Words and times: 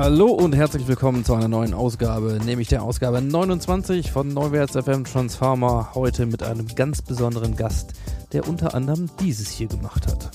Hallo 0.00 0.26
und 0.26 0.54
herzlich 0.54 0.86
willkommen 0.86 1.24
zu 1.24 1.34
einer 1.34 1.48
neuen 1.48 1.74
Ausgabe, 1.74 2.38
nämlich 2.46 2.68
der 2.68 2.84
Ausgabe 2.84 3.20
29 3.20 4.12
von 4.12 4.32
Neuwärts 4.32 4.76
FM 4.76 5.02
Transformer. 5.02 5.88
Heute 5.92 6.26
mit 6.26 6.44
einem 6.44 6.68
ganz 6.76 7.02
besonderen 7.02 7.56
Gast, 7.56 7.94
der 8.32 8.46
unter 8.46 8.74
anderem 8.74 9.10
dieses 9.20 9.48
hier 9.48 9.66
gemacht 9.66 10.06
hat. 10.06 10.30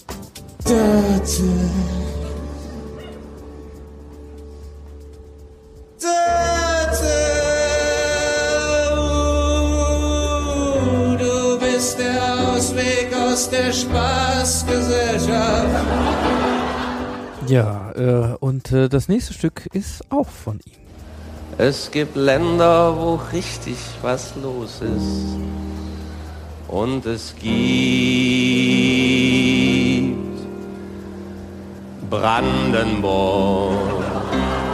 Du 11.17 11.59
bist 11.59 11.99
der 11.99 12.49
Ausweg 12.49 13.15
aus 13.15 13.49
der 13.49 13.71
Spaßgesellschaft. 13.71 16.42
Ja, 17.47 17.91
äh, 17.95 18.35
und 18.39 18.71
äh, 18.71 18.89
das 18.89 19.07
nächste 19.07 19.33
Stück 19.33 19.67
ist 19.73 20.03
auch 20.11 20.27
von 20.27 20.59
ihm. 20.65 20.83
Es 21.57 21.91
gibt 21.91 22.15
Länder, 22.15 22.97
wo 22.97 23.19
richtig 23.31 23.77
was 24.01 24.33
los 24.41 24.81
ist. 24.81 25.37
Und 26.67 27.05
es 27.05 27.35
gibt 27.35 27.53
Brandenburg. 32.09 33.73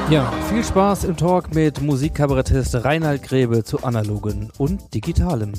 Ja, 0.10 0.32
viel 0.50 0.64
Spaß 0.64 1.04
im 1.04 1.18
Talk 1.18 1.54
mit 1.54 1.82
Musikkabarettist 1.82 2.84
Reinhard 2.84 3.24
Grebe 3.24 3.64
zu 3.64 3.84
analogen 3.84 4.50
und 4.58 4.94
digitalem. 4.94 5.52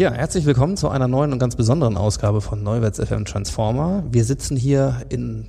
Ja, 0.00 0.10
herzlich 0.14 0.46
willkommen 0.46 0.78
zu 0.78 0.88
einer 0.88 1.08
neuen 1.08 1.30
und 1.30 1.38
ganz 1.38 1.56
besonderen 1.56 1.98
Ausgabe 1.98 2.40
von 2.40 2.62
Neuwärts 2.62 2.98
FM 2.98 3.26
Transformer. 3.26 4.02
Wir 4.10 4.24
sitzen 4.24 4.56
hier 4.56 5.02
in, 5.10 5.48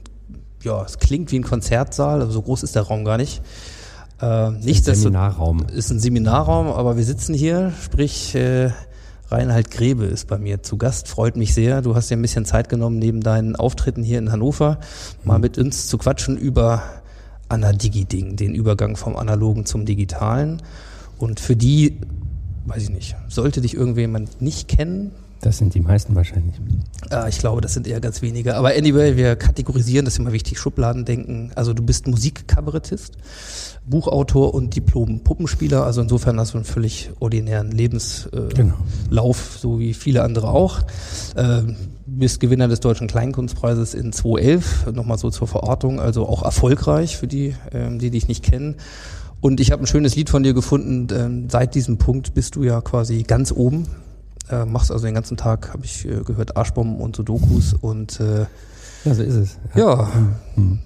ja, 0.62 0.84
es 0.84 1.00
klingt 1.00 1.32
wie 1.32 1.40
ein 1.40 1.44
Konzertsaal, 1.44 2.22
aber 2.22 2.32
so 2.32 2.42
groß 2.42 2.64
ist 2.64 2.76
der 2.76 2.82
Raum 2.82 3.06
gar 3.06 3.16
nicht. 3.16 3.42
Äh, 4.22 4.52
nicht 4.52 4.84
Seminarraum. 4.84 5.68
Ist 5.74 5.90
ein 5.90 6.02
Seminarraum, 6.02 6.68
aber 6.68 6.98
wir 6.98 7.06
sitzen 7.06 7.34
hier, 7.34 7.72
sprich, 7.82 8.36
äh, 8.36 8.72
Reinhard 9.30 9.72
Grebe 9.72 10.04
ist 10.04 10.28
bei 10.28 10.38
mir 10.38 10.62
zu 10.62 10.76
Gast, 10.76 11.08
freut 11.08 11.38
mich 11.38 11.54
sehr. 11.54 11.82
Du 11.82 11.96
hast 11.96 12.12
dir 12.12 12.18
ein 12.18 12.22
bisschen 12.22 12.44
Zeit 12.44 12.68
genommen, 12.68 13.00
neben 13.00 13.22
deinen 13.22 13.56
Auftritten 13.56 14.04
hier 14.04 14.20
in 14.20 14.34
Hannover, 14.34 14.80
mal 15.24 15.40
mit 15.40 15.58
uns 15.60 15.88
zu 15.88 15.98
quatschen 15.98 16.36
über 16.36 16.84
Anadigi-Ding, 17.48 18.36
den 18.36 18.54
Übergang 18.54 18.98
vom 18.98 19.16
Analogen 19.16 19.66
zum 19.66 19.86
Digitalen. 19.86 20.61
Und 21.17 21.40
für 21.40 21.56
die, 21.56 22.02
weiß 22.66 22.83
ich 22.83 22.89
nicht, 22.89 23.16
sollte 23.27 23.61
dich 23.61 23.73
irgendjemand 23.76 24.42
nicht 24.42 24.67
kennen, 24.67 25.11
Das 25.42 25.58
sind 25.58 25.73
die 25.73 25.80
meisten 25.82 26.14
wahrscheinlich. 26.16 26.55
äh, 27.10 27.27
ich 27.30 27.39
glaube, 27.39 27.61
das 27.61 27.73
sind 27.73 27.88
eher 27.88 27.99
ganz 27.99 28.22
wenige. 28.22 28.55
Aber 28.55 28.70
anyway, 28.70 29.17
wir 29.17 29.36
kategorisieren, 29.36 30.05
das 30.05 30.14
ist 30.16 30.20
immer 30.20 30.33
wichtig, 30.33 30.60
Schubladen 30.60 31.04
denken. 31.05 31.52
Also 31.55 31.73
du 31.73 31.82
bist 31.83 32.05
Musikkabarettist, 32.08 33.17
Buchautor 33.88 34.54
und 34.54 34.76
Diplom-Puppenspieler. 34.76 35.83
Also 35.83 36.02
insofern 36.02 36.39
hast 36.39 36.54
du 36.54 36.58
einen 36.60 36.66
völlig 36.66 37.10
ordinären 37.20 37.72
Lebenslauf, 37.72 38.52
äh, 38.52 38.54
Genau. 38.54 39.33
So 39.60 39.80
wie 39.80 39.95
viele 39.95 40.22
andere 40.23 40.49
auch. 40.49 40.82
Ähm, 41.36 41.76
bist 42.05 42.39
Gewinner 42.39 42.67
des 42.67 42.80
Deutschen 42.82 43.08
Kleinkunstpreises 43.08 43.93
in 43.95 44.11
2011, 44.14 44.92
nochmal 44.93 45.17
so 45.17 45.30
zur 45.32 45.48
Verortung, 45.48 45.99
also 45.99 46.28
auch 46.28 46.43
erfolgreich 46.43 47.17
für 47.17 47.28
die, 47.28 47.55
ähm, 47.73 47.98
die 47.99 48.11
dich 48.11 48.28
nicht 48.28 48.43
kennen. 48.43 48.76
Und 49.42 49.60
ich 49.60 49.72
habe 49.72 49.84
ein 49.84 49.88
schönes 49.88 50.16
Lied 50.16 50.30
von 50.30 50.44
dir 50.44 50.54
gefunden. 50.54 51.08
Ähm, 51.14 51.50
seit 51.50 51.74
diesem 51.76 51.98
Punkt 51.98 52.34
bist 52.34 52.56
du 52.56 52.64
ja 52.64 52.80
quasi 52.82 53.24
ganz 53.24 53.52
oben. 53.52 53.88
Äh, 54.50 54.66
machst 54.66 54.92
also 54.92 55.06
den 55.06 55.16
ganzen 55.16 55.36
Tag, 55.38 55.74
habe 55.74 55.84
ich 55.86 56.06
äh, 56.06 56.22
gehört, 56.24 56.56
Arschbomben 56.58 56.98
und 57.02 57.16
Sudokus 57.16 57.74
und 57.74 58.20
äh, 58.20 58.46
Ja, 59.06 59.14
so 59.16 59.24
ist 59.24 59.34
es. 59.36 59.58
ja, 59.76 60.10
Mhm. 60.56 60.80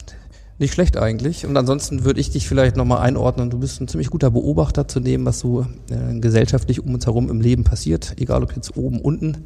nicht 0.57 0.73
schlecht 0.73 0.95
eigentlich. 0.97 1.45
Und 1.45 1.57
ansonsten 1.57 2.05
würde 2.05 2.21
ich 2.21 2.29
dich 2.29 2.47
vielleicht 2.47 2.77
nochmal 2.77 2.99
einordnen. 2.99 3.49
Du 3.49 3.59
bist 3.59 3.81
ein 3.81 3.87
ziemlich 3.89 4.09
guter 4.09 4.31
Beobachter 4.31 4.87
zu 4.87 5.01
dem, 5.01 5.25
was 5.25 5.39
so 5.39 5.65
äh, 5.89 6.19
gesellschaftlich 6.19 6.81
um 6.81 6.93
uns 6.93 7.05
herum 7.05 7.29
im 7.29 7.41
Leben 7.41 7.65
passiert, 7.65 8.13
egal 8.17 8.41
ob 8.43 8.55
jetzt 8.55 8.77
oben, 8.77 9.01
unten. 9.01 9.45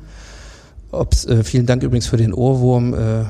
Ob's, 0.92 1.26
äh, 1.26 1.44
vielen 1.44 1.66
Dank 1.66 1.82
übrigens 1.82 2.08
für 2.08 2.18
den 2.18 2.34
Ohrwurm, 2.34 2.94
äh, 2.94 3.24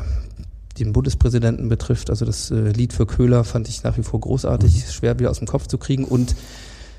den 0.79 0.93
Bundespräsidenten 0.93 1.69
betrifft. 1.69 2.09
Also 2.09 2.25
das 2.25 2.51
äh, 2.51 2.71
Lied 2.71 2.93
für 2.93 3.05
Köhler 3.05 3.43
fand 3.43 3.69
ich 3.69 3.83
nach 3.83 3.97
wie 3.97 4.03
vor 4.03 4.19
großartig, 4.19 4.91
schwer 4.91 5.19
wieder 5.19 5.29
aus 5.29 5.39
dem 5.39 5.47
Kopf 5.47 5.67
zu 5.67 5.77
kriegen. 5.77 6.05
Und 6.05 6.35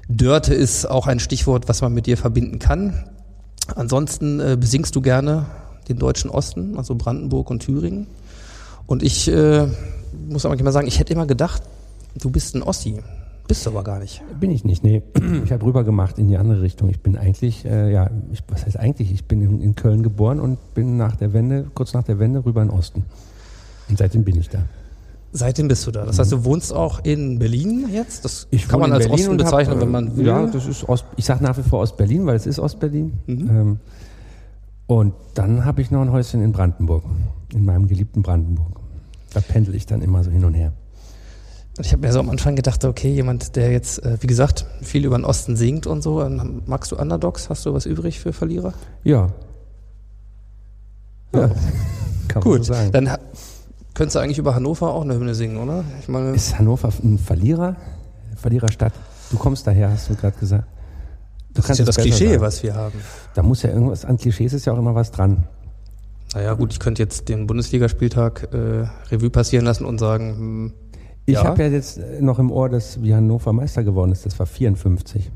Dörte 0.09 0.55
ist 0.55 0.87
auch 0.87 1.07
ein 1.07 1.21
Stichwort, 1.21 1.69
was 1.69 1.83
man 1.83 1.95
mit 1.95 2.07
dir 2.07 2.17
verbinden 2.17 2.59
kann. 2.59 3.05
Ansonsten 3.75 4.41
äh, 4.41 4.57
besingst 4.59 4.95
du 4.97 5.01
gerne 5.01 5.47
den 5.89 5.99
deutschen 5.99 6.31
Osten, 6.31 6.77
also 6.77 6.95
Brandenburg 6.95 7.51
und 7.51 7.61
Thüringen. 7.61 8.07
Und 8.87 9.03
ich 9.03 9.29
äh, 9.29 9.69
muss 10.29 10.45
aber 10.45 10.61
mal 10.62 10.73
sagen, 10.73 10.89
ich 10.89 10.99
hätte 10.99 11.12
immer 11.12 11.27
gedacht, 11.27 11.62
du 12.21 12.31
bist 12.31 12.55
ein 12.55 12.62
Ossi. 12.62 13.01
Bist 13.47 13.67
du 13.67 13.71
aber 13.71 13.83
gar 13.83 13.99
nicht. 13.99 14.23
Bin 14.39 14.51
ich 14.51 14.65
nicht, 14.65 14.85
nee. 14.85 15.03
Ich 15.45 15.53
habe 15.53 15.65
rüber 15.65 15.85
gemacht 15.85 16.19
in 16.19 16.29
die 16.29 16.37
andere 16.37 16.62
Richtung. 16.62 16.89
Ich 16.89 17.01
bin 17.01 17.17
eigentlich, 17.17 17.65
äh, 17.65 17.93
ja, 17.93 18.11
ich, 18.33 18.43
was 18.49 18.65
heißt 18.65 18.79
eigentlich? 18.79 19.12
Ich 19.12 19.25
bin 19.25 19.43
in, 19.43 19.61
in 19.61 19.75
Köln 19.75 20.03
geboren 20.03 20.39
und 20.39 20.75
bin 20.75 20.97
nach 20.97 21.17
der 21.17 21.33
Wende, 21.33 21.67
kurz 21.75 21.93
nach 21.93 22.05
der 22.05 22.19
Wende 22.19 22.45
rüber 22.45 22.62
in 22.62 22.69
den 22.69 22.79
Osten. 22.79 23.05
Und 23.91 23.99
seitdem 23.99 24.25
bin 24.25 24.39
ich 24.39 24.49
da. 24.49 24.61
Seitdem 25.33 25.69
bist 25.69 25.87
du 25.87 25.93
da. 25.93 26.05
Das 26.05 26.19
heißt, 26.19 26.33
du 26.33 26.45
wohnst 26.45 26.73
auch 26.73 27.05
in 27.05 27.39
Berlin 27.39 27.89
jetzt? 27.93 28.25
Das 28.25 28.49
kann 28.51 28.81
wohne 28.81 28.89
man 28.89 28.93
als 28.95 29.06
Berlin 29.06 29.27
Osten 29.27 29.39
hab, 29.39 29.39
bezeichnen, 29.39 29.78
äh, 29.78 29.81
wenn 29.81 29.91
man 29.91 30.17
will. 30.17 30.27
Ja, 30.27 30.47
das 30.47 30.67
ist 30.67 30.89
Ost, 30.89 31.05
ich 31.17 31.25
sage 31.25 31.45
nach 31.45 31.56
wie 31.56 31.62
vor 31.62 31.81
Ostberlin, 31.81 32.27
weil 32.27 32.34
es 32.34 32.47
ist 32.47 32.59
Ostberlin. 32.59 33.12
Ähm, 33.29 33.79
und 34.87 35.15
dann 35.34 35.65
habe 35.65 35.83
ich 35.83 35.93
noch 35.93 36.00
ein 36.00 36.11
Häuschen 36.11 36.43
in 36.43 36.50
Brandenburg, 36.50 37.05
in 37.53 37.65
meinem 37.65 37.87
geliebten 37.87 38.23
Brandenburg. 38.23 38.81
Da 39.33 39.41
pendel 39.41 39.77
ich 39.77 39.87
dann 39.87 40.03
immer 40.03 40.25
so 40.25 40.33
hin 40.33 40.45
und 40.45 40.55
her. 40.55 40.73
Ich 41.79 41.93
habe 41.93 42.05
mir 42.05 42.12
so 42.12 42.19
am 42.19 42.29
Anfang 42.29 42.56
gedacht, 42.56 42.84
okay, 42.84 43.12
jemand, 43.12 43.55
der 43.55 43.71
jetzt, 43.71 44.05
äh, 44.05 44.19
wie 44.21 44.27
gesagt, 44.27 44.67
viel 44.83 45.05
über 45.05 45.17
den 45.17 45.25
Osten 45.25 45.55
singt 45.55 45.87
und 45.87 46.03
so, 46.03 46.23
ähm, 46.23 46.62
magst 46.67 46.91
du 46.91 46.97
Underdogs? 46.97 47.49
Hast 47.49 47.65
du 47.67 47.73
was 47.73 47.87
übrig 47.87 48.19
für 48.19 48.33
Verlierer? 48.33 48.75
Ja. 49.05 49.31
Ja, 51.33 51.50
kann 52.29 52.43
man 52.45 52.53
so 52.59 52.62
sagen. 52.65 52.91
Dann 52.91 53.17
könntest 54.00 54.16
du 54.16 54.21
eigentlich 54.21 54.38
über 54.38 54.55
Hannover 54.55 54.94
auch 54.94 55.03
eine 55.03 55.12
Hymne 55.12 55.34
singen, 55.34 55.59
oder? 55.59 55.84
Ich 56.00 56.09
meine, 56.09 56.31
Ist 56.31 56.59
Hannover 56.59 56.88
ein 57.05 57.19
Verlierer? 57.19 57.77
Verliererstadt? 58.34 58.94
Du 59.31 59.37
kommst 59.37 59.66
daher, 59.66 59.91
hast 59.91 60.09
du 60.09 60.15
gerade 60.15 60.38
gesagt. 60.38 60.65
Du 61.53 61.61
das 61.61 61.69
ist 61.69 61.78
ja 61.81 61.84
das 61.84 61.97
Klischee, 61.99 62.28
sagen. 62.31 62.41
was 62.41 62.62
wir 62.62 62.75
haben. 62.75 62.99
Da 63.34 63.43
muss 63.43 63.62
ja 63.62 63.69
irgendwas, 63.69 64.06
an 64.06 64.16
Klischees 64.16 64.55
ist 64.55 64.65
ja 64.65 64.72
auch 64.72 64.78
immer 64.78 64.94
was 64.94 65.11
dran. 65.11 65.44
Naja, 66.33 66.55
gut, 66.55 66.72
ich 66.72 66.81
könnte 66.81 67.03
jetzt 67.03 67.28
den 67.28 67.47
Bundesligaspieltag 67.47 68.49
äh, 68.55 68.87
Revue 69.14 69.29
passieren 69.29 69.67
lassen 69.67 69.85
und 69.85 69.99
sagen, 70.00 70.31
hm, 70.35 70.73
Ich 71.26 71.35
Ja. 71.35 71.44
habe 71.44 71.62
ja 71.64 71.69
jetzt 71.69 71.99
äh, 71.99 72.23
noch 72.23 72.38
im 72.38 72.50
Ohr, 72.50 72.70
dass 72.70 73.02
wie 73.02 73.14
Hannover 73.14 73.52
Meister 73.52 73.85
geworden 73.85 74.12
ist. 74.12 74.25
Das 74.25 74.38
war 74.38 74.47
54. 74.47 75.31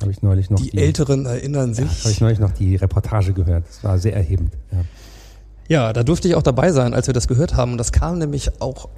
Habe 0.00 0.12
ich 0.12 0.22
neulich 0.22 0.50
noch 0.50 0.60
die, 0.60 0.78
Älteren 0.78 1.26
erinnern 1.26 1.72
Ja, 1.72 1.78
habe 1.78 1.88
ich 1.90 1.98
sich. 2.02 2.20
neulich 2.20 2.38
noch 2.38 2.52
die 2.52 2.76
Reportage 2.76 3.32
gehört. 3.32 3.64
Das 3.66 3.82
war 3.82 3.98
sehr 3.98 4.14
erhebend. 4.14 4.52
Ja. 4.70 4.78
Ja, 5.68 5.92
da 5.92 6.02
durfte 6.02 6.28
ich 6.28 6.34
auch 6.34 6.42
dabei 6.42 6.72
sein, 6.72 6.94
als 6.94 7.06
wir 7.06 7.14
das 7.14 7.28
gehört 7.28 7.56
haben. 7.56 7.72
Und 7.72 7.78
das 7.78 7.92
kam 7.92 8.18
nämlich 8.18 8.60
auch 8.60 8.88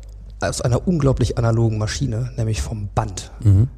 aus 0.41 0.61
einer 0.61 0.87
unglaublich 0.87 1.39
analogen 1.39 1.79
Maschine, 1.79 2.31
nämlich 2.37 2.61
vom 2.61 2.89
Band. 2.95 3.31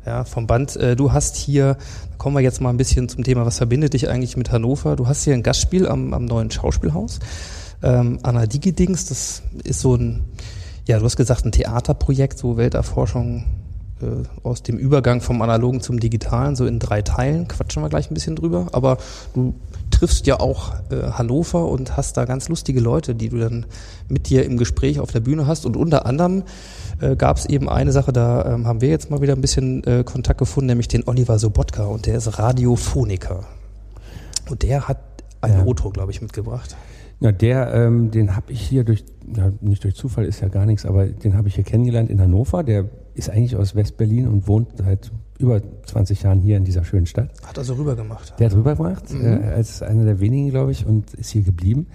Ja, 0.04 0.24
vom 0.24 0.46
Band. 0.46 0.76
Äh, 0.76 0.96
du 0.96 1.12
hast 1.12 1.36
hier, 1.36 1.74
da 2.10 2.16
kommen 2.16 2.36
wir 2.36 2.40
jetzt 2.40 2.60
mal 2.60 2.70
ein 2.70 2.76
bisschen 2.76 3.08
zum 3.08 3.22
Thema, 3.22 3.46
was 3.46 3.58
verbindet 3.58 3.94
dich 3.94 4.08
eigentlich 4.08 4.36
mit 4.36 4.50
Hannover? 4.50 4.96
Du 4.96 5.06
hast 5.06 5.22
hier 5.22 5.34
ein 5.34 5.42
Gastspiel 5.42 5.86
am, 5.86 6.12
am 6.14 6.24
neuen 6.24 6.50
Schauspielhaus. 6.50 7.20
Ähm, 7.82 8.18
Anna 8.22 8.46
Digidings, 8.46 9.06
das 9.06 9.42
ist 9.62 9.80
so 9.80 9.94
ein, 9.94 10.24
ja, 10.86 10.98
du 10.98 11.04
hast 11.04 11.16
gesagt, 11.16 11.44
ein 11.44 11.52
Theaterprojekt, 11.52 12.38
so 12.38 12.56
Welterforschung 12.56 13.44
äh, 14.00 14.06
aus 14.42 14.64
dem 14.64 14.78
Übergang 14.78 15.20
vom 15.20 15.40
Analogen 15.42 15.80
zum 15.80 16.00
Digitalen, 16.00 16.56
so 16.56 16.66
in 16.66 16.80
drei 16.80 17.02
Teilen. 17.02 17.46
Quatschen 17.46 17.82
wir 17.82 17.88
gleich 17.88 18.10
ein 18.10 18.14
bisschen 18.14 18.34
drüber. 18.34 18.66
Aber 18.72 18.98
du 19.34 19.54
triffst 19.98 20.28
ja 20.28 20.38
auch 20.38 20.74
äh, 20.90 21.10
Hannover 21.10 21.66
und 21.66 21.96
hast 21.96 22.16
da 22.16 22.24
ganz 22.24 22.48
lustige 22.48 22.78
Leute, 22.78 23.16
die 23.16 23.28
du 23.28 23.38
dann 23.38 23.66
mit 24.08 24.28
dir 24.28 24.44
im 24.44 24.56
Gespräch 24.56 25.00
auf 25.00 25.10
der 25.10 25.20
Bühne 25.20 25.46
hast. 25.48 25.66
Und 25.66 25.76
unter 25.76 26.06
anderem 26.06 26.44
äh, 27.00 27.16
gab 27.16 27.36
es 27.36 27.46
eben 27.46 27.68
eine 27.68 27.90
Sache, 27.90 28.12
da 28.12 28.54
ähm, 28.54 28.66
haben 28.66 28.80
wir 28.80 28.90
jetzt 28.90 29.10
mal 29.10 29.20
wieder 29.20 29.32
ein 29.34 29.40
bisschen 29.40 29.82
äh, 29.84 30.04
Kontakt 30.04 30.38
gefunden, 30.38 30.68
nämlich 30.68 30.86
den 30.86 31.06
Oliver 31.08 31.38
Sobotka 31.40 31.84
und 31.84 32.06
der 32.06 32.16
ist 32.16 32.38
Radiophoniker. 32.38 33.44
Und 34.48 34.62
der 34.62 34.86
hat 34.86 34.98
ein 35.40 35.52
Ja. 35.52 35.64
Auto, 35.64 35.90
glaube 35.90 36.12
ich, 36.12 36.22
mitgebracht. 36.22 36.76
Ja, 37.20 37.32
der, 37.32 37.74
ähm, 37.74 38.12
den 38.12 38.36
habe 38.36 38.52
ich 38.52 38.60
hier 38.60 38.84
durch, 38.84 39.04
ja, 39.36 39.50
nicht 39.60 39.82
durch 39.82 39.96
Zufall 39.96 40.24
ist 40.26 40.40
ja 40.40 40.46
gar 40.48 40.64
nichts, 40.64 40.86
aber 40.86 41.06
den 41.06 41.36
habe 41.36 41.48
ich 41.48 41.56
hier 41.56 41.64
kennengelernt 41.64 42.08
in 42.08 42.20
Hannover. 42.20 42.62
Der 42.62 42.84
ist 43.14 43.30
eigentlich 43.30 43.56
aus 43.56 43.74
West-Berlin 43.74 44.28
und 44.28 44.46
wohnt 44.46 44.68
seit 44.78 45.10
über 45.38 45.60
20 45.86 46.22
Jahren 46.22 46.40
hier 46.40 46.56
in 46.56 46.64
dieser 46.64 46.84
schönen 46.84 47.06
Stadt. 47.06 47.30
Hat 47.46 47.58
also 47.58 47.74
rübergemacht. 47.74 48.38
Der 48.38 48.50
hat 48.50 48.56
rübergebracht, 48.56 49.12
Mhm. 49.12 49.24
äh, 49.42 49.46
als 49.48 49.82
einer 49.82 50.04
der 50.04 50.20
wenigen, 50.20 50.50
glaube 50.50 50.72
ich, 50.72 50.84
und 50.86 51.14
ist 51.14 51.30
hier 51.30 51.42
geblieben. 51.42 51.86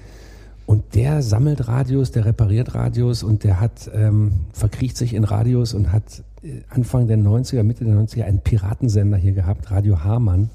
Und 0.66 0.96
der 0.96 1.22
sammelt 1.22 1.68
Radios, 1.68 2.12
der 2.12 2.24
repariert 2.26 2.74
Radios 2.74 3.22
und 3.24 3.44
der 3.44 3.60
hat, 3.60 3.92
ähm, 3.94 4.32
verkriecht 4.54 4.96
sich 4.96 5.14
in 5.14 5.26
Radios 5.26 5.74
und 5.74 5.92
hat 5.92 6.24
äh, 6.42 6.62
Anfang 6.70 7.08
der 7.08 7.18
90er, 7.18 7.64
Mitte 7.64 7.84
der 7.84 7.96
90er 7.96 8.24
einen 8.24 8.40
Piratensender 8.40 9.18
hier 9.18 9.34
gehabt, 9.34 9.70
Radio 9.72 10.04
Hamann 10.06 10.50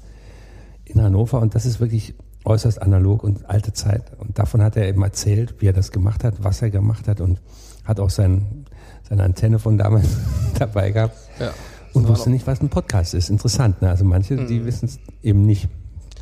in 0.85 0.99
Hannover. 1.01 1.39
Und 1.39 1.53
das 1.53 1.67
ist 1.67 1.79
wirklich 1.79 2.15
äußerst 2.43 2.81
analog 2.81 3.23
und 3.23 3.47
alte 3.49 3.71
Zeit. 3.73 4.03
Und 4.17 4.39
davon 4.39 4.63
hat 4.63 4.75
er 4.77 4.87
eben 4.87 5.03
erzählt, 5.03 5.55
wie 5.59 5.67
er 5.67 5.73
das 5.73 5.91
gemacht 5.91 6.23
hat, 6.23 6.43
was 6.43 6.61
er 6.63 6.71
gemacht 6.71 7.07
hat 7.07 7.21
und 7.21 7.39
hat 7.83 7.99
auch 7.99 8.09
sein, 8.09 8.65
seine 9.07 9.23
Antenne 9.23 9.59
von 9.59 9.77
damals 9.77 10.07
dabei 10.57 10.89
gehabt. 10.89 11.17
Ja. 11.39 11.51
Und 11.93 12.03
War 12.03 12.11
wusste 12.11 12.29
nicht, 12.29 12.45
was 12.47 12.61
ein 12.61 12.69
Podcast 12.69 13.13
ist. 13.13 13.29
Interessant, 13.29 13.81
ne? 13.81 13.89
Also 13.89 14.05
manche, 14.05 14.45
die 14.45 14.65
wissen 14.65 14.85
es 14.85 14.99
eben 15.23 15.45
nicht. 15.45 15.67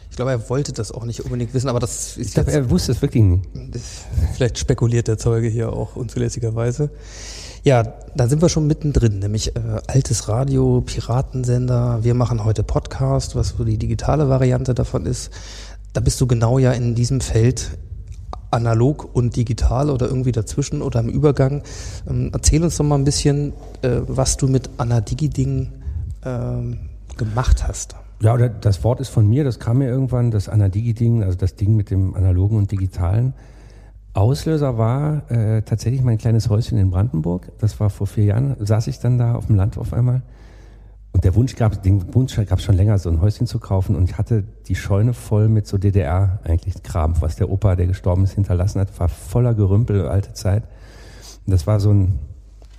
Ich 0.09 0.15
glaube, 0.15 0.31
er 0.31 0.49
wollte 0.49 0.73
das 0.73 0.91
auch 0.91 1.05
nicht 1.05 1.23
unbedingt 1.23 1.53
wissen, 1.53 1.69
aber 1.69 1.79
das 1.79 2.17
ist 2.17 2.29
Ich 2.29 2.33
glaube, 2.33 2.51
er 2.51 2.69
wusste 2.69 2.91
es 2.91 3.01
wirklich 3.01 3.23
nicht. 3.23 3.45
vielleicht 4.33 4.57
spekuliert 4.57 5.07
der 5.07 5.17
Zeuge 5.17 5.47
hier 5.47 5.71
auch 5.71 5.95
unzulässigerweise. 5.95 6.89
Ja, 7.63 7.83
da 8.15 8.27
sind 8.27 8.41
wir 8.41 8.49
schon 8.49 8.65
mittendrin, 8.65 9.19
nämlich 9.19 9.55
äh, 9.55 9.59
altes 9.87 10.27
Radio, 10.27 10.81
Piratensender. 10.81 11.99
Wir 12.01 12.13
machen 12.13 12.45
heute 12.45 12.63
Podcast, 12.63 13.35
was 13.35 13.49
so 13.49 13.63
die 13.63 13.77
digitale 13.77 14.29
Variante 14.29 14.73
davon 14.73 15.05
ist. 15.05 15.31
Da 15.93 16.01
bist 16.01 16.19
du 16.21 16.27
genau 16.27 16.59
ja 16.59 16.71
in 16.71 16.95
diesem 16.95 17.21
Feld 17.21 17.77
analog 18.51 19.09
und 19.13 19.35
digital 19.35 19.89
oder 19.89 20.07
irgendwie 20.07 20.31
dazwischen 20.31 20.81
oder 20.81 20.99
im 20.99 21.09
Übergang. 21.09 21.63
Ähm, 22.09 22.31
erzähl 22.33 22.63
uns 22.63 22.77
doch 22.77 22.85
mal 22.85 22.95
ein 22.95 23.03
bisschen, 23.03 23.53
äh, 23.81 24.01
was 24.07 24.37
du 24.37 24.47
mit 24.47 24.69
Anna 24.77 25.01
Digiding 25.01 25.69
ähm, 26.23 26.77
gemacht 27.17 27.67
hast. 27.67 27.95
Ja, 28.19 28.33
oder 28.33 28.49
das 28.49 28.83
Wort 28.83 28.99
ist 28.99 29.09
von 29.09 29.27
mir, 29.29 29.43
das 29.43 29.59
kam 29.59 29.77
mir 29.77 29.89
irgendwann, 29.89 30.31
das 30.31 30.49
Anadigi-Ding, 30.49 31.23
also 31.23 31.37
das 31.37 31.55
Ding 31.55 31.75
mit 31.75 31.91
dem 31.91 32.15
analogen 32.15 32.57
und 32.57 32.71
digitalen. 32.71 33.33
Auslöser 34.13 34.79
war 34.79 35.29
äh, 35.29 35.61
tatsächlich 35.61 36.01
mein 36.01 36.17
kleines 36.17 36.49
Häuschen 36.49 36.79
in 36.79 36.89
Brandenburg. 36.89 37.51
Das 37.59 37.79
war 37.79 37.91
vor 37.91 38.07
vier 38.07 38.23
Jahren, 38.23 38.55
saß 38.59 38.87
ich 38.87 38.99
dann 38.99 39.19
da 39.19 39.35
auf 39.35 39.45
dem 39.45 39.55
Land 39.55 39.77
auf 39.77 39.93
einmal. 39.93 40.23
Und 41.17 41.23
der 41.23 41.33
Wunsch 41.33 41.55
gab, 41.55 41.81
den 41.81 42.13
Wunsch 42.13 42.35
gab 42.35 42.59
es 42.59 42.63
schon 42.63 42.75
länger, 42.75 42.99
so 42.99 43.09
ein 43.09 43.19
Häuschen 43.21 43.47
zu 43.47 43.57
kaufen. 43.57 43.95
Und 43.95 44.07
ich 44.07 44.19
hatte 44.19 44.43
die 44.67 44.75
Scheune 44.75 45.15
voll 45.15 45.49
mit 45.49 45.65
so 45.65 45.79
DDR 45.79 46.39
eigentlich 46.43 46.83
Kram, 46.83 47.19
was 47.21 47.35
der 47.35 47.49
Opa, 47.49 47.75
der 47.75 47.87
gestorben 47.87 48.23
ist, 48.23 48.33
hinterlassen 48.33 48.79
hat, 48.79 48.99
war 48.99 49.09
voller 49.09 49.55
Gerümpel, 49.55 50.07
alte 50.07 50.33
Zeit. 50.33 50.65
Und 51.47 51.53
das 51.53 51.65
war 51.65 51.79
so, 51.79 51.91
ein, 51.91 52.19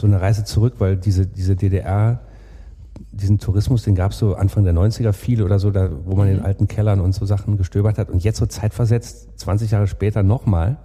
so 0.01 0.07
eine 0.07 0.21
Reise 0.21 0.45
zurück, 0.45 0.75
weil 0.79 0.97
diese, 0.97 1.27
diese 1.27 1.57
DDR, 1.57 2.21
diesen 3.11 3.41
Tourismus, 3.41 3.83
den 3.83 3.97
gab 3.97 4.13
es 4.13 4.19
so 4.19 4.37
Anfang 4.37 4.63
der 4.63 4.73
90er 4.73 5.13
viel 5.13 5.43
oder 5.43 5.59
so, 5.59 5.73
da, 5.73 5.91
wo 6.05 6.15
man 6.15 6.29
in 6.29 6.39
alten 6.39 6.69
Kellern 6.69 7.01
und 7.01 7.17
so 7.17 7.27
Sachen 7.27 7.57
gestöbert 7.57 7.99
hat. 7.99 8.09
Und 8.09 8.23
jetzt 8.23 8.39
so 8.39 8.47
zeitversetzt, 8.47 9.37
20 9.41 9.73
Jahre 9.73 9.89
später 9.89 10.23
nochmal. 10.23 10.77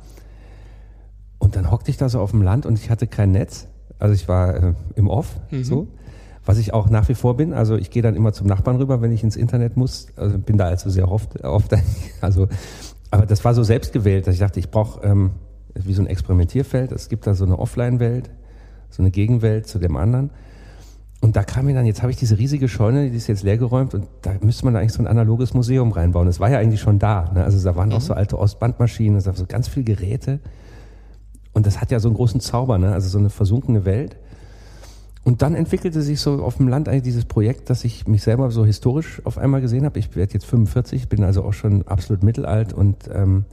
Und 1.38 1.56
dann 1.56 1.70
hockte 1.70 1.92
ich 1.92 1.98
da 1.98 2.10
so 2.10 2.20
auf 2.20 2.32
dem 2.32 2.42
Land 2.42 2.66
und 2.66 2.80
ich 2.80 2.90
hatte 2.90 3.06
kein 3.06 3.32
Netz. 3.32 3.68
Also 4.00 4.16
ich 4.16 4.28
war 4.28 4.56
äh, 4.56 4.74
im 4.96 5.08
Off, 5.08 5.40
so. 5.62 5.88
Was 6.46 6.58
ich 6.58 6.74
auch 6.74 6.90
nach 6.90 7.08
wie 7.08 7.16
vor 7.16 7.38
bin. 7.38 7.54
Also 7.54 7.76
ich 7.76 7.90
gehe 7.90 8.02
dann 8.02 8.16
immer 8.16 8.34
zum 8.34 8.48
Nachbarn 8.48 8.76
rüber, 8.78 9.02
wenn 9.02 9.12
ich 9.12 9.24
ins 9.24 9.36
Internet 9.36 9.78
muss. 9.78 10.08
Also 10.18 10.38
bin 10.38 10.58
da 10.58 10.66
also 10.66 10.90
sehr 10.90 11.10
oft, 11.10 11.44
oft 11.44 11.74
also, 12.22 12.48
aber 13.12 13.26
das 13.26 13.46
war 13.46 13.54
so 13.54 13.64
selbstgewählt, 13.64 14.28
dass 14.28 14.34
ich 14.34 14.42
dachte, 14.42 14.60
ich 14.60 14.70
brauche 14.70 15.06
ähm, 15.06 15.32
wie 15.74 15.94
so 15.94 16.02
ein 16.02 16.08
Experimentierfeld. 16.08 16.92
Es 16.92 17.10
gibt 17.10 17.28
da 17.28 17.34
so 17.34 17.46
eine 17.46 17.58
Offline-Welt, 17.58 18.30
so 18.90 19.02
eine 19.02 19.12
Gegenwelt 19.12 19.68
zu 19.68 19.80
dem 19.80 19.96
anderen. 19.96 20.32
Und 21.24 21.38
da 21.38 21.44
kam 21.44 21.66
mir 21.68 21.74
dann, 21.74 21.86
jetzt 21.86 22.02
habe 22.02 22.12
ich 22.12 22.18
diese 22.18 22.38
riesige 22.38 22.68
Scheune, 22.68 23.10
die 23.10 23.16
ist 23.16 23.28
jetzt 23.28 23.44
leergeräumt 23.44 23.94
und 23.94 24.08
da 24.24 24.34
müsste 24.42 24.66
man 24.66 24.74
da 24.74 24.82
eigentlich 24.82 24.92
so 24.92 25.02
ein 25.02 25.08
analoges 25.08 25.54
Museum 25.54 25.94
reinbauen. 25.94 26.26
Das 26.26 26.42
war 26.42 26.50
ja 26.50 26.60
eigentlich 26.60 26.82
schon 26.82 27.00
da. 27.00 27.32
Ne? 27.34 27.46
Also 27.46 27.64
da 27.64 27.78
waren 27.78 27.94
auch 27.94 28.02
so 28.02 28.14
alte 28.14 28.38
Ostbandmaschinen, 28.38 29.18
es 29.18 29.24
gab 29.24 29.38
so 29.38 29.46
ganz 29.46 29.70
viele 29.70 29.86
Geräte. 29.86 30.42
Und 31.54 31.66
das 31.66 31.80
hat 31.80 31.92
ja 31.92 32.02
so 32.02 32.10
einen 32.10 32.18
großen 32.18 32.42
Zauber, 32.42 32.78
ne? 32.78 32.92
also 32.92 33.08
so 33.08 33.20
eine 33.20 33.30
versunkene 33.30 33.86
Welt. 33.86 34.18
Und 35.24 35.42
dann 35.42 35.56
entwickelte 35.56 36.02
sich 36.02 36.20
so 36.20 36.44
auf 36.44 36.58
dem 36.58 36.68
Land 36.68 36.90
eigentlich 36.90 37.04
dieses 37.04 37.26
Projekt, 37.26 37.70
dass 37.70 37.86
ich 37.86 38.08
mich 38.08 38.24
selber 38.24 38.52
so 38.52 38.66
historisch 38.66 39.22
auf 39.24 39.38
einmal 39.38 39.62
gesehen 39.62 39.86
habe. 39.86 39.98
Ich 39.98 40.14
werde 40.16 40.34
jetzt 40.34 40.46
45, 40.46 41.08
bin 41.08 41.24
also 41.24 41.44
auch 41.44 41.54
schon 41.54 41.88
absolut 41.88 42.24
mittelalt 42.24 42.74
und 42.74 43.10
ähm, 43.14 43.46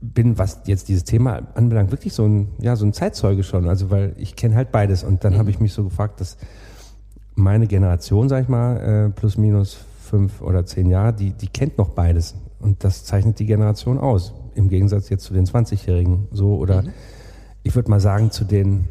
bin, 0.00 0.38
was 0.38 0.62
jetzt 0.64 0.88
dieses 0.88 1.04
Thema 1.04 1.42
anbelangt, 1.54 1.90
wirklich 1.90 2.14
so 2.14 2.24
ein, 2.24 2.48
ja, 2.60 2.76
so 2.76 2.86
ein 2.86 2.94
Zeitzeuge 2.94 3.42
schon. 3.42 3.68
Also 3.68 3.90
weil 3.90 4.14
ich 4.16 4.36
kenne 4.36 4.54
halt 4.54 4.72
beides. 4.72 5.04
Und 5.04 5.22
dann 5.24 5.36
habe 5.36 5.50
ich 5.50 5.60
mich 5.60 5.74
so 5.74 5.84
gefragt, 5.84 6.20
dass 6.20 6.38
meine 7.34 7.66
Generation, 7.66 8.30
sag 8.30 8.44
ich 8.44 8.48
mal, 8.48 8.76
äh, 8.76 9.10
plus 9.10 9.36
minus 9.36 9.76
fünf 10.00 10.40
oder 10.40 10.64
zehn 10.64 10.88
Jahre, 10.88 11.12
die, 11.12 11.32
die 11.32 11.48
kennt 11.48 11.76
noch 11.76 11.90
beides. 11.90 12.34
Und 12.58 12.84
das 12.84 13.04
zeichnet 13.04 13.38
die 13.38 13.46
Generation 13.46 13.98
aus. 13.98 14.32
Im 14.54 14.70
Gegensatz 14.70 15.10
jetzt 15.10 15.24
zu 15.24 15.34
den 15.34 15.46
20-Jährigen 15.46 16.26
so 16.32 16.56
oder 16.56 16.84
ich 17.62 17.74
würde 17.74 17.90
mal 17.90 18.00
sagen 18.00 18.30
zu 18.30 18.44
den 18.44 18.88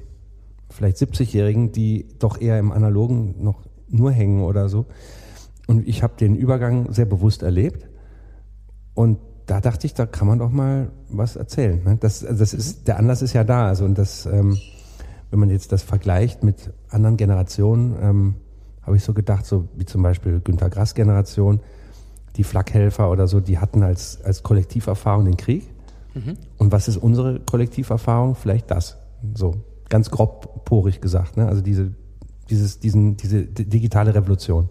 vielleicht 0.69 0.97
70-Jährigen, 0.97 1.71
die 1.71 2.07
doch 2.19 2.39
eher 2.39 2.59
im 2.59 2.71
Analogen 2.71 3.35
noch 3.43 3.63
nur 3.89 4.11
hängen 4.11 4.43
oder 4.43 4.69
so. 4.69 4.85
Und 5.67 5.87
ich 5.87 6.03
habe 6.03 6.13
den 6.19 6.35
Übergang 6.35 6.91
sehr 6.93 7.05
bewusst 7.05 7.43
erlebt. 7.43 7.87
Und 8.93 9.19
da 9.45 9.61
dachte 9.61 9.85
ich, 9.87 9.93
da 9.93 10.05
kann 10.05 10.27
man 10.27 10.39
doch 10.39 10.51
mal 10.51 10.91
was 11.09 11.35
erzählen. 11.35 11.81
Ne? 11.83 11.97
Das, 11.99 12.23
also 12.25 12.39
das 12.39 12.53
ist, 12.53 12.87
der 12.87 12.97
Anlass 12.97 13.21
ist 13.21 13.33
ja 13.33 13.43
da. 13.43 13.67
Also 13.67 13.85
und 13.85 13.97
das, 13.97 14.25
ähm, 14.25 14.57
wenn 15.29 15.39
man 15.39 15.49
jetzt 15.49 15.71
das 15.71 15.83
vergleicht 15.83 16.43
mit 16.43 16.71
anderen 16.89 17.17
Generationen, 17.17 17.95
ähm, 18.01 18.35
habe 18.81 18.97
ich 18.97 19.03
so 19.03 19.13
gedacht, 19.13 19.45
so 19.45 19.67
wie 19.75 19.85
zum 19.85 20.01
Beispiel 20.01 20.39
Günter 20.39 20.69
Grass 20.69 20.95
Generation, 20.95 21.59
die 22.37 22.43
Flakhelfer 22.43 23.09
oder 23.11 23.27
so, 23.27 23.39
die 23.39 23.57
hatten 23.57 23.83
als, 23.83 24.21
als 24.21 24.43
Kollektiverfahrung 24.43 25.25
den 25.25 25.37
Krieg. 25.37 25.67
Und 26.57 26.71
was 26.71 26.87
ist 26.87 26.97
unsere 26.97 27.39
Kollektiverfahrung? 27.39 28.35
Vielleicht 28.35 28.71
das. 28.71 28.97
So, 29.33 29.55
ganz 29.89 30.09
grob 30.09 30.65
porig 30.65 31.01
gesagt. 31.01 31.37
Ne? 31.37 31.47
Also 31.47 31.61
diese, 31.61 31.91
dieses, 32.49 32.79
diesen, 32.79 33.17
diese 33.17 33.43
di- 33.43 33.65
digitale 33.65 34.13
Revolution. 34.13 34.69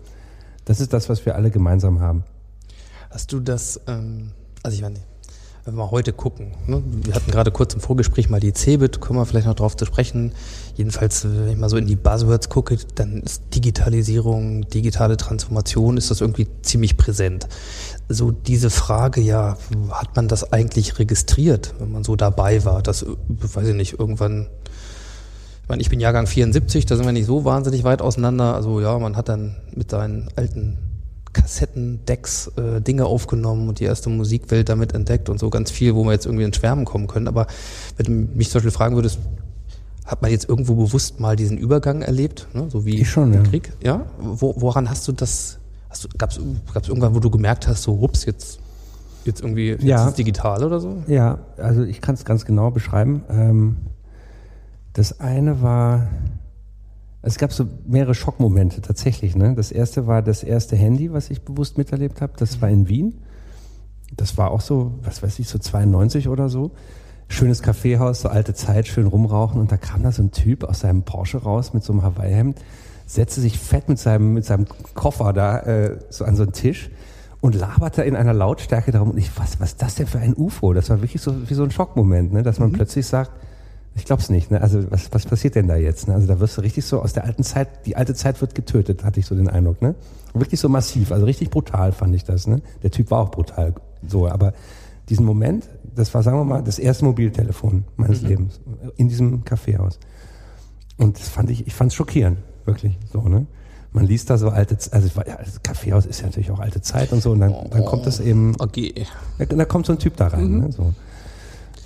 Das 0.64 0.80
ist 0.80 0.92
das, 0.92 1.08
was 1.08 1.24
wir 1.26 1.36
alle 1.36 1.50
gemeinsam 1.50 2.00
haben. 2.00 2.24
Hast 3.10 3.32
du 3.32 3.40
das, 3.40 3.80
ähm, 3.86 4.32
also 4.62 4.74
ich 4.74 4.82
meine, 4.82 4.96
wenn 5.64 5.74
wir 5.74 5.84
mal 5.84 5.90
heute 5.90 6.12
gucken, 6.12 6.52
ne? 6.66 6.80
wir 6.86 7.14
hatten 7.14 7.30
gerade 7.30 7.50
kurz 7.50 7.74
im 7.74 7.80
Vorgespräch 7.80 8.30
mal 8.30 8.38
die 8.38 8.52
Cebit, 8.52 9.00
kommen 9.00 9.18
wir 9.18 9.26
vielleicht 9.26 9.48
noch 9.48 9.54
drauf 9.54 9.76
zu 9.76 9.84
sprechen. 9.84 10.32
Jedenfalls, 10.76 11.24
wenn 11.24 11.48
ich 11.48 11.56
mal 11.56 11.68
so 11.68 11.76
in 11.76 11.86
die 11.86 11.96
Buzzwords 11.96 12.48
gucke, 12.48 12.76
dann 12.94 13.22
ist 13.22 13.42
Digitalisierung, 13.52 14.68
digitale 14.68 15.16
Transformation, 15.16 15.96
ist 15.96 16.10
das 16.10 16.20
irgendwie 16.20 16.46
ziemlich 16.62 16.96
präsent. 16.96 17.48
So 18.08 18.30
diese 18.30 18.70
Frage, 18.70 19.20
ja, 19.20 19.58
hat 19.90 20.14
man 20.14 20.28
das 20.28 20.52
eigentlich 20.52 21.00
registriert, 21.00 21.74
wenn 21.80 21.90
man 21.90 22.04
so 22.04 22.14
dabei 22.14 22.64
war, 22.64 22.80
dass, 22.80 23.04
weiß 23.28 23.68
ich 23.68 23.74
nicht, 23.74 23.98
irgendwann 23.98 24.48
ich 25.66 25.68
meine, 25.68 25.82
ich 25.82 25.90
bin 25.90 25.98
Jahrgang 25.98 26.28
74, 26.28 26.86
da 26.86 26.94
sind 26.94 27.06
wir 27.06 27.12
nicht 27.12 27.26
so 27.26 27.44
wahnsinnig 27.44 27.82
weit 27.82 28.00
auseinander. 28.00 28.54
Also 28.54 28.80
ja, 28.80 28.96
man 29.00 29.16
hat 29.16 29.28
dann 29.28 29.56
mit 29.74 29.90
seinen 29.90 30.28
alten 30.36 30.78
Kassettendecks 31.32 32.52
äh, 32.56 32.80
Dinge 32.80 33.06
aufgenommen 33.06 33.68
und 33.68 33.80
die 33.80 33.84
erste 33.84 34.08
Musikwelt 34.08 34.68
damit 34.68 34.94
entdeckt 34.94 35.28
und 35.28 35.40
so 35.40 35.50
ganz 35.50 35.72
viel, 35.72 35.96
wo 35.96 36.04
wir 36.04 36.12
jetzt 36.12 36.24
irgendwie 36.24 36.44
ins 36.44 36.54
Schwärmen 36.54 36.84
kommen 36.84 37.08
können. 37.08 37.26
Aber 37.26 37.48
wenn 37.96 38.06
du 38.06 38.12
mich 38.36 38.48
zum 38.48 38.58
Beispiel 38.60 38.70
fragen 38.70 38.94
würdest, 38.94 39.18
hat 40.04 40.22
man 40.22 40.30
jetzt 40.30 40.48
irgendwo 40.48 40.76
bewusst 40.76 41.18
mal 41.18 41.34
diesen 41.34 41.58
Übergang 41.58 42.00
erlebt, 42.00 42.46
ne? 42.52 42.68
so 42.70 42.86
wie 42.86 43.04
schon, 43.04 43.32
der 43.32 43.42
ja. 43.42 43.48
Krieg? 43.48 43.72
Ja? 43.82 44.06
Wo, 44.20 44.54
woran 44.58 44.88
hast 44.88 45.08
du 45.08 45.12
das, 45.12 45.58
gab's, 46.16 46.38
gab's 46.72 46.86
irgendwann, 46.86 47.12
wo 47.12 47.18
du 47.18 47.28
gemerkt 47.28 47.66
hast, 47.66 47.82
so, 47.82 47.94
ups, 47.94 48.24
jetzt, 48.24 48.60
jetzt 49.24 49.40
irgendwie, 49.40 49.70
jetzt 49.70 49.82
Ja. 49.82 50.04
ist 50.04 50.10
es 50.10 50.14
digital 50.14 50.62
oder 50.62 50.78
so? 50.78 51.02
Ja, 51.08 51.38
also 51.56 51.82
ich 51.82 52.00
kann 52.00 52.14
es 52.14 52.24
ganz 52.24 52.44
genau 52.44 52.70
beschreiben. 52.70 53.24
Ähm, 53.28 53.76
das 54.96 55.20
eine 55.20 55.60
war, 55.60 56.08
es 57.20 57.36
gab 57.36 57.52
so 57.52 57.68
mehrere 57.86 58.14
Schockmomente 58.14 58.80
tatsächlich. 58.80 59.36
Ne? 59.36 59.54
Das 59.54 59.70
erste 59.70 60.06
war 60.06 60.22
das 60.22 60.42
erste 60.42 60.74
Handy, 60.74 61.12
was 61.12 61.28
ich 61.28 61.42
bewusst 61.42 61.76
miterlebt 61.76 62.22
habe. 62.22 62.32
Das 62.38 62.62
war 62.62 62.70
in 62.70 62.88
Wien. 62.88 63.18
Das 64.16 64.38
war 64.38 64.50
auch 64.50 64.62
so, 64.62 64.94
was 65.02 65.22
weiß 65.22 65.38
ich, 65.38 65.48
so 65.48 65.58
92 65.58 66.28
oder 66.28 66.48
so. 66.48 66.70
Schönes 67.28 67.60
Kaffeehaus, 67.60 68.22
so 68.22 68.30
alte 68.30 68.54
Zeit, 68.54 68.86
schön 68.86 69.06
rumrauchen. 69.06 69.60
Und 69.60 69.70
da 69.70 69.76
kam 69.76 70.02
da 70.02 70.12
so 70.12 70.22
ein 70.22 70.30
Typ 70.30 70.64
aus 70.64 70.80
seinem 70.80 71.02
Porsche 71.02 71.42
raus 71.42 71.74
mit 71.74 71.84
so 71.84 71.92
einem 71.92 72.02
Hawaii-Hemd, 72.02 72.58
setzte 73.04 73.42
sich 73.42 73.58
fett 73.58 73.90
mit 73.90 73.98
seinem, 73.98 74.32
mit 74.32 74.46
seinem 74.46 74.64
Koffer 74.94 75.34
da 75.34 75.58
äh, 75.58 75.98
so 76.08 76.24
an 76.24 76.36
so 76.36 76.44
einen 76.44 76.52
Tisch 76.52 76.90
und 77.42 77.54
laberte 77.54 78.02
in 78.02 78.16
einer 78.16 78.32
Lautstärke 78.32 78.92
darum. 78.92 79.10
Und 79.10 79.18
ich, 79.18 79.30
was, 79.38 79.60
was 79.60 79.72
ist 79.72 79.82
das 79.82 79.96
denn 79.96 80.06
für 80.06 80.20
ein 80.20 80.34
UFO? 80.34 80.72
Das 80.72 80.88
war 80.88 81.02
wirklich 81.02 81.20
so 81.20 81.50
wie 81.50 81.54
so 81.54 81.64
ein 81.64 81.70
Schockmoment, 81.70 82.32
ne? 82.32 82.42
dass 82.42 82.58
man 82.58 82.72
plötzlich 82.72 83.06
sagt, 83.06 83.32
ich 83.96 84.04
glaub's 84.04 84.28
nicht. 84.28 84.50
Ne? 84.50 84.60
Also 84.60 84.90
was, 84.90 85.12
was 85.12 85.24
passiert 85.24 85.54
denn 85.54 85.68
da 85.68 85.76
jetzt? 85.76 86.06
Ne? 86.06 86.14
Also 86.14 86.26
da 86.26 86.38
wirst 86.38 86.56
du 86.56 86.60
richtig 86.60 86.84
so 86.84 87.00
aus 87.00 87.12
der 87.14 87.24
alten 87.24 87.42
Zeit, 87.42 87.86
die 87.86 87.96
alte 87.96 88.14
Zeit 88.14 88.40
wird 88.40 88.54
getötet, 88.54 89.04
hatte 89.04 89.20
ich 89.20 89.26
so 89.26 89.34
den 89.34 89.48
Eindruck. 89.48 89.80
Ne? 89.80 89.94
Wirklich 90.34 90.60
so 90.60 90.68
massiv, 90.68 91.12
also 91.12 91.24
richtig 91.24 91.50
brutal 91.50 91.92
fand 91.92 92.14
ich 92.14 92.24
das. 92.24 92.46
Ne? 92.46 92.60
Der 92.82 92.90
Typ 92.90 93.10
war 93.10 93.20
auch 93.20 93.30
brutal, 93.30 93.74
so. 94.06 94.28
Aber 94.28 94.52
diesen 95.08 95.24
Moment, 95.24 95.68
das 95.94 96.12
war, 96.12 96.22
sagen 96.22 96.36
wir 96.38 96.44
mal, 96.44 96.62
das 96.62 96.78
erste 96.78 97.04
Mobiltelefon 97.06 97.84
meines 97.96 98.22
Lebens 98.22 98.60
in 98.96 99.08
diesem 99.08 99.44
Kaffeehaus. 99.44 99.98
Und 100.98 101.18
das 101.18 101.28
fand 101.28 101.50
ich, 101.50 101.66
ich 101.66 101.74
fand 101.74 101.90
es 101.90 101.94
schockierend, 101.94 102.38
wirklich 102.64 102.98
so. 103.12 103.22
Ne? 103.22 103.46
Man 103.92 104.04
liest 104.04 104.28
da 104.28 104.36
so 104.36 104.50
alte, 104.50 104.76
also, 104.90 105.08
ja, 105.26 105.36
das 105.36 105.62
Kaffeehaus 105.62 106.04
ist 106.04 106.20
ja 106.20 106.26
natürlich 106.26 106.50
auch 106.50 106.60
alte 106.60 106.82
Zeit 106.82 107.12
und 107.12 107.22
so. 107.22 107.32
Und 107.32 107.40
dann, 107.40 107.54
dann 107.70 107.84
kommt 107.86 108.06
das 108.06 108.20
eben 108.20 108.54
Okay. 108.58 109.06
da, 109.38 109.46
da 109.46 109.64
kommt 109.64 109.86
so 109.86 109.92
ein 109.92 109.98
Typ 109.98 110.16
da 110.16 110.26
rein. 110.28 110.58
Ne, 110.58 110.72
so. 110.72 110.92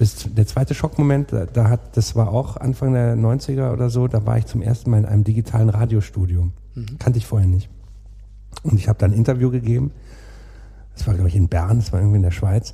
Das, 0.01 0.27
der 0.35 0.47
zweite 0.47 0.75
Schockmoment, 0.75 1.31
da, 1.31 1.45
da 1.45 1.69
hat, 1.69 1.95
das 1.99 2.17
war 2.17 2.33
auch 2.33 2.57
Anfang 2.57 2.95
der 2.95 3.17
90er 3.17 3.71
oder 3.71 3.91
so, 3.91 4.09
da 4.09 4.25
war 4.25 4.39
ich 4.39 4.47
zum 4.47 4.63
ersten 4.63 4.91
Mal 4.91 5.01
in 5.01 5.05
einem 5.05 5.25
digitalen 5.25 5.69
Radiostudio. 5.69 6.49
Kannte 6.99 7.19
ich 7.19 7.27
vorher 7.27 7.47
nicht. 7.47 7.69
Und 8.63 8.79
ich 8.79 8.89
habe 8.89 8.99
da 8.99 9.05
ein 9.05 9.13
Interview 9.13 9.51
gegeben. 9.51 9.93
Das 10.95 11.07
war, 11.07 11.13
glaube 11.13 11.29
ich, 11.29 11.37
in 11.37 11.49
Bern, 11.49 11.79
das 11.79 11.93
war 11.93 12.01
irgendwie 12.01 12.17
in 12.17 12.23
der 12.23 12.31
Schweiz. 12.31 12.73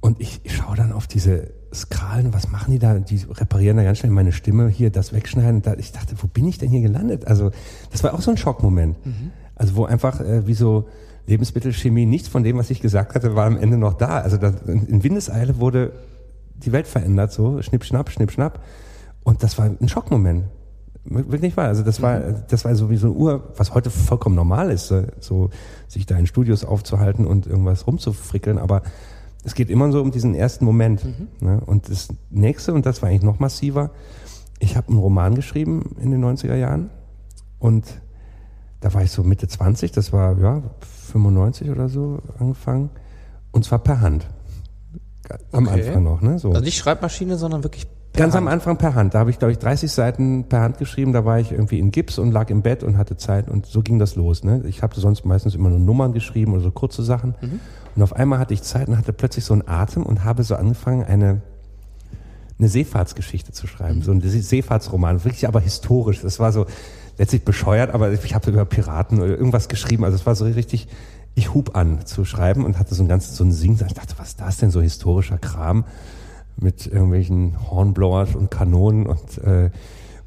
Und 0.00 0.20
ich, 0.20 0.40
ich 0.42 0.54
schaue 0.54 0.76
dann 0.76 0.92
auf 0.92 1.06
diese 1.06 1.48
Skralen, 1.72 2.34
was 2.34 2.50
machen 2.50 2.72
die 2.72 2.78
da? 2.78 2.98
Die 2.98 3.24
reparieren 3.30 3.78
da 3.78 3.82
ganz 3.82 3.98
schnell 3.98 4.12
meine 4.12 4.32
Stimme, 4.32 4.68
hier 4.68 4.90
das 4.90 5.14
wegschneiden. 5.14 5.62
Da, 5.62 5.74
ich 5.78 5.92
dachte, 5.92 6.14
wo 6.20 6.26
bin 6.26 6.46
ich 6.46 6.58
denn 6.58 6.68
hier 6.68 6.82
gelandet? 6.82 7.26
Also, 7.26 7.52
das 7.90 8.04
war 8.04 8.12
auch 8.12 8.20
so 8.20 8.30
ein 8.30 8.36
Schockmoment. 8.36 8.96
Also, 9.54 9.76
wo 9.76 9.86
einfach 9.86 10.20
äh, 10.20 10.46
wie 10.46 10.54
so 10.54 10.88
Lebensmittelchemie, 11.26 12.04
nichts 12.04 12.28
von 12.28 12.44
dem, 12.44 12.58
was 12.58 12.68
ich 12.68 12.80
gesagt 12.80 13.14
hatte, 13.14 13.34
war 13.34 13.46
am 13.46 13.56
Ende 13.56 13.78
noch 13.78 13.94
da. 13.94 14.20
Also, 14.20 14.36
da, 14.36 14.52
in 14.66 14.86
in 14.88 15.04
Windeseile 15.04 15.58
wurde 15.58 15.92
die 16.60 16.72
Welt 16.72 16.86
verändert, 16.86 17.32
so 17.32 17.60
schnipp, 17.62 17.84
schnapp, 17.84 18.10
schnipp, 18.10 18.30
schnapp. 18.30 18.62
Und 19.22 19.42
das 19.42 19.58
war 19.58 19.66
ein 19.66 19.88
Schockmoment. 19.88 20.44
Wirklich 21.04 21.56
wahr. 21.56 21.68
Also 21.68 21.82
das 21.82 22.02
war, 22.02 22.20
das 22.20 22.64
war 22.64 22.74
so 22.74 22.90
wie 22.90 22.96
so 22.96 23.08
ein 23.08 23.16
Uhr, 23.16 23.52
was 23.56 23.74
heute 23.74 23.90
vollkommen 23.90 24.36
normal 24.36 24.70
ist, 24.70 24.92
so 25.20 25.50
sich 25.88 26.06
da 26.06 26.16
in 26.16 26.26
Studios 26.26 26.64
aufzuhalten 26.64 27.26
und 27.26 27.46
irgendwas 27.46 27.86
rumzufrickeln. 27.86 28.58
Aber 28.58 28.82
es 29.44 29.54
geht 29.54 29.70
immer 29.70 29.90
so 29.92 30.02
um 30.02 30.10
diesen 30.10 30.34
ersten 30.34 30.64
Moment. 30.64 31.04
Ne? 31.40 31.60
Und 31.64 31.88
das 31.88 32.08
nächste, 32.28 32.74
und 32.74 32.84
das 32.86 33.02
war 33.02 33.08
eigentlich 33.08 33.22
noch 33.22 33.38
massiver, 33.38 33.90
ich 34.58 34.76
habe 34.76 34.88
einen 34.88 34.98
Roman 34.98 35.34
geschrieben 35.34 35.96
in 36.00 36.10
den 36.10 36.22
90er 36.22 36.54
Jahren 36.54 36.90
und 37.58 37.86
da 38.80 38.92
war 38.94 39.02
ich 39.02 39.10
so 39.10 39.22
Mitte 39.22 39.48
20, 39.48 39.92
das 39.92 40.12
war 40.12 40.38
ja 40.38 40.62
95 41.12 41.70
oder 41.70 41.88
so 41.88 42.18
angefangen. 42.38 42.90
Und 43.52 43.64
zwar 43.64 43.78
per 43.78 44.00
Hand. 44.00 44.28
Am 45.52 45.66
Okay. 45.66 45.86
Anfang 45.86 46.02
noch, 46.04 46.20
ne? 46.20 46.38
So. 46.38 46.50
Also 46.50 46.62
nicht 46.62 46.76
Schreibmaschine, 46.78 47.36
sondern 47.36 47.62
wirklich 47.64 47.86
per 48.12 48.22
Ganz 48.24 48.34
Hand. 48.34 48.46
am 48.46 48.52
Anfang 48.52 48.76
per 48.76 48.94
Hand. 48.94 49.14
Da 49.14 49.20
habe 49.20 49.30
ich, 49.30 49.38
glaube 49.38 49.52
ich, 49.52 49.58
30 49.58 49.90
Seiten 49.90 50.44
per 50.48 50.60
Hand 50.62 50.78
geschrieben. 50.78 51.12
Da 51.12 51.24
war 51.24 51.38
ich 51.38 51.52
irgendwie 51.52 51.78
in 51.78 51.90
Gips 51.92 52.18
und 52.18 52.32
lag 52.32 52.50
im 52.50 52.62
Bett 52.62 52.82
und 52.82 52.98
hatte 52.98 53.16
Zeit. 53.16 53.48
Und 53.48 53.66
so 53.66 53.82
ging 53.82 53.98
das 53.98 54.16
los. 54.16 54.42
Ne? 54.42 54.62
Ich 54.66 54.82
habe 54.82 54.98
sonst 54.98 55.24
meistens 55.24 55.54
immer 55.54 55.68
nur 55.70 55.78
Nummern 55.78 56.12
geschrieben 56.12 56.52
oder 56.52 56.62
so 56.62 56.70
kurze 56.72 57.02
Sachen. 57.04 57.34
Und 57.94 58.02
auf 58.02 58.12
einmal 58.14 58.38
hatte 58.38 58.52
ich 58.54 58.62
Zeit 58.62 58.88
und 58.88 58.98
hatte 58.98 59.12
plötzlich 59.12 59.44
so 59.44 59.52
einen 59.54 59.66
Atem 59.68 60.02
und 60.04 60.24
habe 60.24 60.42
so 60.42 60.56
angefangen, 60.56 61.04
eine, 61.04 61.40
eine 62.58 62.68
Seefahrtsgeschichte 62.68 63.52
zu 63.52 63.66
schreiben. 63.66 64.02
So 64.02 64.10
ein 64.12 64.20
See- 64.20 64.40
Seefahrtsroman. 64.40 65.24
Wirklich 65.24 65.46
aber 65.46 65.60
historisch. 65.60 66.20
Das 66.20 66.38
war 66.40 66.52
so 66.52 66.66
letztlich 67.18 67.44
bescheuert, 67.44 67.92
aber 67.94 68.10
ich 68.12 68.34
habe 68.34 68.50
über 68.50 68.64
Piraten 68.64 69.20
oder 69.20 69.36
irgendwas 69.36 69.68
geschrieben. 69.68 70.04
Also 70.04 70.16
es 70.16 70.26
war 70.26 70.34
so 70.34 70.44
richtig, 70.46 70.88
ich 71.34 71.54
hub 71.54 71.76
an 71.76 72.04
zu 72.06 72.24
schreiben 72.24 72.64
und 72.64 72.78
hatte 72.78 72.94
so 72.94 73.02
ein 73.02 73.08
ganzes, 73.08 73.36
so 73.36 73.44
ein 73.44 73.52
Sing. 73.52 73.72
Ich 73.86 73.94
dachte, 73.94 74.14
was 74.18 74.28
ist 74.28 74.40
das 74.40 74.56
denn, 74.58 74.70
so 74.70 74.80
historischer 74.80 75.38
Kram? 75.38 75.84
mit 76.60 76.86
irgendwelchen 76.86 77.56
Hornblowers 77.70 78.34
und 78.34 78.50
Kanonen 78.50 79.06
und 79.06 79.38
äh, 79.38 79.70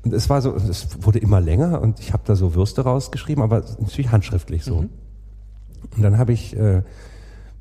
und 0.05 0.13
es 0.13 0.29
war 0.29 0.41
so, 0.41 0.53
es 0.53 1.01
wurde 1.01 1.19
immer 1.19 1.39
länger 1.39 1.81
und 1.81 2.01
ich 2.01 2.11
habe 2.11 2.23
da 2.25 2.35
so 2.35 2.55
Würste 2.55 2.81
rausgeschrieben, 2.81 3.41
aber 3.41 3.63
natürlich 3.79 4.11
handschriftlich 4.11 4.65
so. 4.65 4.79
Und 5.95 6.01
dann 6.01 6.17
habe 6.17 6.33
ich 6.33 6.57
äh, 6.57 6.81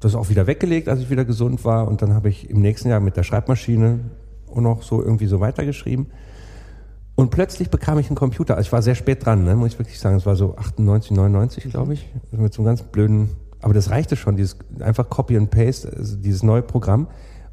das 0.01 0.17
auch 0.17 0.29
wieder 0.29 0.49
weggelegt, 0.49 0.89
als 0.89 0.99
ich 0.99 1.09
wieder 1.09 1.25
gesund 1.25 1.65
war 1.65 1.87
und 1.87 2.03
dann 2.03 2.15
habe 2.15 2.29
ich 2.29 2.51
im 2.51 2.61
nächsten 2.61 2.89
Jahr 2.89 2.99
mit 2.99 3.17
der 3.17 3.23
Schreibmaschine 3.23 4.01
auch 4.51 4.61
noch 4.61 4.83
so 4.83 5.01
irgendwie 5.01 5.27
so 5.27 5.39
weitergeschrieben. 5.39 6.07
Und 7.15 7.31
plötzlich 7.31 7.71
bekam 7.71 7.99
ich 7.99 8.07
einen 8.09 8.17
Computer. 8.17 8.57
Also 8.57 8.69
ich 8.69 8.73
war 8.73 8.83
sehr 8.83 8.95
spät 8.95 9.25
dran, 9.25 9.45
ne, 9.45 9.55
muss 9.55 9.73
ich 9.73 9.79
wirklich 9.79 9.99
sagen. 9.99 10.17
Es 10.17 10.27
war 10.27 10.37
so 10.37 10.57
98, 10.57 11.13
99, 11.13 11.65
glaube 11.71 11.95
ich. 11.95 12.09
Also 12.31 12.43
Mit 12.43 12.55
so 12.55 12.63
einem 12.63 12.67
ganz 12.67 12.83
blöden, 12.83 13.31
aber 13.61 13.75
das 13.75 13.91
reichte 13.91 14.17
schon, 14.17 14.37
dieses 14.37 14.57
einfach 14.81 15.09
Copy 15.09 15.37
and 15.37 15.51
Paste, 15.51 15.93
also 15.95 16.17
dieses 16.17 16.43
neue 16.43 16.63
Programm. 16.63 17.07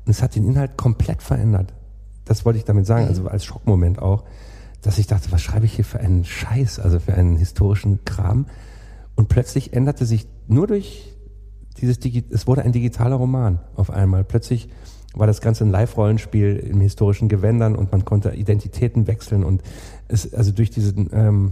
Und 0.06 0.12
es 0.12 0.22
hat 0.22 0.36
den 0.36 0.46
Inhalt 0.46 0.78
komplett 0.78 1.22
verändert. 1.22 1.74
Das 2.26 2.46
wollte 2.46 2.58
ich 2.58 2.66
damit 2.66 2.86
sagen, 2.86 3.08
also 3.08 3.28
als 3.28 3.44
Schockmoment 3.44 4.00
auch, 4.00 4.24
dass 4.82 4.98
ich 4.98 5.08
dachte, 5.08 5.32
was 5.32 5.42
schreibe 5.42 5.66
ich 5.66 5.74
hier 5.74 5.86
für 5.86 6.00
einen 6.00 6.24
Scheiß, 6.24 6.80
also 6.80 7.00
für 7.00 7.14
einen 7.14 7.36
historischen 7.36 8.06
Kram. 8.06 8.46
Und 9.16 9.28
plötzlich 9.28 9.74
änderte 9.74 10.06
sich 10.06 10.28
nur 10.48 10.68
durch 10.68 11.14
dieses 11.82 12.00
Digi 12.00 12.24
es 12.30 12.48
wurde 12.48 12.64
ein 12.64 12.72
digitaler 12.72 13.16
Roman 13.16 13.60
auf 13.76 13.90
einmal. 13.90 14.24
Plötzlich 14.24 14.70
war 15.14 15.28
das 15.28 15.42
Ganze 15.42 15.64
ein 15.64 15.72
Live-Rollenspiel 15.72 16.56
in 16.56 16.82
historischen 16.82 17.30
Gewändern 17.30 17.76
und 17.76 17.92
man 17.92 18.06
konnte 18.06 18.30
Identitäten 18.32 19.08
wechseln 19.08 19.44
und 19.44 19.64
es, 20.08 20.34
also 20.34 20.52
durch 20.52 20.70
diesen, 20.70 21.10
ähm, 21.14 21.52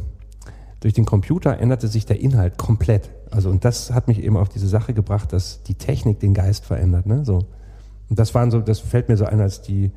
durch 0.79 0.93
den 0.93 1.05
Computer 1.05 1.57
änderte 1.59 1.87
sich 1.87 2.05
der 2.05 2.19
Inhalt 2.21 2.57
komplett. 2.57 3.09
Also 3.31 3.49
und 3.49 3.65
das 3.65 3.91
hat 3.91 4.07
mich 4.07 4.21
eben 4.23 4.37
auf 4.37 4.49
diese 4.49 4.67
Sache 4.67 4.93
gebracht, 4.93 5.33
dass 5.33 5.63
die 5.63 5.75
Technik 5.75 6.19
den 6.19 6.33
Geist 6.33 6.65
verändert, 6.65 7.07
ne? 7.07 7.25
So. 7.25 7.45
Und 8.09 8.19
das 8.19 8.33
waren 8.35 8.51
so, 8.51 8.61
das 8.61 8.79
fällt 8.79 9.09
mir 9.09 9.17
so 9.17 9.25
ein 9.25 9.41
als 9.41 9.61
die 9.61 9.91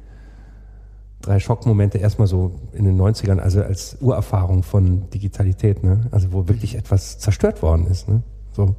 drei 1.21 1.39
Schockmomente 1.39 1.99
erstmal 1.99 2.27
so 2.27 2.53
in 2.73 2.85
den 2.87 2.99
90ern, 2.99 3.39
also 3.39 3.63
als 3.63 3.99
Urerfahrung 4.01 4.63
von 4.63 5.11
Digitalität, 5.11 5.85
ne? 5.85 6.09
Also 6.11 6.33
wo 6.33 6.49
wirklich 6.49 6.77
etwas 6.77 7.19
zerstört 7.19 7.63
worden 7.63 7.87
ist, 7.87 8.09
ne? 8.09 8.23
So. 8.53 8.75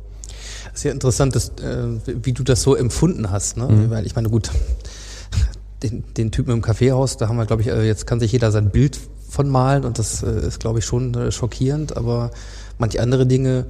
Ja 0.84 0.92
interessant, 0.92 1.36
dass, 1.36 1.50
äh, 1.50 1.88
wie 2.06 2.34
du 2.34 2.44
das 2.44 2.62
so 2.62 2.76
empfunden 2.76 3.32
hast, 3.32 3.58
ne? 3.58 3.68
Weil 3.90 4.06
ich 4.06 4.16
meine, 4.16 4.30
gut, 4.30 4.52
den, 5.84 6.04
den 6.16 6.32
Typen 6.32 6.52
im 6.52 6.62
Kaffeehaus, 6.62 7.18
da 7.18 7.28
haben 7.28 7.38
wir, 7.38 7.46
glaube 7.46 7.62
ich, 7.62 7.68
äh, 7.70 7.86
jetzt 7.86 8.08
kann 8.08 8.20
sich 8.20 8.32
jeder 8.32 8.52
sein 8.52 8.70
Bild 8.70 9.00
von 9.30 9.50
malen 9.50 9.86
und 9.86 10.00
das 10.00 10.24
äh, 10.24 10.48
ist, 10.48 10.60
glaube 10.60 10.80
ich, 10.80 10.86
schon 10.86 11.14
äh, 11.16 11.32
schockierend, 11.32 11.98
aber 11.98 12.32
manche 12.78 13.02
andere 13.02 13.26
Dinge 13.26 13.66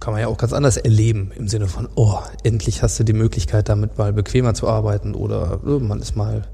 kann 0.00 0.12
man 0.12 0.20
ja 0.20 0.28
auch 0.28 0.36
ganz 0.36 0.52
anders 0.52 0.76
erleben, 0.76 1.30
im 1.36 1.48
Sinne 1.48 1.66
von, 1.66 1.88
oh, 1.94 2.18
endlich 2.42 2.82
hast 2.82 2.98
du 2.98 3.04
die 3.04 3.12
Möglichkeit, 3.12 3.68
damit 3.68 3.96
mal 3.96 4.12
bequemer 4.12 4.54
zu 4.54 4.68
arbeiten 4.68 5.14
oder 5.14 5.60
äh, 5.66 5.78
man 5.78 6.00
ist 6.00 6.16
mal, 6.16 6.46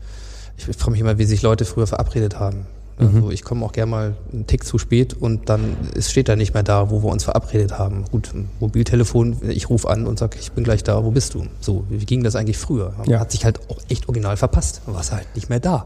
ich 0.56 0.76
frage 0.76 0.92
mich 0.92 1.00
immer, 1.00 1.18
wie 1.18 1.24
sich 1.24 1.42
Leute 1.42 1.64
früher 1.64 1.86
verabredet 1.86 2.38
haben. 2.38 2.66
Also 3.00 3.30
ich 3.30 3.42
komme 3.42 3.64
auch 3.64 3.72
gerne 3.72 3.90
mal 3.90 4.14
einen 4.32 4.46
Tick 4.46 4.64
zu 4.64 4.78
spät 4.78 5.14
und 5.14 5.48
dann 5.48 5.76
es 5.96 6.10
steht 6.10 6.28
da 6.28 6.36
nicht 6.36 6.54
mehr 6.54 6.62
da, 6.62 6.90
wo 6.90 7.02
wir 7.02 7.10
uns 7.10 7.24
verabredet 7.24 7.78
haben. 7.78 8.04
Gut, 8.10 8.30
Mobiltelefon, 8.60 9.36
ich 9.48 9.70
rufe 9.70 9.88
an 9.88 10.06
und 10.06 10.18
sage, 10.18 10.38
ich 10.40 10.52
bin 10.52 10.64
gleich 10.64 10.82
da, 10.82 11.04
wo 11.04 11.10
bist 11.10 11.34
du? 11.34 11.44
So, 11.60 11.84
wie 11.88 12.04
ging 12.04 12.22
das 12.22 12.36
eigentlich 12.36 12.58
früher? 12.58 12.94
Ja. 13.06 13.20
hat 13.20 13.30
sich 13.30 13.44
halt 13.44 13.60
auch 13.70 13.78
echt 13.88 14.08
original 14.08 14.36
verpasst, 14.36 14.82
war 14.86 15.02
halt 15.10 15.26
nicht 15.34 15.48
mehr 15.48 15.60
da. 15.60 15.84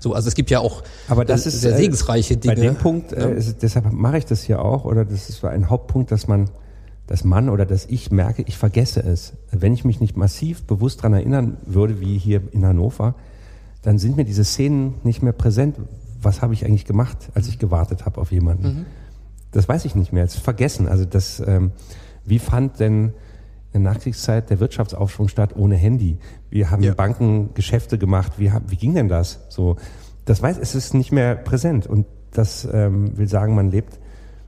So, 0.00 0.14
also 0.14 0.28
es 0.28 0.34
gibt 0.34 0.50
ja 0.50 0.60
auch 0.60 0.82
Aber 1.08 1.24
das 1.24 1.46
ist 1.46 1.60
sehr 1.60 1.74
äh, 1.74 1.78
segensreiche 1.78 2.36
Dinge. 2.36 2.54
Bei 2.54 2.60
dem 2.60 2.76
Punkt, 2.76 3.12
ne? 3.12 3.32
äh, 3.32 3.38
ist, 3.38 3.62
deshalb 3.62 3.92
mache 3.92 4.18
ich 4.18 4.24
das 4.24 4.42
hier 4.42 4.62
auch, 4.62 4.84
oder 4.84 5.04
das 5.04 5.28
ist 5.28 5.40
so 5.40 5.46
ein 5.46 5.70
Hauptpunkt, 5.70 6.12
dass 6.12 6.28
man, 6.28 6.50
dass 7.06 7.24
man 7.24 7.48
oder 7.48 7.66
dass 7.66 7.86
ich 7.86 8.10
merke, 8.10 8.44
ich 8.46 8.56
vergesse 8.56 9.00
es. 9.00 9.32
Wenn 9.50 9.72
ich 9.72 9.84
mich 9.84 10.00
nicht 10.00 10.16
massiv 10.16 10.62
bewusst 10.64 11.02
dran 11.02 11.12
erinnern 11.12 11.56
würde, 11.66 12.00
wie 12.00 12.18
hier 12.18 12.42
in 12.52 12.64
Hannover, 12.64 13.14
dann 13.82 13.98
sind 13.98 14.16
mir 14.16 14.24
diese 14.24 14.44
Szenen 14.44 14.94
nicht 15.02 15.22
mehr 15.22 15.32
präsent. 15.32 15.76
Was 16.22 16.42
habe 16.42 16.54
ich 16.54 16.64
eigentlich 16.64 16.84
gemacht, 16.84 17.30
als 17.34 17.48
ich 17.48 17.58
gewartet 17.58 18.06
habe 18.06 18.20
auf 18.20 18.32
jemanden? 18.32 18.86
Das 19.52 19.68
weiß 19.68 19.84
ich 19.84 19.94
nicht 19.94 20.12
mehr. 20.12 20.24
Es 20.24 20.34
ist 20.34 20.44
vergessen. 20.44 20.88
Also 20.88 21.04
das, 21.04 21.40
ähm, 21.46 21.72
wie 22.24 22.38
fand 22.38 22.80
denn 22.80 23.12
in 23.72 23.82
der 23.82 23.92
Nachkriegszeit 23.92 24.50
der 24.50 24.60
Wirtschaftsaufschwung 24.60 25.28
statt 25.28 25.54
ohne 25.56 25.76
Handy? 25.76 26.18
Wie 26.50 26.66
haben 26.66 26.82
Ja. 26.82 26.94
Banken 26.94 27.54
Geschäfte 27.54 27.98
gemacht? 27.98 28.32
Wie, 28.38 28.50
wie 28.68 28.76
ging 28.76 28.94
denn 28.94 29.08
das? 29.08 29.40
So, 29.48 29.76
das 30.24 30.42
weiß, 30.42 30.58
es 30.58 30.74
ist 30.74 30.94
nicht 30.94 31.12
mehr 31.12 31.36
präsent 31.36 31.86
und 31.86 32.06
das 32.32 32.68
ähm, 32.70 33.16
will 33.16 33.28
sagen, 33.28 33.54
man 33.54 33.70
lebt 33.70 33.98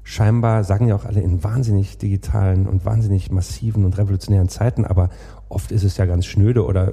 scheinbar, 0.02 0.64
sagen 0.64 0.88
ja 0.88 0.94
auch 0.94 1.04
alle, 1.04 1.20
in 1.20 1.44
wahnsinnig 1.44 1.98
digitalen 1.98 2.66
und 2.66 2.84
wahnsinnig 2.84 3.30
massiven 3.30 3.84
und 3.84 3.96
revolutionären 3.98 4.48
Zeiten, 4.48 4.84
aber 4.84 5.10
oft 5.48 5.70
ist 5.70 5.84
es 5.84 5.96
ja 5.98 6.06
ganz 6.06 6.24
schnöde 6.24 6.64
oder 6.64 6.92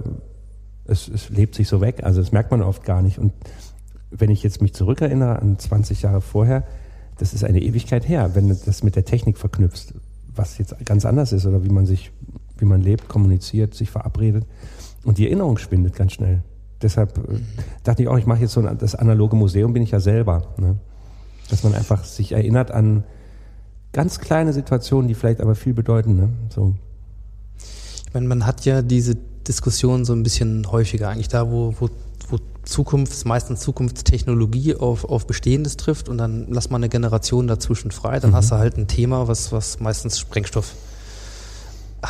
es, 0.86 1.08
es 1.08 1.30
lebt 1.30 1.56
sich 1.56 1.68
so 1.68 1.82
weg, 1.82 2.04
also 2.04 2.22
das 2.22 2.32
merkt 2.32 2.52
man 2.52 2.62
oft 2.62 2.84
gar 2.84 3.02
nicht. 3.02 3.18
Und 3.18 3.34
wenn 4.18 4.30
ich 4.30 4.44
jetzt 4.44 4.62
mich 4.62 4.74
zurückerinnere 4.74 5.40
an 5.40 5.60
20 5.60 6.02
Jahre 6.02 6.22
vorher, 6.22 6.64
das 7.18 7.34
ist 7.34 7.44
eine 7.44 7.62
Ewigkeit 7.62 8.08
her, 8.08 8.32
wenn 8.34 8.50
du 8.50 8.56
das 8.56 8.84
mit 8.84 8.96
der 8.96 9.06
Technik 9.06 9.38
verknüpfst, 9.38 9.94
was 10.36 10.58
jetzt 10.58 10.76
ganz 10.86 11.06
anders 11.06 11.32
ist 11.32 11.46
oder 11.46 11.64
wie 11.64 11.70
man 11.70 11.86
sich, 11.86 12.12
wie 12.58 12.66
man 12.66 12.82
lebt, 12.82 13.08
kommuniziert, 13.08 13.74
sich 13.74 13.90
verabredet. 13.90 14.46
Und 15.04 15.18
die 15.18 15.26
Erinnerung 15.26 15.58
schwindet 15.58 15.96
ganz 15.96 16.14
schnell. 16.14 16.42
Deshalb 16.82 17.18
äh, 17.18 17.40
dachte 17.84 18.04
ich 18.04 18.10
auch, 18.10 18.18
ich 18.18 18.26
mache 18.26 18.42
jetzt 18.42 18.54
so 18.54 18.62
ein, 18.62 18.78
das 18.78 18.96
analoge 18.96 19.36
Museum, 19.36 19.74
bin 19.74 19.84
ich 19.84 19.92
ja 19.92 20.00
selber. 20.00 20.54
Ne? 20.58 20.78
Dass 21.50 21.64
man 21.64 21.74
einfach 21.74 22.04
sich 22.04 22.32
erinnert 22.32 22.72
an 22.72 23.04
ganz 23.94 24.20
kleine 24.20 24.52
Situationen, 24.52 25.08
die 25.08 25.14
vielleicht 25.14 25.40
aber 25.40 25.56
viel 25.56 25.74
bedeuten. 25.74 26.16
Ne? 26.16 26.30
So. 26.50 26.74
meine, 28.14 28.28
man 28.28 28.46
hat 28.46 28.66
ja 28.66 28.82
diese 28.82 29.16
Diskussion 29.48 30.04
so 30.04 30.14
ein 30.14 30.24
bisschen 30.24 30.70
häufiger, 30.70 31.10
eigentlich 31.10 31.30
da, 31.30 31.50
wo, 31.50 31.74
wo 31.80 31.90
Zukunfts-, 32.66 33.28
meistens 33.28 33.62
Zukunftstechnologie 33.62 34.76
auf, 34.76 35.06
auf 35.06 35.28
Bestehendes 35.28 35.78
trifft 35.78 36.10
und 36.10 36.18
dann 36.18 36.48
lass 36.50 36.70
mal 36.70 36.78
eine 36.78 36.90
Generation 36.90 37.48
dazwischen 37.48 37.92
frei, 37.92 38.20
dann 38.20 38.34
hast 38.34 38.52
du 38.52 38.56
halt 38.56 38.78
ein 38.78 38.88
Thema, 38.88 39.28
was, 39.28 39.52
was 39.52 39.80
meistens 39.80 40.20
Sprengstoff 40.20 40.74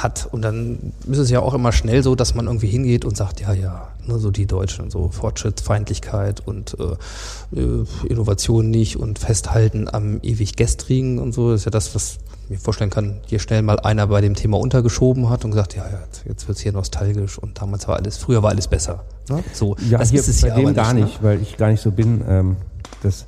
hat. 0.04 0.28
Und 0.32 0.42
dann 0.42 0.94
ist 1.10 1.18
es 1.18 1.30
ja 1.30 1.40
auch 1.40 1.54
immer 1.54 1.72
schnell 1.72 2.04
so, 2.04 2.16
dass 2.16 2.36
man 2.36 2.48
irgendwie 2.48 2.68
hingeht 2.68 3.06
und 3.06 3.18
sagt, 3.18 3.42
ja, 3.42 3.54
ja, 3.54 3.90
ne, 4.06 4.20
so 4.20 4.32
die 4.32 4.46
Deutschen, 4.46 4.90
so 4.90 5.10
Fortschrittsfeindlichkeit 5.10 6.42
und 6.46 6.78
äh, 6.80 7.60
äh, 7.60 7.86
Innovation 8.08 8.70
nicht 8.70 8.98
und 8.98 9.20
Festhalten 9.20 9.88
am 9.92 10.20
ewig 10.22 10.56
Gestrigen 10.56 11.20
und 11.20 11.34
so. 11.34 11.52
Das 11.52 11.62
ist 11.62 11.66
ja 11.66 11.72
das, 11.72 11.96
was 11.96 12.18
ich 12.46 12.50
mir 12.52 12.60
vorstellen 12.60 12.92
kann, 12.92 13.22
hier 13.26 13.40
schnell 13.40 13.62
mal 13.62 13.80
einer 13.80 14.08
bei 14.08 14.22
dem 14.22 14.36
Thema 14.36 14.60
untergeschoben 14.60 15.30
hat 15.30 15.46
und 15.46 15.52
gesagt, 15.52 15.76
ja, 15.76 15.86
ja 15.90 16.00
jetzt 16.26 16.48
wird's 16.48 16.62
hier 16.62 16.74
nostalgisch 16.74 17.38
und 17.38 17.60
damals 17.62 17.88
war 17.88 17.98
alles, 17.98 18.18
früher 18.18 18.44
war 18.44 18.52
alles 18.52 18.68
besser. 18.68 19.04
Ne? 19.30 19.44
So, 19.54 19.76
Ja, 19.90 19.98
das 19.98 20.12
ist 20.12 20.28
es 20.28 20.42
bei 20.42 20.50
ja 20.50 20.56
dem 20.56 20.66
aber 20.68 20.74
gar 20.74 20.94
ne? 20.94 21.02
nicht, 21.02 21.24
weil 21.24 21.42
ich 21.42 21.58
gar 21.58 21.70
nicht 21.70 21.82
so 21.82 21.92
bin. 21.92 22.24
Ähm, 22.28 22.58
das 23.02 23.26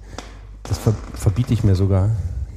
das 0.69 0.77
ver 0.77 0.93
verbiete 1.13 1.53
ich 1.53 1.63
mir 1.63 1.75
sogar. 1.75 2.11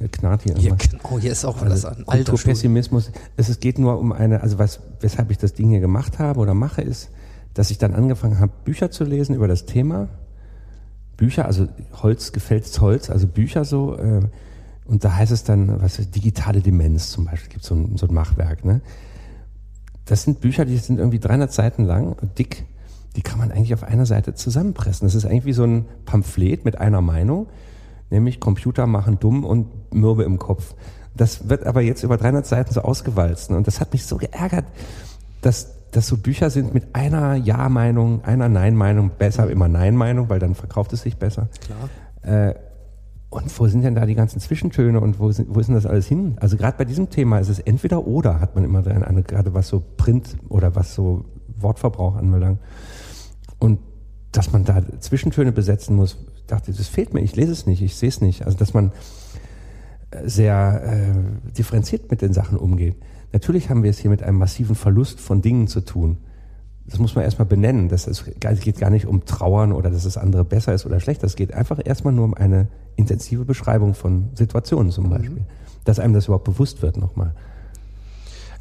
Knarrt 0.09 0.43
hier 0.43 0.55
immer. 0.55 0.75
genau, 0.75 1.19
hier 1.19 1.31
ist 1.31 1.45
auch 1.45 1.61
alles 1.61 1.85
an 1.85 2.03
alter. 2.07 2.31
Kulturpessimismus. 2.31 3.11
Es 3.37 3.49
es 3.49 3.59
geht 3.59 3.79
nur 3.79 3.99
um 3.99 4.11
eine, 4.11 4.41
also 4.41 4.59
was, 4.59 4.79
weshalb 4.99 5.31
ich 5.31 5.37
das 5.37 5.53
Ding 5.53 5.69
hier 5.69 5.79
gemacht 5.79 6.19
habe 6.19 6.39
oder 6.39 6.53
mache, 6.53 6.81
ist, 6.81 7.09
dass 7.53 7.71
ich 7.71 7.77
dann 7.77 7.93
angefangen 7.93 8.39
habe, 8.39 8.51
Bücher 8.63 8.91
zu 8.91 9.03
lesen 9.03 9.35
über 9.35 9.47
das 9.47 9.65
Thema. 9.65 10.09
Bücher, 11.17 11.45
also 11.45 11.67
Holz, 12.01 12.31
gefälltes 12.31 12.79
Holz, 12.81 13.09
also 13.09 13.27
Bücher 13.27 13.65
so. 13.65 13.97
Äh, 13.97 14.21
und 14.85 15.03
da 15.03 15.15
heißt 15.15 15.31
es 15.31 15.43
dann, 15.43 15.81
was 15.81 15.99
ist, 15.99 16.15
digitale 16.15 16.61
Demenz 16.61 17.11
zum 17.11 17.25
Beispiel, 17.25 17.49
gibt 17.49 17.63
so 17.63 17.75
ein, 17.75 17.97
so 17.97 18.07
ein 18.07 18.13
Machwerk. 18.13 18.65
Ne? 18.65 18.81
Das 20.05 20.23
sind 20.23 20.41
Bücher, 20.41 20.65
die 20.65 20.77
sind 20.77 20.99
irgendwie 20.99 21.19
300 21.19 21.51
Seiten 21.51 21.85
lang 21.85 22.13
und 22.13 22.39
dick. 22.39 22.65
Die 23.15 23.21
kann 23.21 23.37
man 23.37 23.51
eigentlich 23.51 23.73
auf 23.73 23.83
einer 23.83 24.05
Seite 24.05 24.33
zusammenpressen. 24.33 25.05
Das 25.05 25.15
ist 25.15 25.25
eigentlich 25.25 25.45
wie 25.45 25.53
so 25.53 25.63
ein 25.63 25.85
Pamphlet 26.05 26.65
mit 26.65 26.77
einer 26.77 27.01
Meinung, 27.01 27.47
nämlich 28.11 28.39
Computer 28.39 28.85
machen 28.85 29.19
dumm 29.19 29.43
und 29.43 29.93
mürbe 29.93 30.23
im 30.23 30.37
Kopf. 30.37 30.75
Das 31.15 31.49
wird 31.49 31.65
aber 31.65 31.81
jetzt 31.81 32.03
über 32.03 32.17
300 32.17 32.45
Seiten 32.45 32.73
so 32.73 32.81
ausgewalzt. 32.81 33.49
Und 33.49 33.67
das 33.67 33.79
hat 33.79 33.91
mich 33.93 34.05
so 34.05 34.17
geärgert, 34.17 34.65
dass 35.41 35.75
das 35.91 36.07
so 36.07 36.17
Bücher 36.17 36.49
sind 36.49 36.73
mit 36.73 36.95
einer 36.95 37.35
Ja-Meinung, 37.35 38.23
einer 38.23 38.47
Nein-Meinung, 38.47 39.11
besser 39.17 39.49
immer 39.49 39.67
Nein-Meinung, 39.67 40.29
weil 40.29 40.39
dann 40.39 40.55
verkauft 40.55 40.93
es 40.93 41.01
sich 41.01 41.17
besser. 41.17 41.49
Klar. 41.65 42.49
Äh, 42.49 42.55
und 43.29 43.59
wo 43.59 43.67
sind 43.67 43.83
denn 43.83 43.95
da 43.95 44.05
die 44.05 44.15
ganzen 44.15 44.39
Zwischentöne 44.39 44.99
und 44.99 45.19
wo, 45.19 45.31
sind, 45.31 45.53
wo 45.53 45.59
ist 45.59 45.67
denn 45.67 45.75
das 45.75 45.85
alles 45.85 46.05
hin? 46.05 46.35
Also 46.39 46.57
gerade 46.57 46.77
bei 46.77 46.85
diesem 46.85 47.09
Thema 47.09 47.39
ist 47.39 47.49
es 47.49 47.59
entweder 47.59 48.05
oder, 48.05 48.41
hat 48.41 48.55
man 48.55 48.65
immer 48.65 48.85
eine, 48.85 49.23
gerade 49.23 49.53
was 49.53 49.69
so 49.69 49.81
Print 49.97 50.35
oder 50.49 50.75
was 50.75 50.93
so 50.93 51.25
Wortverbrauch 51.57 52.15
anbelangt. 52.15 52.59
Und 53.57 53.79
dass 54.33 54.51
man 54.51 54.65
da 54.65 54.81
Zwischentöne 54.99 55.51
besetzen 55.51 55.95
muss, 55.95 56.17
dachte 56.47 56.73
das 56.73 56.87
fehlt 56.87 57.13
mir, 57.13 57.21
ich 57.21 57.35
lese 57.35 57.51
es 57.51 57.65
nicht, 57.65 57.81
ich 57.81 57.95
sehe 57.95 58.09
es 58.09 58.21
nicht. 58.21 58.45
Also 58.45 58.57
dass 58.57 58.73
man 58.73 58.91
äh, 60.11 60.27
sehr 60.27 60.83
äh, 60.83 61.51
differenziert 61.51 62.11
mit 62.11 62.21
den 62.21 62.33
Sachen 62.33 62.57
umgeht. 62.57 62.95
Natürlich 63.33 63.69
haben 63.69 63.83
wir 63.83 63.89
es 63.89 63.99
hier 63.99 64.09
mit 64.09 64.23
einem 64.23 64.37
massiven 64.37 64.75
Verlust 64.75 65.19
von 65.19 65.41
Dingen 65.41 65.67
zu 65.67 65.81
tun. 65.81 66.17
Das 66.85 66.99
muss 66.99 67.15
man 67.15 67.23
erstmal 67.23 67.45
benennen. 67.45 67.87
Das 67.87 68.07
ist, 68.07 68.25
es 68.43 68.59
geht 68.59 68.77
gar 68.77 68.89
nicht 68.89 69.05
um 69.05 69.23
Trauern 69.25 69.71
oder 69.71 69.89
dass 69.89 70.03
das 70.03 70.17
andere 70.17 70.43
besser 70.43 70.73
ist 70.73 70.85
oder 70.85 70.99
schlechter. 70.99 71.25
Es 71.25 71.35
geht 71.35 71.53
einfach 71.53 71.79
erstmal 71.83 72.13
nur 72.13 72.25
um 72.25 72.33
eine 72.33 72.67
intensive 72.97 73.45
Beschreibung 73.45 73.93
von 73.93 74.29
Situationen 74.35 74.91
zum 74.91 75.09
Beispiel. 75.09 75.45
Dass 75.85 75.99
einem 75.99 76.13
das 76.13 76.25
überhaupt 76.25 76.43
bewusst 76.43 76.81
wird 76.81 76.97
nochmal. 76.97 77.33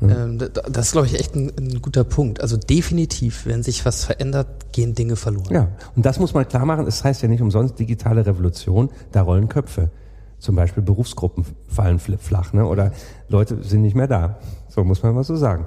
Ähm, 0.02 0.38
da- 0.38 0.48
da- 0.48 0.62
das 0.62 0.86
ist, 0.86 0.92
glaube 0.92 1.06
ich, 1.08 1.18
echt 1.20 1.34
ein, 1.34 1.52
ein 1.58 1.82
guter 1.82 2.04
Punkt. 2.04 2.40
Also 2.40 2.56
definitiv, 2.56 3.44
wenn 3.46 3.62
sich 3.62 3.84
was 3.84 4.04
verändert, 4.04 4.72
gehen 4.72 4.94
Dinge 4.94 5.16
verloren. 5.16 5.52
Ja, 5.52 5.68
und 5.94 6.06
das 6.06 6.18
muss 6.18 6.32
man 6.32 6.48
klar 6.48 6.64
machen. 6.64 6.86
Es 6.86 7.04
heißt 7.04 7.20
ja 7.22 7.28
nicht 7.28 7.42
umsonst 7.42 7.78
digitale 7.78 8.24
Revolution, 8.24 8.88
da 9.12 9.22
rollen 9.22 9.48
Köpfe. 9.48 9.90
Zum 10.38 10.56
Beispiel 10.56 10.82
Berufsgruppen 10.82 11.44
fallen 11.68 11.98
fl- 11.98 12.16
flach, 12.16 12.54
ne? 12.54 12.64
oder 12.64 12.92
Leute 13.28 13.62
sind 13.62 13.82
nicht 13.82 13.94
mehr 13.94 14.06
da. 14.08 14.38
So 14.70 14.84
muss 14.84 15.02
man 15.02 15.14
mal 15.14 15.24
so 15.24 15.36
sagen. 15.36 15.66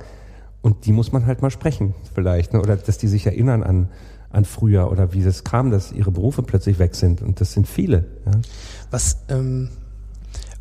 Und 0.64 0.86
die 0.88 0.94
muss 0.94 1.12
man 1.12 1.28
halt 1.28 1.42
mal 1.44 1.52
sprechen, 1.52 1.94
vielleicht, 2.16 2.54
ne? 2.54 2.60
oder 2.60 2.76
dass 2.78 2.98
die 2.98 3.08
sich 3.08 3.28
erinnern 3.28 3.62
an, 3.62 3.90
an 4.32 4.46
früher 4.46 4.90
oder 4.92 5.14
wie 5.14 5.22
das 5.22 5.44
kam, 5.44 5.70
dass 5.70 5.92
ihre 5.92 6.10
Berufe 6.10 6.42
plötzlich 6.42 6.80
weg 6.80 6.96
sind. 6.96 7.22
Und 7.22 7.40
das 7.40 7.52
sind 7.54 7.68
viele. 7.68 8.06
Ja? 8.26 8.32
Was, 8.90 9.18
ähm, 9.30 9.70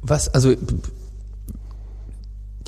was, 0.03 0.29
also 0.29 0.53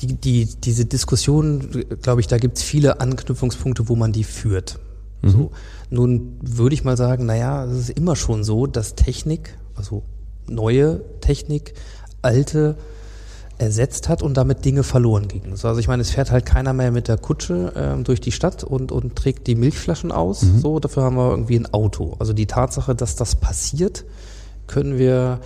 die, 0.07 0.15
die, 0.15 0.45
diese 0.45 0.85
Diskussion, 0.85 1.85
glaube 2.01 2.21
ich, 2.21 2.27
da 2.27 2.37
gibt's 2.37 2.61
viele 2.61 2.99
Anknüpfungspunkte, 2.99 3.87
wo 3.89 3.95
man 3.95 4.11
die 4.11 4.23
führt. 4.23 4.79
So. 5.23 5.51
Nun 5.89 6.37
würde 6.41 6.75
ich 6.75 6.83
mal 6.83 6.97
sagen, 6.97 7.25
naja, 7.25 7.65
es 7.65 7.89
ist 7.89 7.89
immer 7.91 8.15
schon 8.15 8.43
so, 8.43 8.67
dass 8.67 8.95
Technik, 8.95 9.57
also 9.75 10.03
neue 10.47 11.01
Technik, 11.21 11.73
alte 12.21 12.77
ersetzt 13.57 14.09
hat 14.09 14.21
und 14.21 14.35
damit 14.35 14.65
Dinge 14.65 14.83
verloren 14.83 15.27
gingen. 15.27 15.55
So, 15.55 15.67
also 15.67 15.79
ich 15.79 15.87
meine, 15.87 16.01
es 16.01 16.11
fährt 16.11 16.29
halt 16.29 16.45
keiner 16.45 16.73
mehr 16.73 16.91
mit 16.91 17.07
der 17.07 17.17
Kutsche 17.17 17.71
ähm, 17.75 18.03
durch 18.03 18.19
die 18.19 18.33
Stadt 18.33 18.63
und, 18.63 18.91
und 18.91 19.15
trägt 19.15 19.47
die 19.47 19.55
Milchflaschen 19.55 20.11
aus. 20.11 20.41
So, 20.59 20.79
dafür 20.79 21.03
haben 21.03 21.15
wir 21.15 21.31
irgendwie 21.31 21.57
ein 21.57 21.73
Auto. 21.73 22.15
Also 22.19 22.33
die 22.33 22.47
Tatsache, 22.47 22.95
dass 22.95 23.15
das 23.15 23.35
passiert, 23.35 24.03
können 24.67 24.97
wir 24.97 25.39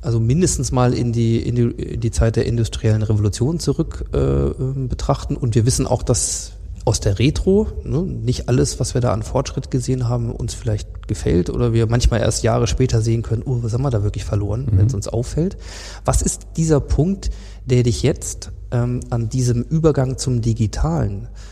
also 0.00 0.18
mindestens 0.18 0.72
mal 0.72 0.92
in 0.92 1.12
die, 1.12 1.38
in 1.38 1.54
die, 1.54 1.62
in 1.62 2.00
die 2.00 2.10
Zeit 2.10 2.36
der 2.36 2.46
industriellen 2.46 3.02
Revolution 3.02 3.60
zurück 3.60 4.04
äh, 4.12 4.18
ähm, 4.18 4.88
betrachten. 4.88 5.36
Und 5.36 5.54
wir 5.54 5.66
wissen 5.66 5.86
auch, 5.86 6.02
dass 6.02 6.52
aus 6.84 6.98
der 6.98 7.20
Retro 7.20 7.68
ne, 7.84 8.02
nicht 8.02 8.48
alles, 8.48 8.80
was 8.80 8.94
wir 8.94 9.00
da 9.00 9.12
an 9.12 9.22
Fortschritt 9.22 9.70
gesehen 9.70 10.08
haben, 10.08 10.32
uns 10.32 10.54
vielleicht 10.54 11.06
gefällt 11.06 11.48
oder 11.48 11.72
wir 11.72 11.86
manchmal 11.86 12.20
erst 12.20 12.42
Jahre 12.42 12.66
später 12.66 13.00
sehen 13.00 13.22
können, 13.22 13.42
oh, 13.44 13.58
was 13.62 13.72
haben 13.72 13.82
wir 13.82 13.90
da 13.90 14.02
wirklich 14.02 14.24
verloren, 14.24 14.66
wenn 14.72 14.86
es 14.86 14.94
uns 14.94 15.06
auffällt. 15.06 15.56
Was 16.04 16.22
ist 16.22 16.48
dieser 16.56 16.80
Punkt, 16.80 17.30
der 17.66 17.84
dich 17.84 18.02
jetzt 18.02 18.50
ähm, 18.72 18.98
an 19.10 19.28
diesem 19.28 19.62
Übergang 19.62 20.18
zum 20.18 20.40
Digitalen 20.40 21.26
äh, 21.26 21.51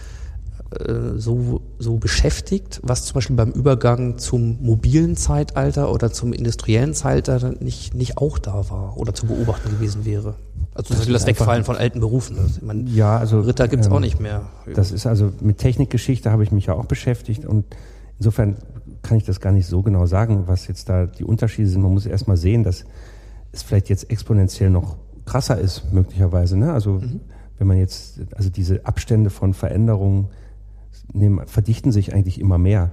so, 1.16 1.62
so 1.78 1.96
beschäftigt, 1.96 2.80
was 2.84 3.04
zum 3.04 3.14
Beispiel 3.14 3.34
beim 3.34 3.50
Übergang 3.50 4.18
zum 4.18 4.58
mobilen 4.62 5.16
Zeitalter 5.16 5.92
oder 5.92 6.12
zum 6.12 6.32
industriellen 6.32 6.94
Zeitalter 6.94 7.54
nicht, 7.60 7.94
nicht 7.94 8.18
auch 8.18 8.38
da 8.38 8.70
war 8.70 8.96
oder 8.96 9.12
zu 9.12 9.26
beobachten 9.26 9.70
gewesen 9.70 10.04
wäre. 10.04 10.36
Also 10.74 10.88
zum 10.88 10.98
Beispiel 10.98 11.12
das 11.14 11.26
Wegfallen 11.26 11.64
von 11.64 11.76
alten 11.76 11.98
Berufen. 11.98 12.38
Also, 12.38 12.58
ich 12.58 12.62
meine, 12.62 12.88
Ja, 12.88 13.18
also 13.18 13.40
Ritter 13.40 13.66
gibt's 13.66 13.88
ähm, 13.88 13.94
auch 13.94 14.00
nicht 14.00 14.20
mehr. 14.20 14.42
Das 14.72 14.92
ist 14.92 15.06
also 15.06 15.32
mit 15.40 15.58
Technikgeschichte 15.58 16.30
habe 16.30 16.44
ich 16.44 16.52
mich 16.52 16.66
ja 16.66 16.74
auch 16.74 16.84
beschäftigt 16.84 17.44
und 17.44 17.64
insofern 18.18 18.56
kann 19.02 19.16
ich 19.16 19.24
das 19.24 19.40
gar 19.40 19.50
nicht 19.52 19.66
so 19.66 19.82
genau 19.82 20.06
sagen, 20.06 20.44
was 20.46 20.68
jetzt 20.68 20.88
da 20.88 21.06
die 21.06 21.24
Unterschiede 21.24 21.68
sind. 21.68 21.82
Man 21.82 21.92
muss 21.92 22.06
erst 22.06 22.28
mal 22.28 22.36
sehen, 22.36 22.62
dass 22.62 22.84
es 23.50 23.64
vielleicht 23.64 23.88
jetzt 23.88 24.08
exponentiell 24.08 24.70
noch 24.70 24.96
krasser 25.24 25.58
ist, 25.58 25.92
möglicherweise. 25.92 26.56
Ne? 26.56 26.72
Also 26.72 27.02
wenn 27.58 27.66
man 27.66 27.76
jetzt, 27.76 28.20
also 28.36 28.50
diese 28.50 28.86
Abstände 28.86 29.30
von 29.30 29.52
Veränderungen 29.52 30.28
nehmen, 31.12 31.46
verdichten 31.46 31.92
sich 31.92 32.14
eigentlich 32.14 32.40
immer 32.40 32.58
mehr. 32.58 32.92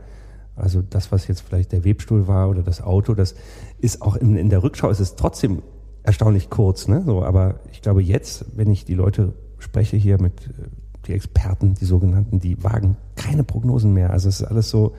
Also 0.56 0.82
das, 0.82 1.12
was 1.12 1.28
jetzt 1.28 1.42
vielleicht 1.42 1.72
der 1.72 1.86
Webstuhl 1.86 2.28
war 2.28 2.50
oder 2.50 2.64
das 2.64 2.82
Auto, 2.82 3.14
das 3.14 3.36
ist 3.80 4.02
auch 4.02 4.16
in, 4.16 4.36
in 4.36 4.50
der 4.50 4.64
Rückschau 4.64 4.90
ist 4.90 5.00
es 5.00 5.16
trotzdem 5.16 5.62
erstaunlich 6.04 6.50
kurz. 6.50 6.88
Ne? 6.88 7.04
So, 7.06 7.24
aber 7.24 7.60
ich 7.72 7.82
glaube 7.82 8.02
jetzt, 8.02 8.46
wenn 8.56 8.72
ich 8.72 8.86
die 8.86 8.96
Leute 8.96 9.34
spreche 9.60 9.98
hier 9.98 10.20
mit 10.20 10.48
äh, 10.48 10.70
die 11.06 11.14
Experten, 11.14 11.76
die 11.76 11.86
sogenannten, 11.86 12.40
die 12.40 12.64
wagen 12.64 12.98
keine 13.16 13.44
Prognosen 13.44 13.94
mehr. 13.94 14.10
Also 14.10 14.30
es 14.30 14.42
ist 14.42 14.48
alles 14.48 14.70
so, 14.70 14.96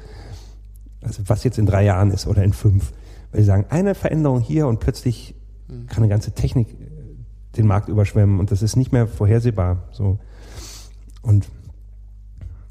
also 1.03 1.23
was 1.27 1.45
jetzt 1.45 1.59
in 1.59 1.67
drei 1.67 1.85
Jahren 1.85 2.13
ist 2.13 2.27
oder 2.27 2.45
in 2.45 2.53
fünf. 2.53 2.93
Weil 3.33 3.41
sie 3.41 3.47
sagen, 3.47 3.67
eine 3.69 3.95
Veränderung 3.95 4.41
hier 4.41 4.69
und 4.69 4.81
plötzlich 4.81 5.35
kann 5.89 5.99
eine 5.99 6.09
ganze 6.09 6.33
Technik 6.33 6.69
äh, 6.71 7.57
den 7.57 7.67
Markt 7.67 7.89
überschwemmen 7.89 8.39
und 8.39 8.53
das 8.53 8.63
ist 8.63 8.77
nicht 8.77 8.93
mehr 8.93 9.07
vorhersehbar. 9.07 9.89
So. 9.91 10.19
Und 11.23 11.49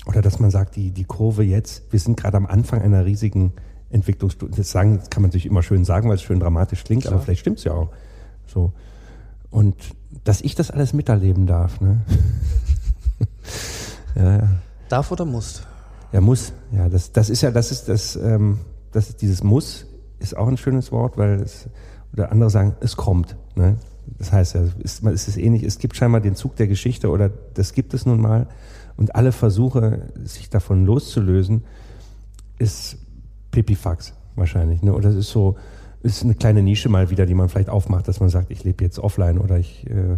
oder 0.08 0.22
dass 0.22 0.40
man 0.40 0.52
sagt, 0.52 0.76
die, 0.76 0.92
die 0.92 1.04
Kurve 1.04 1.44
jetzt, 1.44 1.92
wir 1.92 2.00
sind 2.00 2.18
gerade 2.18 2.38
am 2.38 2.46
Anfang 2.46 2.82
einer 2.82 3.06
riesigen 3.06 3.54
Entwicklungsstufe. 3.90 4.52
Das 4.56 4.72
sagen, 4.72 4.98
das 5.00 5.10
kann 5.10 5.22
man 5.22 5.30
natürlich 5.30 5.46
immer 5.46 5.64
schön 5.64 5.86
sagen, 5.86 6.10
weil 6.10 6.16
es 6.16 6.22
schön 6.22 6.40
dramatisch 6.40 6.84
klingt, 6.84 7.08
aber 7.08 7.20
vielleicht 7.20 7.42
stimmt's 7.42 7.64
ja 7.64 7.74
auch. 7.74 7.90
So. 8.46 8.72
Und 9.50 9.76
dass 10.24 10.42
ich 10.42 10.56
das 10.56 10.72
alles 10.72 10.94
miterleben 10.94 11.46
darf, 11.48 11.82
ne? 11.82 12.02
ja, 14.16 14.38
ja. 14.38 14.50
Darf 14.90 15.12
oder 15.12 15.26
muss? 15.26 15.64
Ja, 16.12 16.22
muss. 16.22 16.54
Ja, 16.72 16.90
das, 16.90 17.12
das 17.12 17.30
ist 17.30 17.42
ja, 17.42 17.52
das 17.52 17.72
ist 17.72 17.90
das, 17.90 18.16
ähm, 18.16 18.60
das 18.92 19.10
ist 19.10 19.22
dieses 19.22 19.44
Muss 19.44 19.86
ist 20.20 20.36
auch 20.36 20.48
ein 20.48 20.58
schönes 20.58 20.92
Wort, 20.92 21.18
weil 21.18 21.42
es, 21.42 21.68
oder 22.14 22.32
andere 22.32 22.50
sagen, 22.50 22.76
es 22.80 22.98
kommt. 22.98 23.36
Ne? 23.56 23.78
Das 24.18 24.32
heißt 24.32 24.56
ja, 24.56 24.62
ist, 24.80 25.04
es 25.04 25.28
ist 25.28 25.38
ähnlich, 25.38 25.64
es 25.64 25.80
gibt 25.80 25.96
scheinbar 25.96 26.22
den 26.22 26.36
Zug 26.36 26.56
der 26.56 26.68
Geschichte 26.68 27.10
oder 27.10 27.30
das 27.54 27.74
gibt 27.74 27.94
es 27.94 28.06
nun 28.06 28.22
mal. 28.22 28.48
Und 28.98 29.16
alle 29.16 29.32
Versuche, 29.32 30.10
sich 30.24 30.50
davon 30.50 30.86
loszulösen, 30.86 31.64
ist 32.60 32.98
Pipifax 33.52 34.14
wahrscheinlich. 34.36 34.82
Ne? 34.82 34.94
Oder 34.94 35.10
es 35.10 35.16
ist 35.16 35.30
so, 35.30 35.56
ist 36.04 36.24
eine 36.24 36.36
kleine 36.36 36.64
Nische 36.64 36.90
mal 36.90 37.10
wieder, 37.10 37.26
die 37.26 37.34
man 37.36 37.50
vielleicht 37.50 37.70
aufmacht, 37.70 38.08
dass 38.08 38.20
man 38.20 38.30
sagt, 38.30 38.52
ich 38.52 38.64
lebe 38.64 38.84
jetzt 38.84 39.00
offline 39.00 39.38
oder 39.38 39.58
ich 39.58 39.86
äh, 39.90 40.18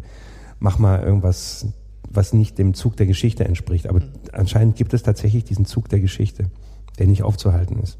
mach 0.60 0.80
mal 0.80 1.02
irgendwas 1.04 1.68
was 2.12 2.34
nicht 2.34 2.58
dem 2.58 2.74
Zug 2.74 2.98
der 2.98 3.06
Geschichte 3.06 3.46
entspricht. 3.46 3.88
Aber 3.88 4.02
anscheinend 4.32 4.76
gibt 4.76 4.94
es 4.94 5.04
tatsächlich 5.04 5.44
diesen 5.44 5.66
Zug 5.66 5.90
der 5.90 6.00
Geschichte, 6.00 6.46
der 6.98 7.06
nicht 7.08 7.22
aufzuhalten 7.24 7.78
ist. 7.80 7.98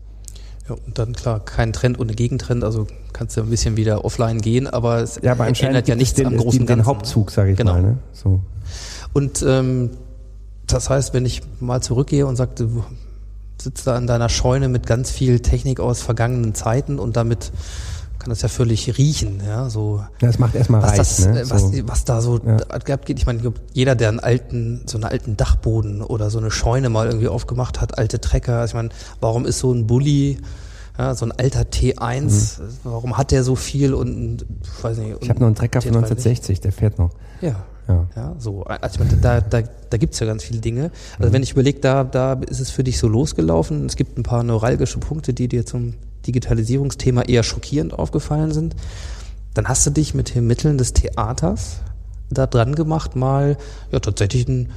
Ja, 0.68 0.76
und 0.86 0.98
dann 0.98 1.14
klar, 1.14 1.40
kein 1.44 1.74
Trend 1.74 2.00
ohne 2.00 2.14
Gegentrend, 2.14 2.64
also 2.64 2.88
kannst 3.14 3.38
du 3.38 3.42
ein 3.42 3.50
bisschen 3.50 3.78
wieder 3.78 4.06
offline 4.06 4.42
gehen, 4.42 4.68
aber 4.68 5.02
es 5.02 5.20
Ja, 5.22 5.34
aber 5.34 5.46
anscheinend 5.46 5.76
ändert 5.76 5.88
ja 5.90 5.96
nichts 5.96 6.16
den, 6.16 6.28
am 6.28 6.38
großen 6.38 6.52
den, 6.52 6.60
den 6.60 6.68
Ganzen. 6.68 6.86
Hauptzug, 6.88 7.32
sage 7.32 7.52
ich 7.52 7.58
Genau. 7.58 7.74
mal. 7.74 7.82
Ne? 7.82 7.98
So. 8.14 8.40
Und 9.14 9.44
ähm, 9.48 9.92
das 10.74 10.90
heißt, 10.90 11.14
wenn 11.14 11.26
ich 11.26 11.42
mal 11.60 11.82
zurückgehe 11.82 12.26
und 12.26 12.36
sagte, 12.36 12.68
du 12.68 12.84
sitzt 13.62 13.88
da 13.88 13.98
in 13.98 14.08
deiner 14.08 14.30
Scheune 14.30 14.70
mit 14.70 14.88
ganz 14.88 15.12
viel 15.12 15.40
Technik 15.42 15.80
aus 15.80 16.02
vergangenen 16.02 16.56
Zeiten 16.56 16.98
und 17.00 17.18
damit 17.18 17.52
kann 18.20 18.30
das 18.32 18.42
ja 18.42 18.50
völlig 18.50 18.98
riechen, 18.98 19.42
ja, 19.46 19.70
so 19.70 20.04
Ja, 20.22 20.28
es 20.28 20.40
macht 20.40 20.54
erstmal 20.54 20.82
was, 20.82 20.90
reich. 20.92 20.98
das, 20.98 21.26
ne? 21.26 21.40
äh, 21.42 21.50
was, 21.50 21.62
so. 21.62 21.72
was 21.86 22.04
da 22.06 22.20
so 22.22 22.40
Ja. 22.46 22.58
geht. 22.98 23.18
Ich 23.18 23.26
meine, 23.26 23.42
jeder, 23.74 23.96
der 23.96 24.10
einen 24.10 24.20
alten, 24.20 24.82
so 24.88 24.98
einen 24.98 25.06
alten 25.06 25.38
Dachboden 25.38 26.02
oder 26.02 26.30
so 26.30 26.38
eine 26.38 26.52
Scheune 26.52 26.90
mal 26.90 27.08
irgendwie 27.08 27.30
aufgemacht 27.30 27.80
hat, 27.80 27.98
alte 27.98 28.20
Trecker. 28.20 28.66
Ich 28.66 28.74
meine, 28.74 28.90
warum 29.22 29.46
ist 29.46 29.60
so 29.60 29.72
ein 29.74 29.88
Bulli, 29.88 30.38
ja, 30.98 31.16
so 31.16 31.26
ein 31.26 31.32
alter 31.32 31.62
T1, 31.62 32.60
warum 32.84 33.18
hat 33.18 33.32
der 33.32 33.46
so 33.46 33.56
viel 33.56 33.94
und, 33.94 34.46
ich 34.64 34.84
weiß 34.84 34.98
nicht. 34.98 35.12
Mhm. 35.12 35.18
ich 35.22 35.30
habe 35.30 35.40
noch 35.40 35.48
einen 35.48 35.56
Trecker 35.56 35.82
von 35.82 35.92
T30? 35.92 35.96
1960, 35.96 36.60
der 36.60 36.72
fährt 36.74 37.00
noch. 37.00 37.12
Ja. 37.40 37.56
Ja. 37.90 38.08
Ja, 38.16 38.36
so. 38.38 38.64
Also 38.64 38.94
ich 38.94 39.00
meine, 39.00 39.20
da, 39.20 39.42
da, 39.42 39.64
da 39.90 39.98
gibt's 39.98 40.20
ja 40.20 40.28
ganz 40.28 40.44
viele 40.44 40.60
Dinge. 40.60 40.92
Also 41.18 41.34
wenn 41.34 41.42
ich 41.44 41.52
überlege, 41.52 41.80
da, 41.80 42.04
da 42.04 42.34
ist 42.34 42.60
es 42.60 42.70
für 42.70 42.84
dich 42.84 43.00
so 43.00 43.08
losgelaufen. 43.08 43.86
Es 43.88 43.96
gibt 43.96 44.18
ein 44.18 44.24
paar 44.24 44.44
neuralgische 44.44 45.00
Punkte, 45.00 45.34
die 45.34 45.48
dir 45.48 45.66
zum 45.66 45.96
Digitalisierungsthema 46.28 47.24
eher 47.24 47.44
schockierend 47.44 47.94
aufgefallen 47.98 48.52
sind. 48.52 48.76
Dann 49.56 49.68
hast 49.68 49.86
du 49.88 49.90
dich 49.90 50.14
mit 50.14 50.36
den 50.36 50.46
Mitteln 50.46 50.78
des 50.78 50.94
Theaters 50.94 51.82
da 52.30 52.46
dran 52.46 52.76
gemacht, 52.76 53.16
mal 53.16 53.58
ja 53.92 54.00
tatsächlich 54.00 54.48
ein, 54.48 54.70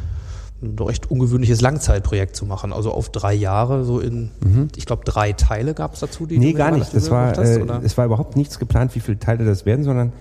ein 0.63 0.79
recht 0.79 1.11
ungewöhnliches 1.11 1.61
Langzeitprojekt 1.61 2.35
zu 2.35 2.47
machen. 2.47 2.73
Also 2.73 2.93
auf 2.93 3.11
drei 3.11 3.35
Jahre, 3.35 3.85
so 3.85 4.01
in, 4.01 4.31
ich 4.77 4.87
glaube, 4.87 5.05
drei 5.05 5.33
Teile 5.35 5.75
gab's 5.75 6.01
dazu, 6.01 6.25
die 6.25 6.37
Mhm. 6.37 6.43
Nee, 6.43 6.53
gar 6.55 6.71
nicht. 6.71 6.95
Das 6.95 7.11
war, 7.11 7.37
hast, 7.37 7.39
äh, 7.39 7.81
es 7.83 7.99
war 7.99 8.07
überhaupt 8.07 8.37
nichts 8.37 8.59
geplant, 8.59 8.95
wie 8.95 9.01
viele 9.01 9.19
Teile 9.19 9.45
das 9.45 9.67
werden, 9.67 9.85
sondern 9.85 10.13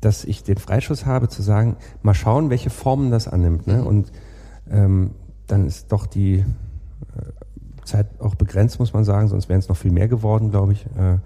dass 0.00 0.24
ich 0.24 0.42
den 0.42 0.58
Freischuss 0.58 1.06
habe 1.06 1.28
zu 1.28 1.42
sagen, 1.42 1.76
mal 2.02 2.14
schauen, 2.14 2.50
welche 2.50 2.70
Formen 2.70 3.10
das 3.10 3.28
annimmt. 3.28 3.66
Ne? 3.66 3.84
Und 3.84 4.12
ähm, 4.70 5.12
dann 5.46 5.66
ist 5.66 5.92
doch 5.92 6.06
die 6.06 6.38
äh, 6.38 6.44
Zeit 7.84 8.20
auch 8.20 8.34
begrenzt, 8.34 8.78
muss 8.78 8.92
man 8.92 9.04
sagen, 9.04 9.28
sonst 9.28 9.48
wären 9.48 9.60
es 9.60 9.68
noch 9.68 9.76
viel 9.76 9.92
mehr 9.92 10.08
geworden, 10.08 10.50
glaube 10.50 10.72
ich. 10.72 10.86
Äh, 10.96 11.18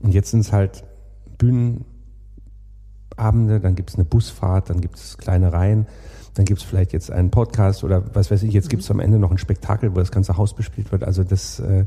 und 0.00 0.12
jetzt 0.12 0.30
sind 0.30 0.40
es 0.40 0.52
halt 0.52 0.84
Bühnenabende, 1.38 3.60
dann 3.60 3.74
gibt 3.74 3.90
es 3.90 3.96
eine 3.96 4.04
Busfahrt, 4.04 4.70
dann 4.70 4.80
gibt 4.80 4.96
es 4.96 5.18
kleine 5.18 5.52
Reihen, 5.52 5.86
dann 6.34 6.44
gibt 6.44 6.60
es 6.60 6.66
vielleicht 6.66 6.92
jetzt 6.92 7.10
einen 7.10 7.30
Podcast 7.30 7.84
oder 7.84 8.14
was 8.14 8.30
weiß 8.30 8.42
ich, 8.42 8.52
jetzt 8.52 8.68
gibt 8.68 8.82
es 8.82 8.90
am 8.90 9.00
Ende 9.00 9.18
noch 9.18 9.30
ein 9.30 9.38
Spektakel, 9.38 9.94
wo 9.94 9.98
das 9.98 10.12
ganze 10.12 10.36
Haus 10.36 10.54
bespielt 10.54 10.92
wird. 10.92 11.04
Also 11.04 11.24
das 11.24 11.60
äh, 11.60 11.86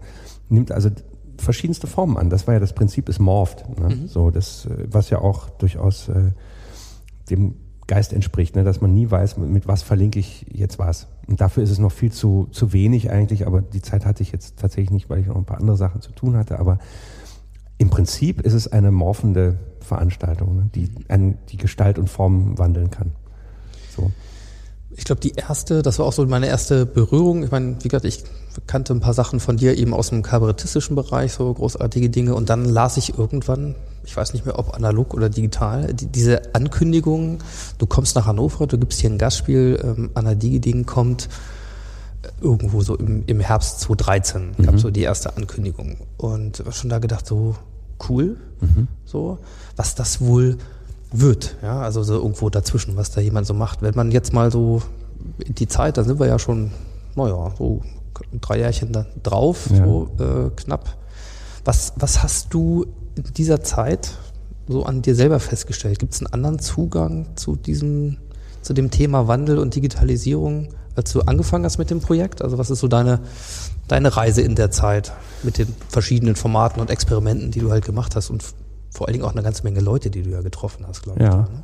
nimmt 0.50 0.72
also 0.72 0.90
verschiedenste 1.38 1.88
Formen 1.88 2.18
an. 2.18 2.30
Das 2.30 2.48
war 2.48 2.54
ja 2.54 2.60
das 2.60 2.74
Prinzip, 2.74 3.10
es 3.10 3.20
morpht. 3.20 3.66
Ne? 3.80 4.08
So, 4.08 4.32
das, 4.32 4.66
äh, 4.66 4.88
was 4.90 5.10
ja 5.10 5.20
auch 5.20 5.50
durchaus 5.50 6.10
äh, 6.10 6.32
dem 7.30 7.56
Geist 7.88 8.12
entspricht, 8.12 8.56
ne? 8.56 8.64
dass 8.64 8.82
man 8.82 8.94
nie 8.94 9.10
weiß, 9.10 9.38
mit 9.38 9.50
mit 9.50 9.68
was 9.68 9.82
verlinke 9.82 10.20
ich 10.20 10.46
jetzt 10.52 10.78
was. 10.78 11.08
Und 11.28 11.42
dafür 11.42 11.64
ist 11.64 11.72
es 11.72 11.80
noch 11.80 11.92
viel 11.92 12.12
zu, 12.12 12.48
zu 12.52 12.74
wenig 12.74 13.12
eigentlich, 13.12 13.48
aber 13.48 13.62
die 13.62 13.82
Zeit 13.82 14.06
hatte 14.06 14.24
ich 14.24 14.32
jetzt 14.32 14.58
tatsächlich 14.60 14.92
nicht, 14.92 15.10
weil 15.10 15.20
ich 15.20 15.28
noch 15.28 15.36
ein 15.36 15.46
paar 15.46 15.60
andere 15.60 15.78
Sachen 15.78 16.02
zu 16.02 16.12
tun 16.12 16.36
hatte. 16.36 16.60
Aber 16.60 16.80
im 17.78 17.90
Prinzip 17.90 18.42
ist 18.42 18.54
es 18.54 18.68
eine 18.68 18.92
morphende 18.92 19.60
Veranstaltung, 19.80 20.56
ne? 20.56 20.70
die 20.76 20.90
an 21.08 21.38
die 21.50 21.58
Gestalt 21.58 21.98
und 21.98 22.10
Form 22.10 22.58
wandeln 22.58 22.92
kann. 22.92 23.14
Ich 24.98 25.06
glaube, 25.06 25.22
die 25.22 25.34
erste, 25.34 25.84
das 25.84 26.00
war 26.00 26.08
auch 26.08 26.14
so 26.14 26.26
meine 26.26 26.48
erste 26.48 26.88
Berührung. 26.88 27.44
Ich 27.44 27.52
meine, 27.52 27.78
wie 27.82 27.88
gesagt, 27.88 28.06
ich 28.06 28.24
kannte 28.66 28.94
ein 28.94 29.00
paar 29.00 29.14
Sachen 29.14 29.40
von 29.40 29.56
dir 29.56 29.78
eben 29.78 29.94
aus 29.94 30.10
dem 30.10 30.24
kabarettistischen 30.24 30.96
Bereich, 30.96 31.34
so 31.34 31.54
großartige 31.54 32.10
Dinge. 32.10 32.34
Und 32.34 32.50
dann 32.50 32.66
las 32.66 32.98
ich 32.98 33.18
irgendwann, 33.18 33.76
ich 34.04 34.18
weiß 34.18 34.34
nicht 34.34 34.46
mehr, 34.48 34.58
ob 34.58 34.74
analog 34.74 35.14
oder 35.14 35.30
digital, 35.30 35.94
die, 35.94 36.08
diese 36.08 36.56
Ankündigung, 36.56 37.38
du 37.78 37.86
kommst 37.86 38.16
nach 38.16 38.26
Hannover, 38.26 38.66
du 38.66 38.80
gibst 38.80 39.00
hier 39.00 39.12
ein 39.12 39.20
Gastspiel, 39.20 39.80
ähm, 39.84 40.10
Anna 40.16 40.34
Digiding 40.34 40.88
kommt 40.88 41.30
äh, 42.24 42.30
irgendwo 42.42 42.82
so 42.82 42.96
im, 42.96 43.24
im 43.28 43.40
Herbst 43.40 43.82
2013, 43.82 44.66
gab 44.66 44.80
so 44.80 44.90
die 44.90 45.04
erste 45.04 45.38
Ankündigung. 45.38 45.98
Und 46.18 46.64
hab 46.66 46.74
schon 46.74 46.90
da 46.90 46.98
gedacht, 46.98 47.28
so 47.28 47.56
cool, 48.10 48.38
so, 49.06 49.38
was 49.76 49.94
das 49.94 50.22
wohl 50.22 50.58
wird, 51.12 51.56
ja, 51.62 51.82
also 51.82 52.04
so 52.04 52.16
irgendwo 52.16 52.50
dazwischen, 52.50 52.96
was 52.98 53.12
da 53.12 53.22
jemand 53.22 53.48
so 53.48 53.54
macht. 53.54 53.82
Wenn 53.82 53.96
man 53.96 54.12
jetzt 54.12 54.34
mal 54.34 54.52
so 54.52 54.82
die 55.48 55.68
Zeit, 55.68 55.98
da 55.98 56.04
sind 56.04 56.20
wir 56.20 56.28
ja 56.28 56.38
schon, 56.40 56.72
naja, 57.16 57.52
so 57.58 57.82
drei 58.42 58.60
Jährchen 58.60 58.92
da 58.92 59.06
drauf, 59.24 59.70
Ja. 59.72 59.86
so 59.86 60.10
äh, 60.20 60.50
knapp. 60.56 60.96
Was, 61.66 61.94
was 61.98 62.24
hast 62.24 62.54
du 62.54 62.86
in 63.16 63.24
dieser 63.36 63.62
Zeit 63.64 64.12
so 64.68 64.84
an 64.86 65.02
dir 65.02 65.16
selber 65.16 65.40
festgestellt? 65.40 66.00
Gibt 66.00 66.14
es 66.14 66.20
einen 66.20 66.34
anderen 66.34 66.60
Zugang 66.60 67.28
zu 67.36 67.56
diesem, 67.56 68.18
zu 68.62 68.74
dem 68.74 68.92
Thema 68.92 69.28
Wandel 69.28 69.60
und 69.60 69.76
Digitalisierung, 69.76 70.70
als 70.96 71.14
du 71.14 71.22
angefangen 71.22 71.64
hast 71.66 71.78
mit 71.78 71.90
dem 71.90 72.02
Projekt? 72.02 72.42
Also 72.42 72.58
was 72.58 72.70
ist 72.70 72.80
so 72.80 72.88
deine, 72.88 73.20
deine 73.88 74.16
Reise 74.16 74.42
in 74.42 74.56
der 74.56 74.72
Zeit 74.72 75.14
mit 75.44 75.58
den 75.58 75.68
verschiedenen 75.90 76.36
Formaten 76.36 76.82
und 76.82 76.90
Experimenten, 76.90 77.52
die 77.52 77.60
du 77.60 77.72
halt 77.72 77.86
gemacht 77.86 78.16
hast 78.16 78.30
und 78.30 78.44
vor 78.90 79.08
allen 79.08 79.14
Dingen 79.14 79.26
auch 79.26 79.34
eine 79.34 79.44
ganze 79.44 79.64
Menge 79.64 79.80
Leute, 79.80 80.10
die 80.10 80.24
du 80.24 80.30
ja 80.30 80.42
getroffen 80.42 80.86
hast, 80.88 81.04
glaube 81.04 81.20
ich. 81.20 81.26
Ja. 81.26 81.32
da, 81.32 81.50
ne? 81.50 81.64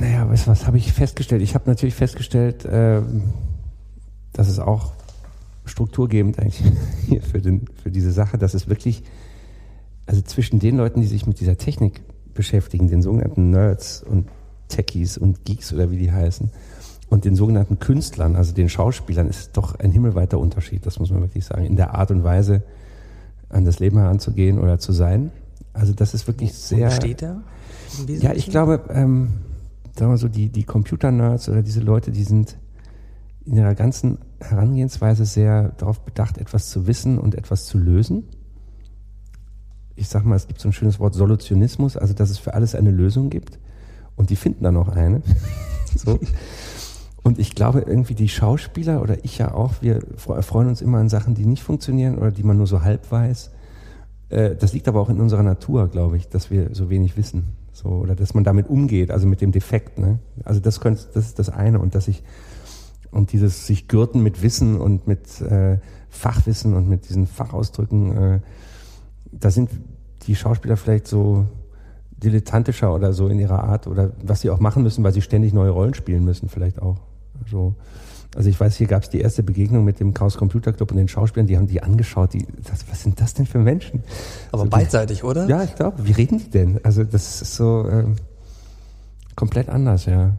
Naja, 0.00 0.28
was, 0.28 0.48
was 0.48 0.66
habe 0.66 0.78
ich 0.78 0.92
festgestellt? 0.92 1.42
Ich 1.42 1.54
habe 1.54 1.68
natürlich 1.70 1.94
festgestellt, 1.94 2.66
ähm, 2.68 3.22
dass 4.32 4.48
es 4.48 4.58
auch 4.58 4.92
strukturgebend 5.64 6.38
eigentlich 6.38 6.62
hier 7.06 7.22
für, 7.22 7.40
den, 7.40 7.66
für 7.82 7.90
diese 7.90 8.12
Sache, 8.12 8.38
dass 8.38 8.54
es 8.54 8.68
wirklich, 8.68 9.02
also 10.06 10.22
zwischen 10.22 10.58
den 10.58 10.76
Leuten, 10.76 11.00
die 11.00 11.06
sich 11.06 11.26
mit 11.26 11.40
dieser 11.40 11.56
Technik 11.56 12.02
beschäftigen, 12.34 12.88
den 12.88 13.02
sogenannten 13.02 13.50
Nerds 13.50 14.02
und 14.02 14.28
Techies 14.68 15.16
und 15.16 15.44
Geeks 15.44 15.72
oder 15.72 15.90
wie 15.90 15.98
die 15.98 16.12
heißen, 16.12 16.50
und 17.08 17.24
den 17.24 17.36
sogenannten 17.36 17.78
Künstlern, 17.78 18.34
also 18.34 18.52
den 18.52 18.68
Schauspielern, 18.68 19.28
ist 19.28 19.56
doch 19.56 19.76
ein 19.76 19.92
himmelweiter 19.92 20.38
Unterschied, 20.38 20.84
das 20.86 20.98
muss 20.98 21.10
man 21.10 21.20
wirklich 21.20 21.44
sagen, 21.44 21.64
in 21.64 21.76
der 21.76 21.94
Art 21.94 22.10
und 22.10 22.24
Weise 22.24 22.62
an 23.48 23.64
das 23.64 23.78
Leben 23.78 23.98
heranzugehen 23.98 24.58
oder 24.58 24.78
zu 24.78 24.92
sein. 24.92 25.30
Also 25.76 25.92
das 25.92 26.14
ist 26.14 26.26
wirklich 26.26 26.52
sehr... 26.54 26.88
Wo 26.88 26.94
steht 26.94 27.22
im 27.22 27.42
Ja, 28.20 28.32
ich 28.32 28.48
glaube, 28.50 28.84
ähm, 28.90 29.28
sagen 29.96 30.10
wir 30.10 30.16
so, 30.18 30.28
die, 30.28 30.48
die 30.48 30.64
Computer-Nerds 30.64 31.48
oder 31.48 31.62
diese 31.62 31.80
Leute, 31.80 32.10
die 32.12 32.24
sind 32.24 32.56
in 33.44 33.56
ihrer 33.56 33.74
ganzen 33.74 34.18
Herangehensweise 34.40 35.24
sehr 35.24 35.70
darauf 35.78 36.00
bedacht, 36.00 36.38
etwas 36.38 36.68
zu 36.68 36.86
wissen 36.86 37.18
und 37.18 37.34
etwas 37.34 37.66
zu 37.66 37.78
lösen. 37.78 38.24
Ich 39.94 40.08
sag 40.08 40.24
mal, 40.24 40.34
es 40.36 40.46
gibt 40.48 40.60
so 40.60 40.68
ein 40.68 40.72
schönes 40.72 40.98
Wort 41.00 41.14
Solutionismus, 41.14 41.96
also 41.96 42.12
dass 42.12 42.30
es 42.30 42.38
für 42.38 42.54
alles 42.54 42.74
eine 42.74 42.90
Lösung 42.90 43.30
gibt. 43.30 43.58
Und 44.16 44.30
die 44.30 44.36
finden 44.36 44.64
dann 44.64 44.76
auch 44.76 44.88
eine. 44.88 45.22
so. 45.96 46.18
Und 47.22 47.38
ich 47.38 47.54
glaube, 47.54 47.80
irgendwie 47.80 48.14
die 48.14 48.28
Schauspieler 48.28 49.02
oder 49.02 49.24
ich 49.24 49.38
ja 49.38 49.52
auch, 49.52 49.74
wir 49.80 50.00
fre- 50.16 50.42
freuen 50.42 50.68
uns 50.68 50.80
immer 50.80 50.98
an 50.98 51.08
Sachen, 51.08 51.34
die 51.34 51.44
nicht 51.46 51.62
funktionieren 51.62 52.18
oder 52.18 52.30
die 52.30 52.42
man 52.42 52.56
nur 52.56 52.66
so 52.66 52.82
halb 52.82 53.10
weiß. 53.10 53.50
Äh, 54.28 54.56
Das 54.56 54.72
liegt 54.72 54.88
aber 54.88 55.00
auch 55.00 55.08
in 55.08 55.20
unserer 55.20 55.42
Natur, 55.42 55.88
glaube 55.88 56.16
ich, 56.16 56.28
dass 56.28 56.50
wir 56.50 56.74
so 56.74 56.90
wenig 56.90 57.16
wissen. 57.16 57.48
So, 57.72 57.88
oder 57.88 58.14
dass 58.14 58.32
man 58.32 58.42
damit 58.42 58.68
umgeht, 58.68 59.10
also 59.10 59.26
mit 59.26 59.40
dem 59.40 59.52
Defekt. 59.52 59.98
Ne? 59.98 60.18
Also 60.44 60.60
das, 60.60 60.80
könnte, 60.80 61.02
das 61.12 61.26
ist 61.26 61.38
das 61.38 61.50
eine. 61.50 61.78
Und 61.78 61.94
dass 61.94 62.08
ich 62.08 62.22
und 63.10 63.32
dieses 63.32 63.66
sich 63.66 63.88
gürten 63.88 64.22
mit 64.22 64.42
Wissen 64.42 64.80
und 64.80 65.06
mit 65.06 65.40
äh, 65.40 65.78
Fachwissen 66.10 66.74
und 66.74 66.88
mit 66.88 67.08
diesen 67.08 67.26
Fachausdrücken, 67.26 68.16
äh, 68.16 68.40
da 69.32 69.50
sind 69.50 69.70
die 70.26 70.34
Schauspieler 70.34 70.76
vielleicht 70.76 71.06
so 71.06 71.46
dilettantischer 72.16 72.94
oder 72.94 73.12
so 73.12 73.28
in 73.28 73.38
ihrer 73.38 73.64
Art 73.64 73.86
oder 73.86 74.12
was 74.22 74.40
sie 74.40 74.50
auch 74.50 74.60
machen 74.60 74.82
müssen, 74.82 75.04
weil 75.04 75.12
sie 75.12 75.22
ständig 75.22 75.52
neue 75.52 75.70
Rollen 75.70 75.94
spielen 75.94 76.24
müssen, 76.24 76.48
vielleicht 76.48 76.80
auch. 76.80 76.96
So. 77.50 77.58
Also 77.58 77.74
ich 78.44 78.60
weiß, 78.60 78.76
hier 78.76 78.86
gab 78.86 79.02
es 79.02 79.08
die 79.08 79.20
erste 79.20 79.42
Begegnung 79.42 79.84
mit 79.84 79.98
dem 79.98 80.12
Chaos 80.12 80.36
Computer 80.36 80.72
Club 80.72 80.90
und 80.90 80.98
den 80.98 81.08
Schauspielern, 81.08 81.46
die 81.46 81.56
haben 81.56 81.66
die 81.66 81.82
angeschaut, 81.82 82.34
die, 82.34 82.46
das, 82.64 82.84
was 82.90 83.02
sind 83.02 83.20
das 83.20 83.34
denn 83.34 83.46
für 83.46 83.58
Menschen? 83.58 84.02
Aber 84.52 84.64
So, 84.64 84.68
beidseitig, 84.68 85.24
oder? 85.24 85.46
ja, 85.48 85.62
ich 85.62 85.74
glaube. 85.74 86.06
Wie 86.06 86.12
reden 86.12 86.38
die 86.38 86.50
denn? 86.50 86.80
Also 86.84 87.04
das 87.04 87.40
ist 87.40 87.56
so 87.56 87.88
ähm, 87.88 88.16
komplett 89.34 89.68
anders, 89.68 90.06
ja. 90.06 90.36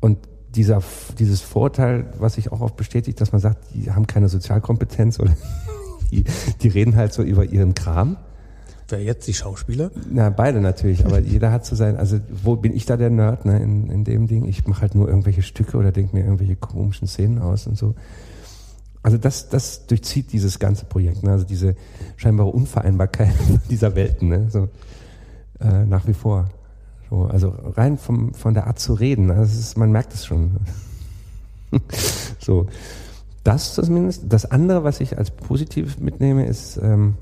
Und 0.00 0.18
dieser, 0.54 0.82
dieses 1.18 1.40
Vorurteil, 1.40 2.06
was 2.18 2.34
sich 2.34 2.52
auch 2.52 2.60
oft 2.60 2.76
bestätigt, 2.76 3.20
dass 3.20 3.32
man 3.32 3.40
sagt, 3.40 3.58
die 3.74 3.90
haben 3.90 4.06
keine 4.06 4.28
Sozialkompetenz 4.28 5.18
oder 5.18 5.32
die, 6.10 6.24
die 6.62 6.68
reden 6.68 6.96
halt 6.96 7.12
so 7.12 7.22
über 7.22 7.44
ihren 7.44 7.74
Kram. 7.74 8.16
Wer 8.88 9.02
jetzt 9.02 9.26
die 9.26 9.34
Schauspieler? 9.34 9.90
Na, 10.10 10.30
beide 10.30 10.60
natürlich, 10.60 11.04
aber 11.04 11.18
jeder 11.18 11.50
hat 11.50 11.66
so 11.66 11.74
sein, 11.74 11.96
also 11.96 12.20
wo 12.44 12.54
bin 12.54 12.74
ich 12.74 12.86
da 12.86 12.96
der 12.96 13.10
Nerd, 13.10 13.44
ne, 13.44 13.60
in, 13.60 13.90
in 13.90 14.04
dem 14.04 14.28
Ding? 14.28 14.44
Ich 14.44 14.66
mache 14.66 14.82
halt 14.82 14.94
nur 14.94 15.08
irgendwelche 15.08 15.42
Stücke 15.42 15.76
oder 15.76 15.90
denke 15.90 16.14
mir 16.14 16.24
irgendwelche 16.24 16.54
komischen 16.54 17.08
Szenen 17.08 17.40
aus 17.40 17.66
und 17.66 17.76
so. 17.76 17.94
Also 19.02 19.18
das, 19.18 19.48
das 19.48 19.86
durchzieht 19.86 20.32
dieses 20.32 20.58
ganze 20.58 20.84
Projekt, 20.84 21.22
ne? 21.22 21.32
also 21.32 21.44
diese 21.44 21.74
scheinbare 22.16 22.50
Unvereinbarkeit 22.50 23.34
dieser 23.70 23.94
Welten, 23.94 24.28
ne? 24.28 24.50
so, 24.50 24.68
äh, 25.60 25.84
nach 25.84 26.06
wie 26.06 26.14
vor. 26.14 26.48
So, 27.08 27.24
also 27.24 27.54
rein 27.76 27.98
vom, 27.98 28.34
von 28.34 28.54
der 28.54 28.66
Art 28.66 28.78
zu 28.78 28.94
reden, 28.94 29.28
das 29.28 29.54
ist, 29.54 29.78
man 29.78 29.92
merkt 29.92 30.12
es 30.12 30.26
schon. 30.26 30.56
so, 32.40 32.66
das 33.44 33.74
zumindest. 33.74 34.24
Das 34.28 34.50
andere, 34.50 34.82
was 34.82 35.00
ich 35.00 35.18
als 35.18 35.30
positiv 35.30 35.98
mitnehme, 35.98 36.46
ist, 36.46 36.76
ähm, 36.78 37.14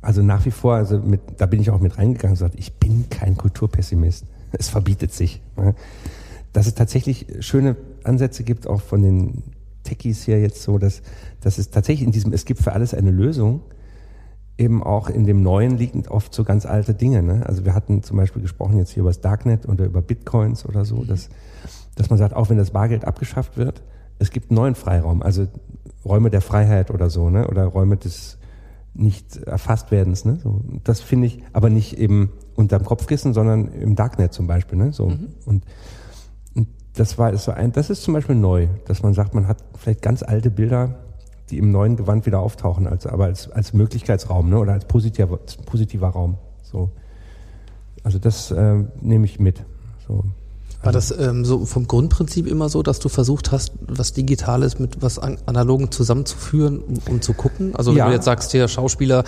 also 0.00 0.22
nach 0.22 0.44
wie 0.44 0.50
vor, 0.50 0.74
also 0.74 0.98
mit, 0.98 1.20
da 1.38 1.46
bin 1.46 1.60
ich 1.60 1.70
auch 1.70 1.80
mit 1.80 1.98
reingegangen 1.98 2.32
und 2.32 2.38
gesagt, 2.38 2.58
ich 2.58 2.74
bin 2.74 3.08
kein 3.10 3.36
Kulturpessimist. 3.36 4.24
Es 4.58 4.68
verbietet 4.68 5.12
sich. 5.12 5.42
Ne? 5.56 5.74
Dass 6.52 6.66
es 6.66 6.74
tatsächlich 6.74 7.26
schöne 7.40 7.76
Ansätze 8.04 8.42
gibt, 8.42 8.66
auch 8.66 8.80
von 8.80 9.02
den 9.02 9.42
Techies 9.82 10.22
hier 10.22 10.40
jetzt 10.40 10.62
so, 10.62 10.78
dass, 10.78 11.02
dass 11.40 11.58
es 11.58 11.70
tatsächlich 11.70 12.06
in 12.06 12.12
diesem, 12.12 12.32
es 12.32 12.44
gibt 12.44 12.62
für 12.62 12.72
alles 12.72 12.94
eine 12.94 13.10
Lösung, 13.10 13.60
eben 14.56 14.82
auch 14.82 15.10
in 15.10 15.26
dem 15.26 15.42
Neuen 15.42 15.76
liegen 15.76 16.06
oft 16.08 16.32
so 16.32 16.44
ganz 16.44 16.64
alte 16.64 16.94
Dinge. 16.94 17.22
Ne? 17.22 17.44
Also 17.44 17.64
wir 17.64 17.74
hatten 17.74 18.02
zum 18.02 18.16
Beispiel 18.16 18.40
gesprochen 18.40 18.78
jetzt 18.78 18.92
hier 18.92 19.02
über 19.02 19.10
das 19.10 19.20
Darknet 19.20 19.68
oder 19.68 19.84
über 19.84 20.00
Bitcoins 20.00 20.64
oder 20.64 20.84
so, 20.84 21.04
dass, 21.04 21.28
dass 21.96 22.08
man 22.08 22.18
sagt, 22.18 22.34
auch 22.34 22.48
wenn 22.48 22.56
das 22.56 22.70
Bargeld 22.70 23.04
abgeschafft 23.04 23.56
wird, 23.56 23.82
es 24.18 24.30
gibt 24.30 24.50
neuen 24.50 24.74
Freiraum, 24.74 25.22
also 25.22 25.46
Räume 26.04 26.30
der 26.30 26.40
Freiheit 26.40 26.90
oder 26.90 27.10
so, 27.10 27.28
ne? 27.28 27.48
oder 27.48 27.66
Räume 27.66 27.96
des 27.96 28.38
nicht 28.98 29.36
erfasst 29.36 29.90
werdens. 29.90 30.24
Ne? 30.24 30.38
So, 30.42 30.62
das 30.84 31.00
finde 31.00 31.26
ich, 31.26 31.42
aber 31.52 31.70
nicht 31.70 31.98
eben 31.98 32.32
unterm 32.54 32.84
Kopfkissen, 32.84 33.34
sondern 33.34 33.68
im 33.68 33.94
Darknet 33.94 34.32
zum 34.32 34.46
Beispiel. 34.46 34.78
Ne? 34.78 34.92
So, 34.92 35.08
Mhm. 35.08 35.28
und, 35.44 35.64
und 36.54 36.68
das 36.94 37.18
war 37.18 37.36
so 37.36 37.52
ein, 37.52 37.72
das 37.72 37.90
ist 37.90 38.02
zum 38.02 38.14
Beispiel 38.14 38.34
neu, 38.36 38.68
dass 38.86 39.02
man 39.02 39.14
sagt, 39.14 39.34
man 39.34 39.46
hat 39.46 39.58
vielleicht 39.76 40.02
ganz 40.02 40.22
alte 40.22 40.50
Bilder, 40.50 40.96
die 41.50 41.58
im 41.58 41.70
neuen 41.70 41.96
Gewand 41.96 42.26
wieder 42.26 42.40
auftauchen, 42.40 42.86
als, 42.86 43.06
aber 43.06 43.24
als, 43.26 43.50
als 43.50 43.72
Möglichkeitsraum 43.72 44.50
ne? 44.50 44.58
oder 44.58 44.72
als 44.72 44.86
positiver, 44.86 45.38
als 45.40 45.56
positiver 45.58 46.08
Raum. 46.08 46.38
So. 46.62 46.90
Also 48.02 48.18
das 48.18 48.50
äh, 48.50 48.84
nehme 49.00 49.26
ich 49.26 49.38
mit. 49.38 49.64
So. 50.08 50.24
War 50.86 50.92
das 50.92 51.10
ähm, 51.18 51.44
so 51.44 51.66
vom 51.66 51.86
Grundprinzip 51.86 52.46
immer 52.46 52.68
so, 52.68 52.82
dass 52.82 52.98
du 52.98 53.08
versucht 53.08 53.52
hast, 53.52 53.72
was 53.80 54.12
Digitales 54.12 54.78
mit 54.78 55.02
was 55.02 55.18
An 55.18 55.36
Analogen 55.46 55.90
zusammenzuführen, 55.90 56.78
um, 56.80 56.98
um 57.10 57.20
zu 57.22 57.34
gucken? 57.34 57.74
Also 57.76 57.90
wenn 57.92 57.98
Ja. 57.98 58.06
du 58.08 58.12
jetzt 58.14 58.24
sagst, 58.24 58.52
der 58.54 58.68
Schauspieler, 58.68 59.24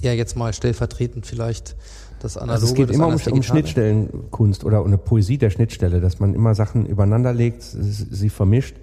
ja 0.00 0.12
jetzt 0.12 0.36
mal 0.36 0.52
stellvertretend 0.52 1.26
vielleicht 1.26 1.76
das 2.20 2.36
Analoge, 2.36 2.52
Also 2.52 2.66
es 2.66 2.74
geht 2.74 2.90
immer 2.90 3.06
um, 3.08 3.14
um? 3.14 3.42
Schnittstellenkunst 3.42 4.64
oder 4.64 4.80
um 4.80 4.88
eine 4.88 4.98
Poesie 4.98 5.38
der 5.38 5.50
Schnittstelle, 5.50 6.00
dass 6.00 6.18
man 6.18 6.34
immer 6.34 6.54
Sachen 6.54 6.86
übereinander 6.86 7.32
legt, 7.32 7.62
sie 7.62 8.28
vermischt 8.30 8.74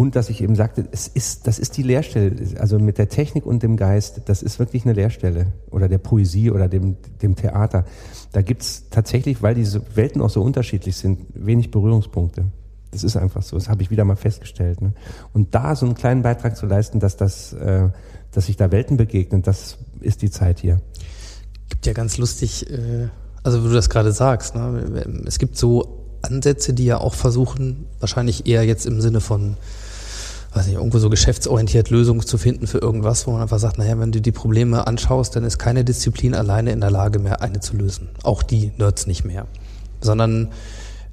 und 0.00 0.16
dass 0.16 0.30
ich 0.30 0.42
eben 0.42 0.56
sagte, 0.56 0.88
es 0.92 1.08
ist, 1.08 1.46
das 1.46 1.58
ist 1.58 1.76
die 1.76 1.82
Leerstelle, 1.82 2.58
also 2.58 2.78
mit 2.78 2.96
der 2.96 3.10
Technik 3.10 3.44
und 3.44 3.62
dem 3.62 3.76
Geist, 3.76 4.22
das 4.24 4.40
ist 4.40 4.58
wirklich 4.58 4.86
eine 4.86 4.94
Leerstelle 4.94 5.48
oder 5.70 5.90
der 5.90 5.98
Poesie 5.98 6.50
oder 6.50 6.68
dem, 6.68 6.96
dem 7.20 7.36
Theater. 7.36 7.84
Da 8.32 8.40
gibt's 8.40 8.84
tatsächlich, 8.88 9.42
weil 9.42 9.54
diese 9.54 9.82
Welten 9.94 10.22
auch 10.22 10.30
so 10.30 10.40
unterschiedlich 10.40 10.96
sind, 10.96 11.26
wenig 11.34 11.70
Berührungspunkte. 11.70 12.46
Das 12.92 13.04
ist 13.04 13.18
einfach 13.18 13.42
so, 13.42 13.58
das 13.58 13.68
habe 13.68 13.82
ich 13.82 13.90
wieder 13.90 14.06
mal 14.06 14.16
festgestellt. 14.16 14.80
Ne? 14.80 14.94
Und 15.34 15.54
da 15.54 15.76
so 15.76 15.84
einen 15.84 15.96
kleinen 15.96 16.22
Beitrag 16.22 16.56
zu 16.56 16.64
leisten, 16.64 16.98
dass 16.98 17.18
das, 17.18 17.52
äh, 17.52 17.90
dass 18.32 18.46
sich 18.46 18.56
da 18.56 18.72
Welten 18.72 18.96
begegnen, 18.96 19.42
das 19.42 19.76
ist 20.00 20.22
die 20.22 20.30
Zeit 20.30 20.60
hier. 20.60 20.80
gibt 21.68 21.84
ja 21.84 21.92
ganz 21.92 22.16
lustig, 22.16 22.70
äh, 22.70 23.08
also 23.42 23.62
wie 23.62 23.68
du 23.68 23.74
das 23.74 23.90
gerade 23.90 24.12
sagst, 24.12 24.54
ne? 24.54 25.04
es 25.26 25.38
gibt 25.38 25.58
so 25.58 26.06
Ansätze, 26.22 26.72
die 26.72 26.86
ja 26.86 26.96
auch 26.96 27.12
versuchen, 27.12 27.84
wahrscheinlich 27.98 28.46
eher 28.46 28.64
jetzt 28.64 28.86
im 28.86 29.02
Sinne 29.02 29.20
von, 29.20 29.58
weiß 30.52 30.66
nicht, 30.66 30.76
irgendwo 30.76 30.98
so 30.98 31.10
geschäftsorientiert 31.10 31.90
Lösungen 31.90 32.26
zu 32.26 32.36
finden 32.36 32.66
für 32.66 32.78
irgendwas, 32.78 33.26
wo 33.26 33.32
man 33.32 33.42
einfach 33.42 33.58
sagt, 33.58 33.78
naja, 33.78 33.98
wenn 33.98 34.12
du 34.12 34.20
die 34.20 34.32
Probleme 34.32 34.86
anschaust, 34.86 35.36
dann 35.36 35.44
ist 35.44 35.58
keine 35.58 35.84
Disziplin 35.84 36.34
alleine 36.34 36.72
in 36.72 36.80
der 36.80 36.90
Lage 36.90 37.18
mehr, 37.18 37.40
eine 37.40 37.60
zu 37.60 37.76
lösen. 37.76 38.08
Auch 38.22 38.42
die 38.42 38.72
Nerds 38.76 39.06
nicht 39.06 39.24
mehr. 39.24 39.46
Sondern 40.00 40.48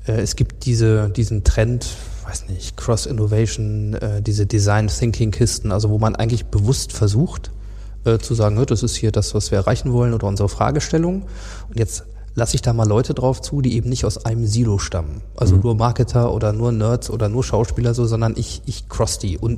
äh, 0.08 0.14
es 0.14 0.36
gibt 0.36 0.66
diese, 0.66 1.10
diesen 1.10 1.44
Trend, 1.44 1.86
weiß 2.28 2.48
nicht, 2.50 2.78
Cross-Innovation, 2.78 3.94
äh, 3.94 4.22
diese 4.22 4.48
Design-Thinking-Kisten, 4.48 5.72
also 5.72 5.90
wo 5.90 6.00
man 6.00 6.16
eigentlich 6.16 6.46
bewusst 6.46 6.92
versucht, 6.92 7.52
äh, 8.06 8.18
zu 8.18 8.34
sagen, 8.34 8.58
"Hör, 8.58 8.66
das 8.66 8.82
ist 8.82 8.96
hier 8.96 9.12
das, 9.12 9.36
was 9.36 9.52
wir 9.52 9.60
erreichen 9.60 9.94
wollen 9.94 10.14
oder 10.14 10.28
unsere 10.28 10.50
Fragestellung. 10.50 11.24
Und 11.70 11.78
jetzt 11.78 12.06
lasse 12.38 12.54
ich 12.54 12.62
da 12.62 12.72
mal 12.72 12.88
Leute 12.88 13.16
drauf 13.16 13.42
zu, 13.42 13.62
die 13.62 13.76
eben 13.76 13.90
nicht 13.90 14.06
aus 14.06 14.24
einem 14.24 14.46
Silo 14.46 14.78
stammen. 14.78 15.22
Also 15.36 15.56
nur 15.56 15.74
Marketer 15.74 16.32
oder 16.32 16.54
nur 16.54 16.72
Nerds 16.72 17.10
oder 17.10 17.30
nur 17.30 17.44
Schauspieler 17.44 17.96
so, 17.96 18.06
sondern 18.06 18.36
ich, 18.38 18.62
ich 18.68 18.88
cross 18.88 19.18
die 19.18 19.40
und 19.40 19.58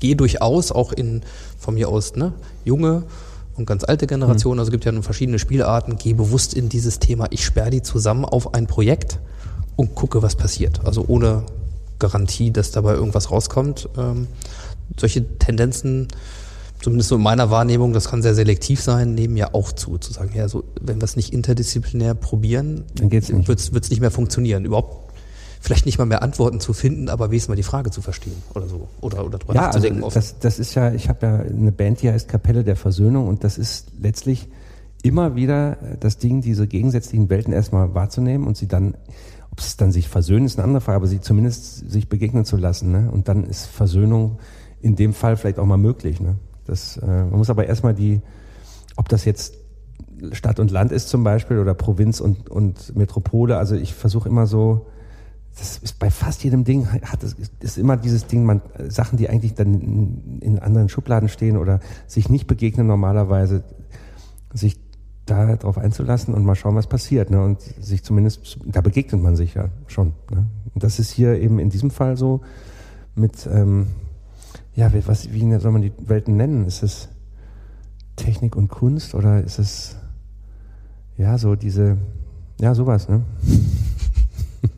gehe 0.00 0.16
durchaus 0.16 0.72
auch 0.72 0.92
in, 0.92 1.20
von 1.58 1.74
mir 1.74 1.90
aus, 1.90 2.16
ne, 2.16 2.32
junge 2.64 3.02
und 3.56 3.66
ganz 3.66 3.84
alte 3.84 4.06
Generationen, 4.06 4.58
also 4.58 4.70
es 4.70 4.72
gibt 4.72 4.86
ja 4.86 4.92
nun 4.92 5.02
verschiedene 5.02 5.38
Spielarten, 5.38 5.98
gehe 5.98 6.14
bewusst 6.14 6.54
in 6.54 6.70
dieses 6.70 6.98
Thema, 6.98 7.26
ich 7.28 7.44
sperre 7.44 7.68
die 7.68 7.82
zusammen 7.82 8.24
auf 8.24 8.54
ein 8.54 8.66
Projekt 8.66 9.18
und 9.76 9.94
gucke, 9.94 10.22
was 10.22 10.34
passiert. 10.34 10.80
Also 10.86 11.04
ohne 11.06 11.42
Garantie, 11.98 12.50
dass 12.50 12.70
dabei 12.70 12.94
irgendwas 12.94 13.30
rauskommt. 13.30 13.90
Ähm, 13.98 14.28
solche 14.98 15.38
Tendenzen, 15.38 16.08
zumindest 16.84 17.08
so 17.08 17.16
in 17.16 17.22
meiner 17.22 17.50
Wahrnehmung, 17.50 17.94
das 17.94 18.10
kann 18.10 18.20
sehr 18.20 18.34
selektiv 18.34 18.82
sein, 18.82 19.14
nehmen 19.14 19.38
ja 19.38 19.54
auch 19.54 19.72
zu. 19.72 19.96
Zu 19.96 20.12
sagen, 20.12 20.32
ja, 20.34 20.48
so, 20.48 20.64
wenn 20.82 21.00
wir 21.00 21.04
es 21.04 21.16
nicht 21.16 21.32
interdisziplinär 21.32 22.14
probieren, 22.14 22.84
Dann 22.94 23.10
wird 23.10 23.30
es 23.30 23.90
nicht 23.90 24.00
mehr 24.00 24.10
funktionieren. 24.10 24.66
Überhaupt 24.66 25.14
vielleicht 25.62 25.86
nicht 25.86 25.96
mal 25.96 26.04
mehr 26.04 26.22
Antworten 26.22 26.60
zu 26.60 26.74
finden, 26.74 27.08
aber 27.08 27.30
wenigstens 27.30 27.48
mal 27.48 27.56
die 27.56 27.62
Frage 27.62 27.90
zu 27.90 28.02
verstehen 28.02 28.36
oder 28.54 28.68
so. 28.68 28.86
Oder, 29.00 29.24
oder 29.24 29.38
drüber 29.38 29.54
Ja, 29.54 29.70
also 29.70 29.88
das, 30.10 30.38
das 30.38 30.58
ist 30.58 30.74
ja, 30.74 30.92
ich 30.92 31.08
habe 31.08 31.26
ja 31.26 31.38
eine 31.38 31.72
Band, 31.72 32.02
die 32.02 32.10
heißt 32.10 32.28
Kapelle 32.28 32.64
der 32.64 32.76
Versöhnung 32.76 33.28
und 33.28 33.44
das 33.44 33.56
ist 33.56 33.86
letztlich 33.98 34.48
immer 35.02 35.36
wieder 35.36 35.78
das 36.00 36.18
Ding, 36.18 36.42
diese 36.42 36.66
gegensätzlichen 36.66 37.30
Welten 37.30 37.54
erstmal 37.54 37.94
wahrzunehmen 37.94 38.46
und 38.46 38.58
sie 38.58 38.68
dann, 38.68 38.94
ob 39.50 39.60
es 39.60 39.78
dann 39.78 39.90
sich 39.90 40.08
versöhnen, 40.08 40.44
ist 40.44 40.58
eine 40.58 40.64
andere 40.64 40.82
Frage, 40.82 40.96
aber 40.96 41.06
sie 41.06 41.22
zumindest 41.22 41.90
sich 41.90 42.10
begegnen 42.10 42.44
zu 42.44 42.58
lassen. 42.58 42.92
Ne? 42.92 43.10
Und 43.10 43.28
dann 43.28 43.44
ist 43.44 43.64
Versöhnung 43.64 44.38
in 44.82 44.96
dem 44.96 45.14
Fall 45.14 45.38
vielleicht 45.38 45.58
auch 45.58 45.64
mal 45.64 45.78
möglich. 45.78 46.20
Ne? 46.20 46.36
Das, 46.66 46.96
äh, 46.96 47.06
man 47.06 47.38
muss 47.38 47.50
aber 47.50 47.66
erstmal 47.66 47.94
die, 47.94 48.20
ob 48.96 49.08
das 49.08 49.24
jetzt 49.24 49.54
Stadt 50.32 50.60
und 50.60 50.70
Land 50.70 50.92
ist 50.92 51.08
zum 51.08 51.24
Beispiel 51.24 51.58
oder 51.58 51.74
Provinz 51.74 52.20
und, 52.20 52.48
und 52.48 52.96
Metropole, 52.96 53.58
also 53.58 53.74
ich 53.74 53.94
versuche 53.94 54.28
immer 54.28 54.46
so, 54.46 54.86
das 55.58 55.78
ist 55.78 55.98
bei 55.98 56.10
fast 56.10 56.42
jedem 56.42 56.64
Ding 56.64 56.88
hat 56.88 57.22
es 57.22 57.36
ist 57.60 57.78
immer 57.78 57.96
dieses 57.96 58.26
Ding, 58.26 58.44
man 58.44 58.60
Sachen, 58.88 59.18
die 59.18 59.28
eigentlich 59.28 59.54
dann 59.54 60.40
in, 60.40 60.58
anderen 60.58 60.88
Schubladen 60.88 61.28
stehen 61.28 61.56
oder 61.56 61.80
sich 62.06 62.28
nicht 62.28 62.46
begegnen 62.46 62.86
normalerweise, 62.86 63.62
sich 64.52 64.80
da 65.26 65.56
drauf 65.56 65.78
einzulassen 65.78 66.34
und 66.34 66.44
mal 66.44 66.56
schauen, 66.56 66.74
was 66.74 66.86
passiert, 66.86 67.30
ne? 67.30 67.42
Und 67.42 67.60
sich 67.60 68.02
zumindest, 68.02 68.58
da 68.66 68.80
begegnet 68.80 69.22
man 69.22 69.36
sich 69.36 69.54
ja 69.54 69.68
schon. 69.86 70.14
Ne? 70.30 70.46
Und 70.74 70.84
das 70.84 70.98
ist 70.98 71.12
hier 71.12 71.40
eben 71.40 71.58
in 71.58 71.70
diesem 71.70 71.90
Fall 71.90 72.16
so 72.16 72.42
mit, 73.14 73.48
ähm, 73.50 73.86
ja, 74.76 74.92
wie- 74.92 75.06
was, 75.06 75.32
wie 75.32 75.58
soll 75.58 75.70
man 75.72 75.82
die 75.82 75.92
Welten 76.06 76.36
nennen? 76.36 76.66
Ist 76.66 76.82
es 76.82 77.08
Technik 78.16 78.56
und 78.56 78.68
Kunst 78.68 79.14
oder 79.14 79.42
ist 79.42 79.58
es 79.58 79.96
ja 81.18 81.36
so 81.38 81.54
diese, 81.56 81.96
ja 82.60 82.74
sowas, 82.74 83.08
ne? 83.08 83.22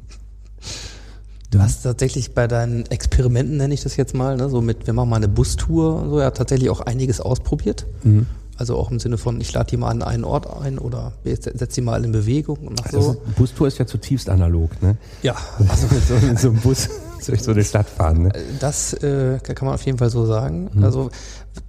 Du 1.51 1.61
hast 1.63 1.83
tatsächlich 1.83 2.35
bei 2.35 2.49
deinen 2.49 2.85
Experimenten, 2.87 3.57
nenne 3.57 3.73
ich 3.73 3.83
das 3.83 3.97
jetzt 3.97 4.15
mal, 4.15 4.37
ne, 4.37 4.51
so 4.51 4.61
mit, 4.61 4.87
wir 4.87 4.93
machen 4.93 5.09
mal 5.09 5.17
eine 5.17 5.29
Bustour 5.29 6.03
und 6.03 6.11
so, 6.11 6.21
ja, 6.21 6.31
tatsächlich 6.31 6.69
auch 6.71 6.81
einiges 6.81 7.21
ausprobiert. 7.21 7.87
Mhm. 8.03 8.27
Also 8.57 8.77
auch 8.77 8.91
im 8.91 8.99
Sinne 8.99 9.19
von, 9.19 9.41
ich 9.41 9.53
lade 9.53 9.71
die 9.71 9.77
mal 9.77 9.91
an 9.91 10.03
einen 10.03 10.25
Ort 10.25 10.47
ein 10.47 10.79
oder 10.79 11.13
setze 11.25 11.67
die 11.67 11.81
mal 11.83 12.05
in 12.05 12.13
Bewegung 12.13 12.59
und 12.59 12.81
mach 12.81 12.87
Also 12.87 13.13
so. 13.13 13.23
Bustour 13.37 13.69
ist 13.69 13.79
ja 13.79 13.87
zutiefst 13.87 14.31
analog, 14.31 14.83
ne? 14.83 14.97
Ja, 15.23 15.37
Also 15.69 15.87
mit 15.95 16.07
so, 16.07 16.15
mit 16.27 16.39
so 16.39 16.49
einem 16.49 16.61
Bus 16.61 16.89
durch 17.27 17.43
so 17.43 17.51
eine 17.51 17.65
Stadt 17.65 17.89
fahren, 17.89 18.25
ne? 18.25 18.33
das 18.61 18.93
äh, 18.95 19.39
kann 19.43 19.67
man 19.67 19.75
auf 19.75 19.83
jeden 19.83 19.99
Fall 19.99 20.11
so 20.11 20.27
sagen. 20.27 20.71
Mhm. 20.73 20.85
Also 20.85 21.11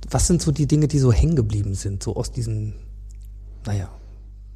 was 0.09 0.27
sind 0.27 0.41
so 0.41 0.51
die 0.51 0.67
Dinge, 0.67 0.87
die 0.87 0.99
so 0.99 1.11
hängen 1.11 1.35
geblieben 1.35 1.73
sind, 1.73 2.03
so 2.03 2.15
aus 2.15 2.31
diesen, 2.31 2.75
naja, 3.65 3.89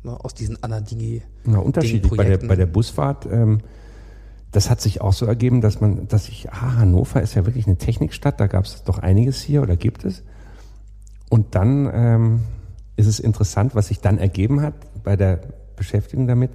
aus 0.04 0.34
diesen 0.34 0.62
Anadigi. 0.64 1.22
Ja, 1.46 1.60
unterschiedlich. 1.60 2.16
Bei 2.16 2.24
der, 2.24 2.38
bei 2.38 2.56
der 2.56 2.66
Busfahrt, 2.66 3.26
ähm, 3.26 3.60
das 4.52 4.70
hat 4.70 4.82
sich 4.82 5.02
auch 5.02 5.14
so 5.14 5.26
ergeben, 5.26 5.62
dass 5.62 5.80
man, 5.80 6.08
dass 6.08 6.28
ich, 6.28 6.52
ah, 6.52 6.76
Hannover 6.78 7.22
ist 7.22 7.36
ja 7.36 7.46
wirklich 7.46 7.68
eine 7.68 7.78
Technikstadt, 7.78 8.40
da 8.40 8.48
gab 8.48 8.66
es 8.66 8.84
doch 8.84 9.00
einiges 9.00 9.42
hier 9.42 9.62
oder 9.62 9.76
gibt 9.76 10.04
es. 10.06 10.24
Und 11.32 11.56
dann 11.56 11.90
ähm, 11.94 12.42
ist 12.98 13.08
es 13.08 13.22
interessant, 13.22 13.74
was 13.74 13.88
sich 13.88 14.02
dann 14.02 14.18
ergeben 14.18 14.62
hat 14.62 14.74
bei 15.02 15.16
der 15.16 15.40
Beschäftigung 15.78 16.28
damit, 16.28 16.52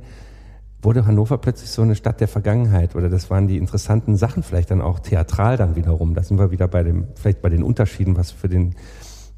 wurde 0.82 1.06
Hannover 1.06 1.38
plötzlich 1.38 1.70
so 1.70 1.80
eine 1.80 1.94
Stadt 1.94 2.20
der 2.20 2.28
Vergangenheit 2.28 2.94
oder 2.94 3.08
das 3.08 3.30
waren 3.30 3.48
die 3.48 3.56
interessanten 3.56 4.16
Sachen 4.16 4.42
vielleicht 4.42 4.70
dann 4.70 4.82
auch 4.82 4.98
theatral 4.98 5.56
dann 5.56 5.76
wiederum. 5.76 6.12
Da 6.12 6.22
sind 6.22 6.38
wir 6.38 6.50
wieder 6.50 6.68
bei 6.68 6.82
dem, 6.82 7.06
vielleicht 7.14 7.40
bei 7.40 7.48
den 7.48 7.62
Unterschieden, 7.62 8.18
was 8.18 8.32
für 8.32 8.50
den 8.50 8.74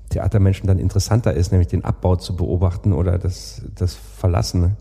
Theatermenschen 0.08 0.66
dann 0.66 0.80
interessanter 0.80 1.32
ist, 1.34 1.52
nämlich 1.52 1.68
den 1.68 1.84
Abbau 1.84 2.16
zu 2.16 2.34
beobachten 2.34 2.92
oder 2.92 3.16
das, 3.16 3.62
das 3.76 3.94
Verlassene. 3.94 4.76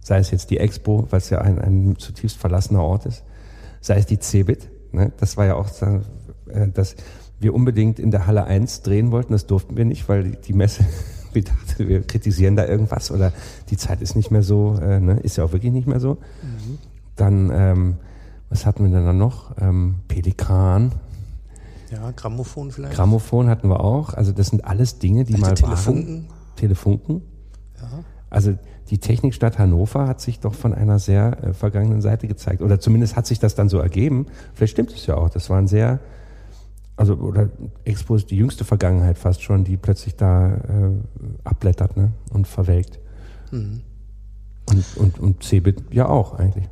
Sei 0.00 0.18
es 0.18 0.30
jetzt 0.30 0.50
die 0.50 0.58
Expo, 0.58 1.08
es 1.10 1.30
ja 1.30 1.40
ein, 1.40 1.58
ein 1.58 1.96
zutiefst 1.98 2.36
verlassener 2.36 2.84
Ort 2.84 3.06
ist, 3.06 3.24
sei 3.80 3.96
es 3.96 4.06
die 4.06 4.20
Cebit. 4.20 4.70
Ne? 4.92 5.10
Das 5.16 5.36
war 5.36 5.46
ja 5.46 5.56
auch, 5.56 5.68
äh, 5.82 6.68
dass 6.68 6.94
wir 7.40 7.54
unbedingt 7.54 7.98
in 7.98 8.10
der 8.10 8.26
Halle 8.26 8.44
1 8.44 8.82
drehen 8.82 9.10
wollten. 9.10 9.32
Das 9.32 9.46
durften 9.46 9.76
wir 9.76 9.84
nicht, 9.84 10.08
weil 10.08 10.32
die- 10.32 10.52
Messe 10.52 10.84
wir 11.32 11.42
dachten, 11.42 11.88
wir 11.88 12.02
kritisieren 12.06 12.54
da 12.56 12.66
irgendwas 12.66 13.10
oder 13.10 13.32
die 13.70 13.76
Zeit 13.76 14.00
ist 14.02 14.14
nicht 14.16 14.30
mehr 14.30 14.42
so, 14.42 14.76
äh, 14.80 15.00
ne? 15.00 15.18
ist 15.20 15.36
ja 15.36 15.44
auch 15.44 15.52
wirklich 15.52 15.72
nicht 15.72 15.86
mehr 15.88 16.00
so. 16.00 16.18
Dann, 17.16 17.50
ähm, 17.52 17.96
was 18.48 18.66
hatten 18.66 18.84
wir 18.84 18.90
denn 18.90 19.06
dann 19.06 19.18
noch? 19.18 19.56
Ähm, 19.60 19.96
Pelikan, 20.08 20.92
Ja, 21.92 22.10
Grammophon 22.12 22.70
vielleicht. 22.72 22.94
Grammophon 22.94 23.48
hatten 23.48 23.68
wir 23.68 23.80
auch. 23.80 24.14
Also 24.14 24.32
das 24.32 24.48
sind 24.48 24.64
alles 24.64 24.98
Dinge, 24.98 25.24
die 25.24 25.34
Alte 25.34 25.62
mal 25.62 25.74
Telefunken. 25.74 26.28
waren. 26.28 26.56
Telefunken. 26.56 27.22
Also 28.28 28.54
die 28.90 28.98
Technikstadt 28.98 29.58
Hannover 29.58 30.06
hat 30.06 30.20
sich 30.20 30.40
doch 30.40 30.54
von 30.54 30.72
einer 30.74 30.98
sehr 30.98 31.42
äh, 31.44 31.52
vergangenen 31.52 32.00
Seite 32.00 32.28
gezeigt. 32.28 32.60
Oder 32.62 32.78
zumindest 32.80 33.16
hat 33.16 33.26
sich 33.26 33.38
das 33.38 33.54
dann 33.54 33.68
so 33.68 33.78
ergeben. 33.78 34.26
Vielleicht 34.54 34.72
stimmt 34.72 34.92
es 34.92 35.06
ja 35.06 35.16
auch. 35.16 35.30
Das 35.30 35.48
waren 35.50 35.66
sehr, 35.68 35.98
also 37.00 37.14
oder 37.14 37.48
Expo 37.84 38.14
ist 38.14 38.30
die 38.30 38.36
jüngste 38.36 38.64
Vergangenheit 38.64 39.16
fast 39.16 39.42
schon, 39.42 39.64
die 39.64 39.78
plötzlich 39.78 40.16
da 40.16 40.54
äh, 40.54 40.60
abblättert 41.44 41.96
ne? 41.96 42.12
und 42.30 42.46
verwelkt. 42.46 42.98
Mhm. 43.50 43.80
Und, 44.68 44.96
und, 44.96 45.18
und 45.18 45.42
Cebit 45.42 45.82
ja 45.90 46.06
auch 46.08 46.34
eigentlich. 46.34 46.68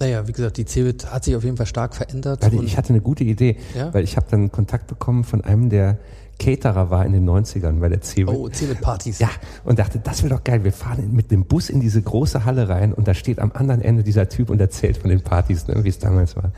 Naja, 0.00 0.26
wie 0.26 0.32
gesagt, 0.32 0.56
die 0.56 0.66
Cebit 0.66 1.10
hat 1.12 1.24
sich 1.24 1.36
auf 1.36 1.44
jeden 1.44 1.56
Fall 1.56 1.66
stark 1.66 1.94
verändert. 1.94 2.44
Und- 2.44 2.64
ich 2.64 2.76
hatte 2.76 2.90
eine 2.90 3.00
gute 3.00 3.22
Idee, 3.22 3.56
Ja? 3.74 3.94
weil 3.94 4.02
ich 4.02 4.16
habe 4.16 4.26
dann 4.28 4.50
Kontakt 4.50 4.88
bekommen 4.88 5.22
von 5.22 5.42
einem, 5.42 5.70
der 5.70 5.98
Caterer 6.38 6.90
war 6.90 7.06
in 7.06 7.12
den 7.12 7.24
90ern 7.24 7.78
bei 7.80 7.88
der 7.88 8.02
Cebit. 8.02 8.34
oh, 8.34 8.48
Cebit-Partys. 8.48 9.20
Ja, 9.20 9.30
und 9.64 9.78
dachte, 9.78 10.00
das 10.00 10.22
wäre 10.22 10.34
doch 10.34 10.44
geil. 10.44 10.64
Wir 10.64 10.72
fahren 10.72 11.12
mit 11.12 11.30
dem 11.30 11.44
Bus 11.46 11.70
in 11.70 11.80
diese 11.80 12.02
große 12.02 12.44
Halle 12.44 12.68
rein 12.68 12.92
und 12.92 13.08
da 13.08 13.14
steht 13.14 13.38
am 13.38 13.52
anderen 13.52 13.80
Ende 13.80 14.02
dieser 14.02 14.28
Typ 14.28 14.50
und 14.50 14.60
erzählt 14.60 14.98
von 14.98 15.08
den 15.08 15.22
Partys, 15.22 15.66
ne, 15.68 15.82
wie 15.84 15.88
es 15.88 15.98
damals 15.98 16.36
war. 16.36 16.52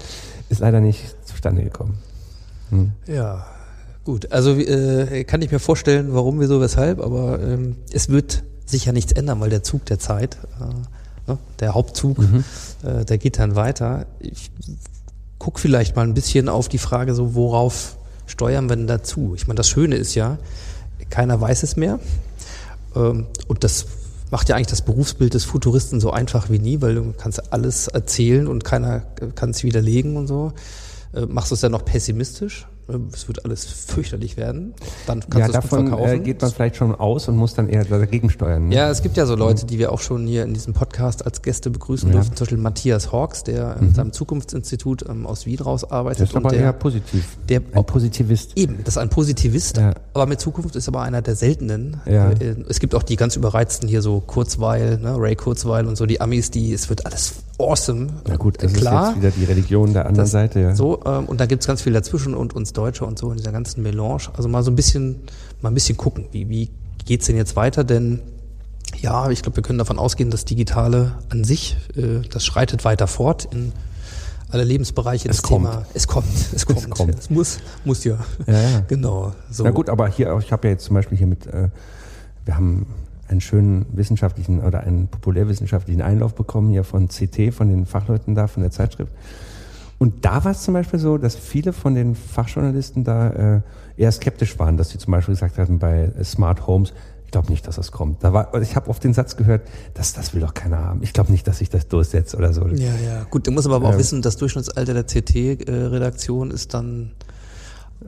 Ist 0.48 0.60
leider 0.60 0.80
nicht 0.80 1.14
zustande 1.24 1.62
gekommen. 1.62 1.98
Ja, 3.06 3.46
gut. 4.04 4.32
Also 4.32 4.52
äh, 4.52 5.24
kann 5.24 5.42
ich 5.42 5.50
mir 5.50 5.58
vorstellen, 5.58 6.08
warum, 6.12 6.40
wieso, 6.40 6.60
weshalb, 6.60 7.00
aber 7.00 7.40
ähm, 7.40 7.76
es 7.92 8.08
wird 8.08 8.42
sich 8.66 8.84
ja 8.84 8.92
nichts 8.92 9.12
ändern, 9.12 9.40
weil 9.40 9.50
der 9.50 9.62
Zug 9.62 9.86
der 9.86 9.98
Zeit, 9.98 10.38
äh, 10.60 11.30
ne, 11.30 11.38
der 11.60 11.74
Hauptzug, 11.74 12.18
äh, 12.84 13.04
der 13.04 13.18
geht 13.18 13.38
dann 13.38 13.56
weiter. 13.56 14.06
Ich 14.20 14.50
guck 15.38 15.58
vielleicht 15.58 15.96
mal 15.96 16.02
ein 16.02 16.14
bisschen 16.14 16.48
auf 16.48 16.68
die 16.68 16.78
Frage, 16.78 17.14
so 17.14 17.34
worauf 17.34 17.96
steuern 18.26 18.68
wir 18.68 18.76
denn 18.76 18.86
dazu? 18.86 19.32
Ich 19.36 19.46
meine, 19.46 19.56
das 19.56 19.68
Schöne 19.68 19.96
ist 19.96 20.14
ja, 20.14 20.38
keiner 21.10 21.40
weiß 21.40 21.62
es 21.62 21.76
mehr. 21.76 21.98
Ähm, 22.94 23.26
und 23.46 23.64
das 23.64 23.86
macht 24.30 24.48
ja 24.48 24.56
eigentlich 24.56 24.68
das 24.68 24.82
Berufsbild 24.82 25.34
des 25.34 25.44
Futuristen 25.44 26.00
so 26.00 26.10
einfach 26.10 26.50
wie 26.50 26.58
nie, 26.58 26.80
weil 26.82 26.94
du 26.94 27.14
kannst 27.16 27.52
alles 27.52 27.88
erzählen 27.88 28.46
und 28.46 28.64
keiner 28.64 29.02
kann 29.34 29.50
es 29.50 29.64
widerlegen 29.64 30.16
und 30.16 30.26
so. 30.26 30.52
Äh, 31.12 31.26
machst 31.26 31.50
du 31.50 31.54
es 31.54 31.60
dann 31.60 31.72
noch 31.72 31.84
pessimistisch? 31.84 32.66
Es 33.12 33.28
wird 33.28 33.44
alles 33.44 33.66
fürchterlich 33.66 34.36
werden. 34.36 34.74
Dann 35.06 35.20
kannst 35.20 35.36
ja, 35.38 35.46
du 35.46 35.52
es 35.52 35.52
gut 35.52 35.64
davon 35.72 35.88
verkaufen. 35.88 36.12
äh, 36.12 36.18
geht 36.20 36.40
man 36.40 36.50
vielleicht 36.50 36.76
schon 36.76 36.94
aus 36.94 37.28
und 37.28 37.36
muss 37.36 37.54
dann 37.54 37.68
eher 37.68 37.84
dagegen 37.84 38.30
steuern. 38.30 38.68
Ne? 38.68 38.74
Ja, 38.74 38.90
es 38.90 39.02
gibt 39.02 39.16
ja 39.16 39.26
so 39.26 39.34
Leute, 39.34 39.66
die 39.66 39.78
wir 39.78 39.92
auch 39.92 40.00
schon 40.00 40.26
hier 40.26 40.44
in 40.44 40.54
diesem 40.54 40.72
Podcast 40.74 41.24
als 41.26 41.42
Gäste 41.42 41.70
begrüßen 41.70 42.08
Ja. 42.08 42.14
durften. 42.16 42.36
Zum 42.36 42.44
Beispiel 42.46 42.58
Matthias 42.58 43.12
Hawks, 43.12 43.44
der 43.44 43.76
in 43.80 43.94
seinem 43.94 44.12
Zukunftsinstitut 44.12 45.04
ähm, 45.08 45.26
aus 45.26 45.44
Wien 45.46 45.58
raus 45.60 45.84
arbeitet. 45.90 46.22
Das 46.22 46.30
ist 46.30 46.36
aber 46.36 46.50
der, 46.50 46.60
eher 46.60 46.72
positiv. 46.72 47.36
der- 47.48 47.60
Ein 47.72 47.84
Positivist. 47.84 48.52
Eben, 48.56 48.78
das 48.84 48.94
ist 48.94 48.98
ein 48.98 49.10
Positivist, 49.10 49.76
Ja. 49.76 49.94
aber 50.14 50.26
mit 50.26 50.40
Zukunft 50.40 50.74
ist 50.76 50.88
aber 50.88 51.02
einer 51.02 51.20
der 51.22 51.34
seltenen. 51.36 52.00
Ja. 52.06 52.30
Äh, 52.30 52.56
Es 52.68 52.80
gibt 52.80 52.94
auch 52.94 53.02
die 53.02 53.16
ganz 53.16 53.36
überreizten 53.36 53.88
hier 53.88 54.00
so 54.02 54.20
Kurzweil, 54.20 54.98
ne, 54.98 55.14
Ray 55.18 55.36
Kurzweil 55.36 55.86
und 55.86 55.96
so 55.96 56.06
die 56.06 56.20
Amis, 56.20 56.50
die 56.50 56.72
es 56.72 56.88
wird 56.88 57.04
alles 57.06 57.34
awesome. 57.58 58.06
Na 58.28 58.36
gut, 58.36 58.62
das 58.62 58.72
klar. 58.72 59.10
ist 59.10 59.16
jetzt 59.16 59.20
wieder 59.20 59.30
die 59.32 59.44
Religion 59.52 59.92
der 59.92 60.02
anderen 60.06 60.24
Das- 60.24 60.30
Seite. 60.30 60.60
Ja. 60.60 60.74
So, 60.76 61.00
ähm, 61.04 61.24
und 61.26 61.40
da 61.40 61.46
gibt's 61.46 61.66
ganz 61.66 61.82
viel 61.82 61.92
dazwischen 61.92 62.34
und 62.34 62.54
uns 62.54 62.72
Deutsche 62.78 63.04
und 63.04 63.18
so 63.18 63.30
in 63.30 63.36
dieser 63.36 63.52
ganzen 63.52 63.82
Melange. 63.82 64.28
Also 64.34 64.48
mal 64.48 64.62
so 64.62 64.70
ein 64.70 64.76
bisschen, 64.76 65.16
mal 65.60 65.70
ein 65.70 65.74
bisschen 65.74 65.96
gucken, 65.96 66.26
wie, 66.32 66.48
wie 66.48 66.70
geht's 67.04 67.26
denn 67.26 67.36
jetzt 67.36 67.56
weiter? 67.56 67.84
Denn 67.84 68.20
ja, 69.00 69.30
ich 69.30 69.42
glaube, 69.42 69.56
wir 69.56 69.62
können 69.62 69.78
davon 69.78 69.98
ausgehen, 69.98 70.30
das 70.30 70.44
Digitale 70.44 71.18
an 71.28 71.44
sich, 71.44 71.76
äh, 71.96 72.20
das 72.28 72.44
schreitet 72.44 72.84
weiter 72.84 73.06
fort 73.06 73.48
in 73.52 73.72
alle 74.50 74.64
Lebensbereiche. 74.64 75.28
Es 75.28 75.38
das 75.38 75.42
kommt. 75.42 75.66
Thema, 75.66 75.84
es 75.94 76.06
kommt, 76.06 76.26
es 76.54 76.66
kommt, 76.66 76.90
kommt. 76.90 77.18
es 77.18 77.30
muss, 77.30 77.58
muss 77.84 78.04
ja. 78.04 78.18
Ja, 78.46 78.60
ja. 78.60 78.80
Genau. 78.88 79.32
So. 79.50 79.64
Na 79.64 79.70
gut, 79.70 79.90
aber 79.90 80.08
hier, 80.08 80.36
ich 80.38 80.52
habe 80.52 80.68
ja 80.68 80.72
jetzt 80.72 80.84
zum 80.84 80.94
Beispiel 80.94 81.18
hier 81.18 81.26
mit, 81.26 81.46
äh, 81.46 81.68
wir 82.44 82.56
haben 82.56 82.86
einen 83.28 83.40
schönen 83.40 83.84
wissenschaftlichen 83.92 84.60
oder 84.62 84.80
einen 84.80 85.08
populärwissenschaftlichen 85.08 86.00
Einlauf 86.00 86.34
bekommen 86.34 86.70
hier 86.70 86.84
von 86.84 87.08
CT, 87.08 87.52
von 87.52 87.68
den 87.68 87.84
Fachleuten 87.84 88.34
da, 88.34 88.46
von 88.46 88.62
der 88.62 88.72
Zeitschrift. 88.72 89.12
Und 89.98 90.24
da 90.24 90.44
war 90.44 90.52
es 90.52 90.62
zum 90.62 90.74
Beispiel 90.74 90.98
so, 91.00 91.18
dass 91.18 91.34
viele 91.34 91.72
von 91.72 91.94
den 91.94 92.14
Fachjournalisten 92.14 93.02
da 93.04 93.30
äh, 93.30 93.60
eher 93.96 94.12
skeptisch 94.12 94.58
waren, 94.58 94.76
dass 94.76 94.90
sie 94.90 94.98
zum 94.98 95.10
Beispiel 95.10 95.34
gesagt 95.34 95.58
hatten 95.58 95.78
bei 95.78 96.12
äh, 96.16 96.24
Smart 96.24 96.66
Homes, 96.66 96.92
ich 97.28 97.32
glaube 97.32 97.50
nicht, 97.50 97.66
dass 97.66 97.76
das 97.76 97.92
kommt. 97.92 98.24
Da 98.24 98.32
war, 98.32 98.54
ich 98.62 98.74
habe 98.74 98.88
oft 98.88 99.04
den 99.04 99.12
Satz 99.12 99.36
gehört, 99.36 99.62
das, 99.92 100.14
das 100.14 100.32
will 100.32 100.40
doch 100.40 100.54
keiner 100.54 100.78
haben. 100.78 101.02
Ich 101.02 101.12
glaube 101.12 101.30
nicht, 101.30 101.46
dass 101.46 101.58
sich 101.58 101.68
das 101.68 101.86
durchsetzt 101.86 102.34
oder 102.34 102.54
so. 102.54 102.66
Ja, 102.68 102.94
ja. 103.04 103.24
Gut, 103.28 103.46
du 103.46 103.50
musst 103.50 103.66
aber, 103.66 103.76
aber 103.76 103.88
auch 103.88 103.92
Ähm. 103.92 103.98
wissen, 103.98 104.22
das 104.22 104.38
Durchschnittsalter 104.38 104.94
der 104.94 105.04
CT-Redaktion 105.04 106.50
ist 106.50 106.72
dann. 106.72 107.10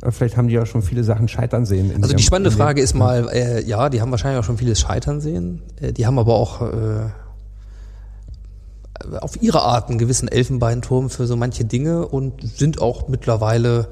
Vielleicht 0.09 0.37
haben 0.39 0.49
die 0.49 0.55
ja 0.55 0.65
schon 0.65 0.81
viele 0.83 1.05
Sachen 1.05 1.29
scheitern 1.29 1.67
sehen. 1.67 1.91
in 1.91 2.03
Also 2.03 2.15
die 2.17 2.23
spannende 2.23 2.51
Frage 2.51 2.81
ist 2.81 2.95
mal, 2.95 3.29
äh, 3.29 3.63
ja, 3.65 3.91
die 3.91 4.01
haben 4.01 4.11
wahrscheinlich 4.11 4.41
auch 4.41 4.45
schon 4.45 4.57
vieles 4.57 4.81
scheitern 4.81 5.21
sehen. 5.21 5.63
Äh, 5.81 5.93
die 5.93 6.07
haben 6.07 6.19
aber 6.19 6.35
auch 6.35 6.63
äh, 6.63 7.11
auf 9.21 9.41
ihre 9.43 9.63
Art 9.63 9.89
einen 9.89 9.99
gewissen 9.99 10.29
Elfenbeinturm 10.29 11.11
für 11.11 11.27
so 11.27 11.37
manche 11.37 11.65
Dinge 11.65 12.07
und 12.07 12.35
sind 12.57 12.81
auch 12.81 13.09
mittlerweile, 13.09 13.89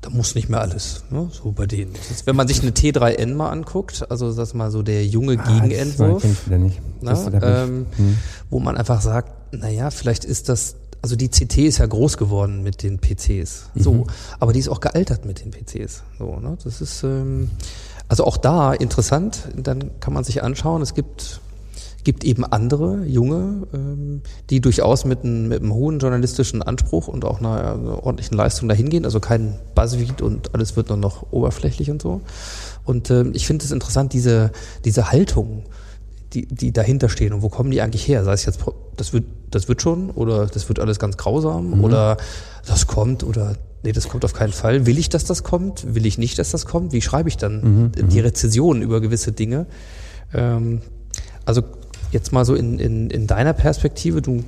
da 0.00 0.10
muss 0.10 0.34
nicht 0.34 0.48
mehr 0.48 0.60
alles, 0.60 1.02
ne, 1.10 1.28
so 1.32 1.50
bei 1.52 1.66
denen. 1.66 1.92
Das 1.94 2.10
ist, 2.10 2.26
wenn 2.26 2.36
man 2.36 2.46
sich 2.46 2.62
eine 2.62 2.70
T3N 2.72 3.34
mal 3.34 3.50
anguckt, 3.50 4.06
also 4.10 4.28
das 4.32 4.48
ist 4.48 4.54
mal 4.54 4.70
so 4.70 4.82
der 4.82 5.04
junge 5.06 5.38
Ah, 5.38 5.44
das 5.44 5.62
Gegenentwurf. 5.68 6.24
ich 6.24 6.46
wieder 6.46 6.58
nicht. 6.58 6.80
Na, 7.00 7.10
Das- 7.12 7.26
ich- 7.26 7.34
ähm, 7.42 7.86
wo 8.50 8.60
man 8.60 8.76
einfach 8.76 9.00
sagt, 9.00 9.52
naja, 9.54 9.90
vielleicht 9.90 10.24
ist 10.24 10.48
das, 10.48 10.76
also 11.02 11.16
die 11.16 11.28
CT 11.30 11.58
ist 11.66 11.78
ja 11.78 11.86
groß 11.86 12.16
geworden 12.16 12.62
mit 12.62 12.82
den 12.82 12.98
PCs, 12.98 13.70
Mhm. 13.74 13.82
so, 13.82 14.06
aber 14.40 14.52
die 14.52 14.60
ist 14.60 14.68
auch 14.68 14.80
gealtert 14.80 15.24
mit 15.24 15.40
den 15.44 15.50
PCs, 15.52 16.02
so, 16.18 16.36
ne, 16.38 16.56
das 16.62 16.80
ist, 16.80 17.02
ähm, 17.02 17.50
also 18.08 18.24
auch 18.24 18.36
da 18.36 18.72
interessant, 18.72 19.48
dann 19.56 19.98
kann 20.00 20.12
man 20.14 20.22
sich 20.24 20.42
anschauen, 20.42 20.80
es 20.82 20.94
gibt, 20.94 21.40
gibt 22.08 22.24
eben 22.24 22.42
andere, 22.42 23.04
junge, 23.04 23.66
ähm, 23.74 24.22
die 24.48 24.62
durchaus 24.62 25.04
mit, 25.04 25.24
einem- 25.24 25.48
mit 25.48 25.60
einem 25.60 25.74
hohen 25.74 25.98
journalistischen 25.98 26.62
Anspruch 26.62 27.06
und 27.06 27.26
auch 27.26 27.38
einer, 27.40 27.74
einer 27.74 28.02
ordentlichen 28.02 28.34
Leistung 28.34 28.66
dahin 28.66 28.88
gehen, 28.88 29.04
also 29.04 29.20
kein 29.20 29.58
Buzzfeed 29.74 30.22
und 30.22 30.54
alles 30.54 30.74
wird 30.74 30.88
nur 30.88 30.96
noch 30.96 31.30
oberflächlich 31.32 31.90
und 31.90 32.00
so. 32.00 32.22
Und 32.86 33.10
ähm, 33.10 33.32
ich 33.34 33.46
finde 33.46 33.62
es 33.66 33.72
interessant, 33.72 34.14
diese, 34.14 34.52
diese 34.86 35.12
Haltung, 35.12 35.64
die, 36.32 36.46
die 36.46 36.72
dahinter 36.72 37.10
stehen 37.10 37.34
und 37.34 37.42
wo 37.42 37.50
kommen 37.50 37.70
die 37.70 37.82
eigentlich 37.82 38.08
her? 38.08 38.24
Sei 38.24 38.32
es 38.32 38.46
jetzt, 38.46 38.60
das 38.96 39.12
wird, 39.12 39.24
das 39.50 39.68
wird 39.68 39.82
schon 39.82 40.08
oder 40.08 40.46
das 40.46 40.66
wird 40.70 40.78
alles 40.80 40.98
ganz 40.98 41.18
grausam 41.18 41.84
oder 41.84 42.16
das 42.66 42.86
kommt 42.86 43.22
oder 43.22 43.56
nee, 43.82 43.92
das 43.92 44.08
kommt 44.08 44.24
auf 44.24 44.32
keinen 44.32 44.54
Fall. 44.54 44.86
Will 44.86 44.96
ich, 44.96 45.10
dass 45.10 45.24
das 45.26 45.42
kommt? 45.42 45.94
Will 45.94 46.06
ich 46.06 46.16
nicht, 46.16 46.38
dass 46.38 46.52
das 46.52 46.64
kommt? 46.64 46.94
Wie 46.94 47.02
schreibe 47.02 47.28
ich 47.28 47.36
dann 47.36 47.92
die 47.92 48.20
Rezession 48.20 48.80
über 48.80 49.02
gewisse 49.02 49.32
Dinge? 49.32 49.66
Ähm, 50.32 50.80
also 51.44 51.62
jetzt 52.10 52.32
mal 52.32 52.44
so 52.44 52.54
in, 52.54 52.78
in, 52.78 53.10
in 53.10 53.26
deiner 53.26 53.52
Perspektive, 53.52 54.22
du, 54.22 54.44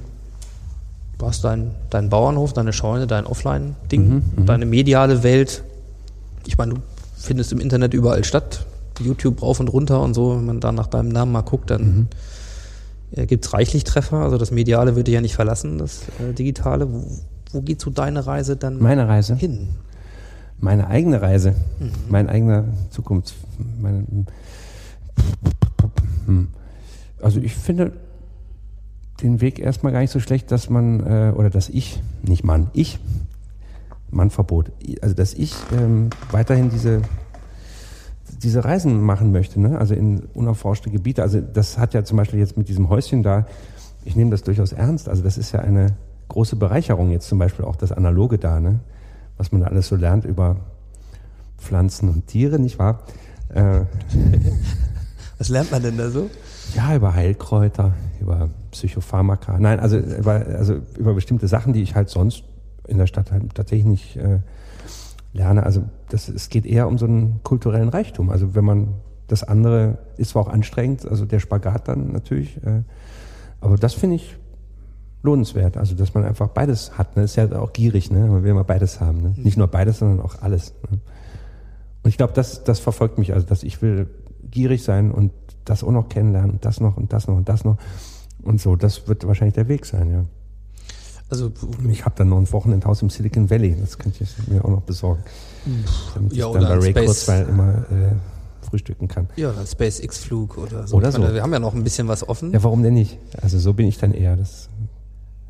hast 1.23 1.44
deinen 1.44 1.73
dein 1.90 2.09
Bauernhof, 2.09 2.53
deine 2.53 2.73
Scheune, 2.73 3.07
dein 3.07 3.27
Offline-Ding, 3.27 4.23
deine 4.46 4.66
mediale 4.66 5.23
Welt. 5.23 5.62
Ich 6.46 6.57
meine, 6.57 6.75
du 6.75 6.81
findest 7.16 7.53
im 7.53 7.61
Internet 7.61 7.94
überall 7.94 8.25
statt. 8.25 8.64
YouTube 8.99 9.42
rauf 9.42 9.61
und 9.61 9.68
runter 9.68 10.03
und 10.03 10.14
so. 10.14 10.37
Wenn 10.37 10.46
man 10.46 10.61
da 10.61 10.73
nach 10.73 10.87
deinem 10.87 11.09
Namen 11.09 11.33
mal 11.33 11.42
guckt, 11.42 11.70
dann 11.70 12.09
äh, 13.12 13.27
gibt's 13.27 13.53
reichlich 13.53 13.85
Treffer. 13.85 14.18
Also 14.18 14.38
das 14.38 14.51
Mediale 14.51 14.94
dich 14.94 15.14
ja 15.14 15.20
nicht 15.20 15.35
verlassen, 15.35 15.79
das 15.79 16.03
äh, 16.18 16.33
Digitale. 16.33 16.92
Wo, 16.92 17.05
wo 17.53 17.61
geht 17.62 17.81
so 17.81 17.90
deine 17.90 18.27
Reise 18.27 18.57
dann 18.57 18.79
Meine 18.79 19.09
Reise. 19.09 19.35
hin? 19.37 19.68
Meine 20.59 20.88
eigene 20.88 21.23
Reise, 21.23 21.55
mein 22.09 22.29
eigener 22.29 22.64
Zukunft. 22.90 23.35
Meine. 23.81 24.05
Also 27.31 27.40
ich 27.43 27.55
finde 27.55 27.93
den 29.23 29.40
Weg 29.40 29.61
erstmal 29.61 29.93
gar 29.93 30.01
nicht 30.01 30.11
so 30.11 30.19
schlecht, 30.19 30.51
dass 30.51 30.69
man, 30.69 30.98
äh, 30.98 31.33
oder 31.37 31.48
dass 31.48 31.69
ich, 31.69 32.02
nicht 32.25 32.42
Mann, 32.42 32.71
ich, 32.73 32.98
Mannverbot, 34.11 34.73
also 35.00 35.15
dass 35.15 35.33
ich 35.35 35.54
ähm, 35.73 36.11
weiterhin 36.33 36.71
diese, 36.71 37.02
diese 38.42 38.65
Reisen 38.65 39.00
machen 39.00 39.31
möchte, 39.31 39.61
ne? 39.61 39.79
also 39.79 39.94
in 39.94 40.25
unerforschte 40.35 40.90
Gebiete. 40.90 41.23
Also 41.23 41.40
das 41.40 41.79
hat 41.79 41.94
ja 41.94 42.02
zum 42.02 42.17
Beispiel 42.17 42.40
jetzt 42.40 42.57
mit 42.57 42.69
diesem 42.69 42.88
Häuschen 42.88 43.23
da, 43.23 43.46
ich 44.04 44.17
nehme 44.17 44.33
das 44.33 44.42
durchaus 44.42 44.73
ernst. 44.73 45.09
Also 45.09 45.23
das 45.23 45.38
ist 45.38 45.52
ja 45.52 45.61
eine 45.61 45.94
große 46.27 46.57
Bereicherung 46.57 47.11
jetzt 47.11 47.29
zum 47.29 47.38
Beispiel 47.38 47.65
auch 47.65 47.77
das 47.77 47.92
Analoge 47.92 48.38
da, 48.38 48.59
ne? 48.59 48.81
was 49.37 49.52
man 49.52 49.61
da 49.61 49.69
alles 49.69 49.87
so 49.87 49.94
lernt 49.94 50.25
über 50.25 50.57
Pflanzen 51.59 52.09
und 52.09 52.27
Tiere, 52.27 52.59
nicht 52.59 52.81
wahr? 52.81 53.04
Äh, 53.54 53.83
Was 55.38 55.48
lernt 55.48 55.71
man 55.71 55.83
denn 55.83 55.96
da 55.96 56.11
so? 56.11 56.29
Ja, 56.75 56.94
über 56.94 57.14
Heilkräuter, 57.14 57.94
über 58.21 58.50
Psychopharmaka. 58.71 59.58
Nein, 59.58 59.81
also 59.81 59.98
über, 59.98 60.33
also 60.33 60.77
über 60.98 61.14
bestimmte 61.14 61.48
Sachen, 61.48 61.73
die 61.73 61.83
ich 61.83 61.94
halt 61.94 62.08
sonst 62.08 62.44
in 62.87 62.98
der 62.98 63.06
Stadt 63.06 63.31
halt 63.33 63.54
tatsächlich 63.54 63.87
nicht 63.87 64.16
äh, 64.16 64.40
lerne. 65.33 65.64
Also 65.64 65.85
das, 66.08 66.29
es 66.29 66.48
geht 66.48 66.66
eher 66.66 66.88
um 66.88 66.98
so 66.98 67.06
einen 67.06 67.40
kulturellen 67.42 67.88
Reichtum. 67.88 68.31
Also 68.31 68.54
wenn 68.54 68.64
man 68.64 68.88
Das 69.31 69.44
andere 69.44 69.98
ist 70.16 70.31
zwar 70.31 70.42
auch 70.42 70.52
anstrengend, 70.52 71.06
also 71.06 71.25
der 71.25 71.38
Spagat 71.38 71.87
dann 71.87 72.10
natürlich, 72.10 72.56
äh, 72.64 72.83
aber 73.60 73.77
das 73.77 73.94
finde 73.94 74.16
ich 74.16 74.37
lohnenswert. 75.23 75.77
Also 75.77 75.94
dass 75.94 76.14
man 76.14 76.25
einfach 76.25 76.48
beides 76.48 76.98
hat. 76.98 77.16
Ne? 77.16 77.23
Ist 77.23 77.37
ja 77.37 77.46
auch 77.60 77.73
gierig, 77.73 78.10
ne? 78.10 78.27
Man 78.27 78.42
will 78.42 78.50
immer 78.50 78.64
beides 78.64 79.00
haben. 79.00 79.21
Ne? 79.23 79.35
Nicht 79.37 79.56
nur 79.56 79.68
beides, 79.68 80.00
sondern 80.00 80.21
auch 80.21 80.42
alles. 80.42 80.75
Ne? 80.90 80.98
Und 82.02 82.08
ich 82.08 82.16
glaube, 82.16 82.33
das, 82.33 82.64
das 82.64 82.81
verfolgt 82.81 83.18
mich, 83.18 83.33
also 83.33 83.46
dass 83.46 83.62
ich 83.62 83.83
will 83.83 84.08
gierig 84.50 84.83
sein 84.83 85.12
und 85.12 85.31
das 85.65 85.85
auch 85.85 85.90
noch 85.92 86.08
kennenlernen 86.08 86.52
und 86.52 86.65
das 86.65 86.81
noch 86.81 86.96
und 86.96 87.13
das 87.13 87.27
noch 87.29 87.37
und 87.37 87.48
das 87.48 87.65
noch. 87.65 87.77
Und 88.42 88.61
so, 88.61 88.77
das 88.77 89.06
wird 89.08 89.27
wahrscheinlich 89.27 89.54
der 89.54 89.69
Weg 89.69 89.85
sein, 89.87 90.11
ja. 90.11 90.25
Also 91.29 91.52
Ich 91.88 92.04
habe 92.04 92.15
dann 92.17 92.29
noch 92.31 92.38
ein 92.38 92.50
Wochenendhaus 92.52 93.02
im 93.02 93.11
Silicon 93.11 93.48
Valley, 93.50 93.77
das 93.81 93.98
könnte 93.98 94.25
ich 94.25 94.31
mir 94.48 94.65
auch 94.65 94.71
noch 94.71 94.83
besorgen. 94.83 95.23
Damit 96.15 96.33
Ja, 96.33 96.46
ich 96.48 96.52
dann 96.54 96.63
oder 96.63 96.69
bei 96.77 96.81
Ray 96.83 96.90
Space- 96.90 97.04
Kurzweil 97.06 97.48
immer 97.48 97.69
äh, 97.90 98.67
frühstücken 98.69 99.06
kann. 99.06 99.29
ja, 99.37 99.50
ein 99.50 99.67
SpaceX-Flug 99.67 100.58
oder 100.58 100.87
so. 100.88 100.96
Oder 100.96 101.13
meine, 101.13 101.29
so. 101.29 101.35
Wir 101.35 101.42
haben 101.42 101.52
ja 101.52 101.58
noch 101.61 101.75
ein 101.75 101.85
bisschen 101.85 102.08
was 102.08 102.29
offen. 102.29 102.52
Ja, 102.52 102.63
warum 102.65 102.83
denn 102.83 102.94
nicht? 102.94 103.19
Also 103.40 103.58
so 103.58 103.75
bin 103.75 103.87
ich 103.87 103.98
dann 103.98 104.13
eher. 104.13 104.37
Das, 104.37 104.69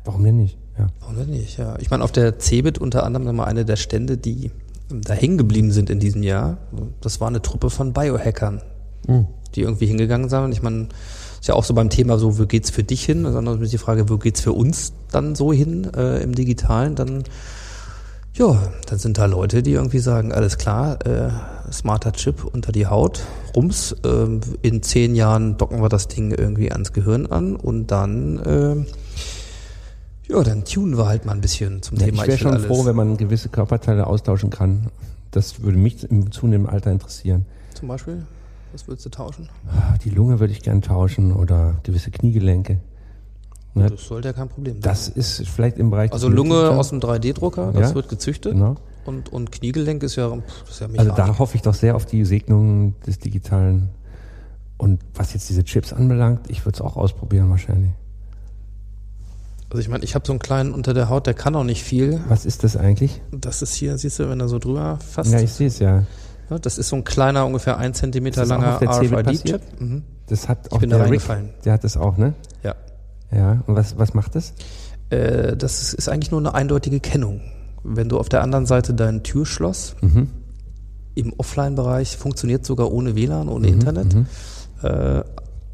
warum 0.05 0.23
denn 0.23 0.37
nicht? 0.37 0.57
Ja. 0.77 0.87
Warum 0.99 1.15
denn 1.15 1.29
nicht? 1.31 1.57
Ja, 1.57 1.77
ich 1.79 1.89
meine, 1.89 2.03
auf 2.03 2.11
der 2.11 2.37
CeBIT 2.37 2.77
unter 2.77 3.03
anderem 3.03 3.35
mal 3.35 3.45
eine 3.45 3.65
der 3.65 3.75
Stände, 3.75 4.17
die 4.17 4.51
da 4.89 5.13
hängen 5.13 5.37
geblieben 5.37 5.71
sind 5.71 5.89
in 5.89 5.99
diesem 5.99 6.21
Jahr. 6.21 6.57
Das 7.01 7.19
war 7.21 7.27
eine 7.27 7.41
Truppe 7.41 7.69
von 7.71 7.93
Biohackern, 7.93 8.61
die 9.55 9.61
irgendwie 9.61 9.85
hingegangen 9.87 10.29
sind. 10.29 10.39
Und 10.43 10.51
ich 10.51 10.61
meine, 10.61 10.87
ist 11.39 11.47
ja 11.47 11.55
auch 11.55 11.63
so 11.63 11.73
beim 11.73 11.89
Thema 11.89 12.17
so, 12.17 12.37
wo 12.39 12.45
geht's 12.45 12.69
für 12.69 12.83
dich 12.83 13.03
hin? 13.03 13.23
Sondern 13.31 13.61
ist 13.61 13.73
die 13.73 13.77
Frage, 13.77 14.09
wo 14.09 14.17
geht's 14.17 14.41
für 14.41 14.53
uns 14.53 14.93
dann 15.11 15.35
so 15.35 15.51
hin 15.51 15.91
äh, 15.95 16.21
im 16.23 16.35
Digitalen? 16.35 16.95
Dann 16.95 17.23
ja, 18.33 18.71
dann 18.87 18.97
sind 18.97 19.17
da 19.17 19.25
Leute, 19.25 19.61
die 19.61 19.73
irgendwie 19.73 19.99
sagen, 19.99 20.31
alles 20.31 20.57
klar, 20.57 21.05
äh, 21.05 21.29
smarter 21.71 22.13
Chip 22.13 22.45
unter 22.45 22.71
die 22.71 22.87
Haut, 22.87 23.23
rums, 23.55 23.93
ähm, 24.05 24.39
in 24.61 24.81
zehn 24.81 25.15
Jahren 25.15 25.57
docken 25.57 25.81
wir 25.81 25.89
das 25.89 26.07
Ding 26.07 26.31
irgendwie 26.31 26.71
ans 26.71 26.93
Gehirn 26.93 27.25
an 27.25 27.57
und 27.57 27.87
dann, 27.87 28.41
ähm, 28.45 28.85
ja, 30.29 30.41
dann 30.43 30.63
tunen 30.63 30.97
wir 30.97 31.07
halt 31.07 31.25
mal 31.25 31.33
ein 31.33 31.41
bisschen 31.41 31.81
zum 31.81 31.97
Ja, 31.97 32.05
Thema. 32.05 32.21
ich 32.23 32.29
wäre 32.29 32.37
schon 32.37 32.53
alles. 32.53 32.67
froh, 32.67 32.85
wenn 32.85 32.95
man 32.95 33.17
gewisse 33.17 33.49
Körperteile 33.49 34.07
austauschen 34.07 34.49
kann. 34.49 34.87
Das 35.31 35.61
würde 35.61 35.77
mich 35.77 36.09
im 36.09 36.31
zunehmenden 36.31 36.73
Alter 36.73 36.91
interessieren. 36.91 37.45
Zum 37.73 37.89
Beispiel, 37.89 38.23
was 38.73 38.87
würdest 38.87 39.05
du 39.05 39.09
tauschen? 39.09 39.49
Die 40.03 40.09
Lunge 40.09 40.39
würde 40.39 40.53
ich 40.53 40.61
gern 40.61 40.81
tauschen 40.81 41.33
oder 41.33 41.75
gewisse 41.83 42.11
Kniegelenke. 42.11 42.79
Ja, 43.75 43.89
Das 43.89 44.05
sollte 44.05 44.27
ja 44.29 44.33
kein 44.33 44.49
Problem 44.49 44.73
sein. 44.75 44.81
das 44.81 45.07
ist 45.07 45.47
vielleicht 45.47 45.77
im 45.77 45.89
Bereich. 45.91 46.11
also 46.11 46.27
Lunge 46.27 46.71
aus 46.71 46.89
dem 46.89 46.99
3D-Drucker, 46.99 47.71
das 47.71 47.89
Ja, 47.89 47.95
wird 47.95 48.09
gezüchtet. 48.09 48.53
Genau. 48.53 48.75
Und, 49.05 49.31
und 49.31 49.51
Kniegelenk 49.51 50.03
ist 50.03 50.15
ja, 50.17 50.29
pff, 50.29 50.69
ist 50.69 50.81
ja 50.81 50.87
Also 50.97 51.11
da 51.13 51.39
hoffe 51.39 51.55
ich 51.55 51.61
doch 51.61 51.73
sehr 51.73 51.95
auf 51.95 52.05
die 52.05 52.25
Segnung 52.25 52.99
des 53.07 53.17
Digitalen. 53.19 53.89
Und 54.77 54.99
was 55.15 55.33
jetzt 55.33 55.47
diese 55.49 55.63
Chips 55.63 55.93
anbelangt, 55.93 56.49
ich 56.49 56.65
würde 56.65 56.75
es 56.75 56.81
auch 56.81 56.97
ausprobieren 56.97 57.49
wahrscheinlich. 57.49 57.91
Also 59.69 59.79
ich 59.79 59.87
meine, 59.89 60.03
ich 60.03 60.15
habe 60.15 60.25
so 60.27 60.33
einen 60.33 60.39
kleinen 60.39 60.73
unter 60.73 60.93
der 60.93 61.07
Haut, 61.07 61.27
der 61.27 61.33
kann 61.33 61.55
auch 61.55 61.63
nicht 61.63 61.83
viel. 61.83 62.19
Was 62.27 62.45
ist 62.45 62.63
das 62.65 62.75
eigentlich? 62.75 63.21
Das 63.31 63.61
ist 63.61 63.73
hier, 63.73 63.97
siehst 63.97 64.19
du, 64.19 64.29
wenn 64.29 64.39
er 64.41 64.49
so 64.49 64.59
drüber 64.59 64.97
fasst. 64.99 65.31
Ja, 65.31 65.39
ich 65.39 65.51
sehe 65.53 65.67
es 65.67 65.79
ja. 65.79 66.03
Ja, 66.51 66.59
das 66.59 66.77
ist 66.77 66.89
so 66.89 66.97
ein 66.97 67.03
kleiner, 67.03 67.45
ungefähr 67.45 67.77
ein 67.77 67.93
Zentimeter 67.93 68.45
langer 68.45 68.79
RFID-Chip. 68.81 69.61
Mhm. 69.79 70.03
Das 70.27 70.47
hat 70.49 70.71
auch 70.71 70.79
bin 70.79 70.89
da 70.89 70.97
der 70.97 71.05
Rick, 71.05 71.11
reingefallen. 71.29 71.49
der 71.65 71.73
hat 71.73 71.83
das 71.83 71.97
auch, 71.97 72.17
ne? 72.17 72.33
Ja. 72.63 72.75
Ja. 73.31 73.63
Und 73.65 73.75
was, 73.75 73.97
was 73.97 74.13
macht 74.13 74.35
das? 74.35 74.53
Äh, 75.09 75.55
das 75.57 75.93
ist, 75.93 76.09
eigentlich 76.09 76.31
nur 76.31 76.39
eine 76.41 76.53
eindeutige 76.53 76.99
Kennung. 76.99 77.41
Wenn 77.83 78.09
du 78.09 78.19
auf 78.19 78.29
der 78.29 78.41
anderen 78.43 78.65
Seite 78.65 78.93
dein 78.93 79.23
Türschloss 79.23 79.95
Mhm. 80.01 80.27
im 81.15 81.33
Offline-Bereich 81.37 82.17
funktioniert 82.17 82.65
sogar 82.65 82.91
ohne 82.91 83.15
WLAN, 83.15 83.49
ohne 83.49 83.67
Mhm, 83.67 83.73
Internet, 83.73 84.15
äh, 84.83 85.23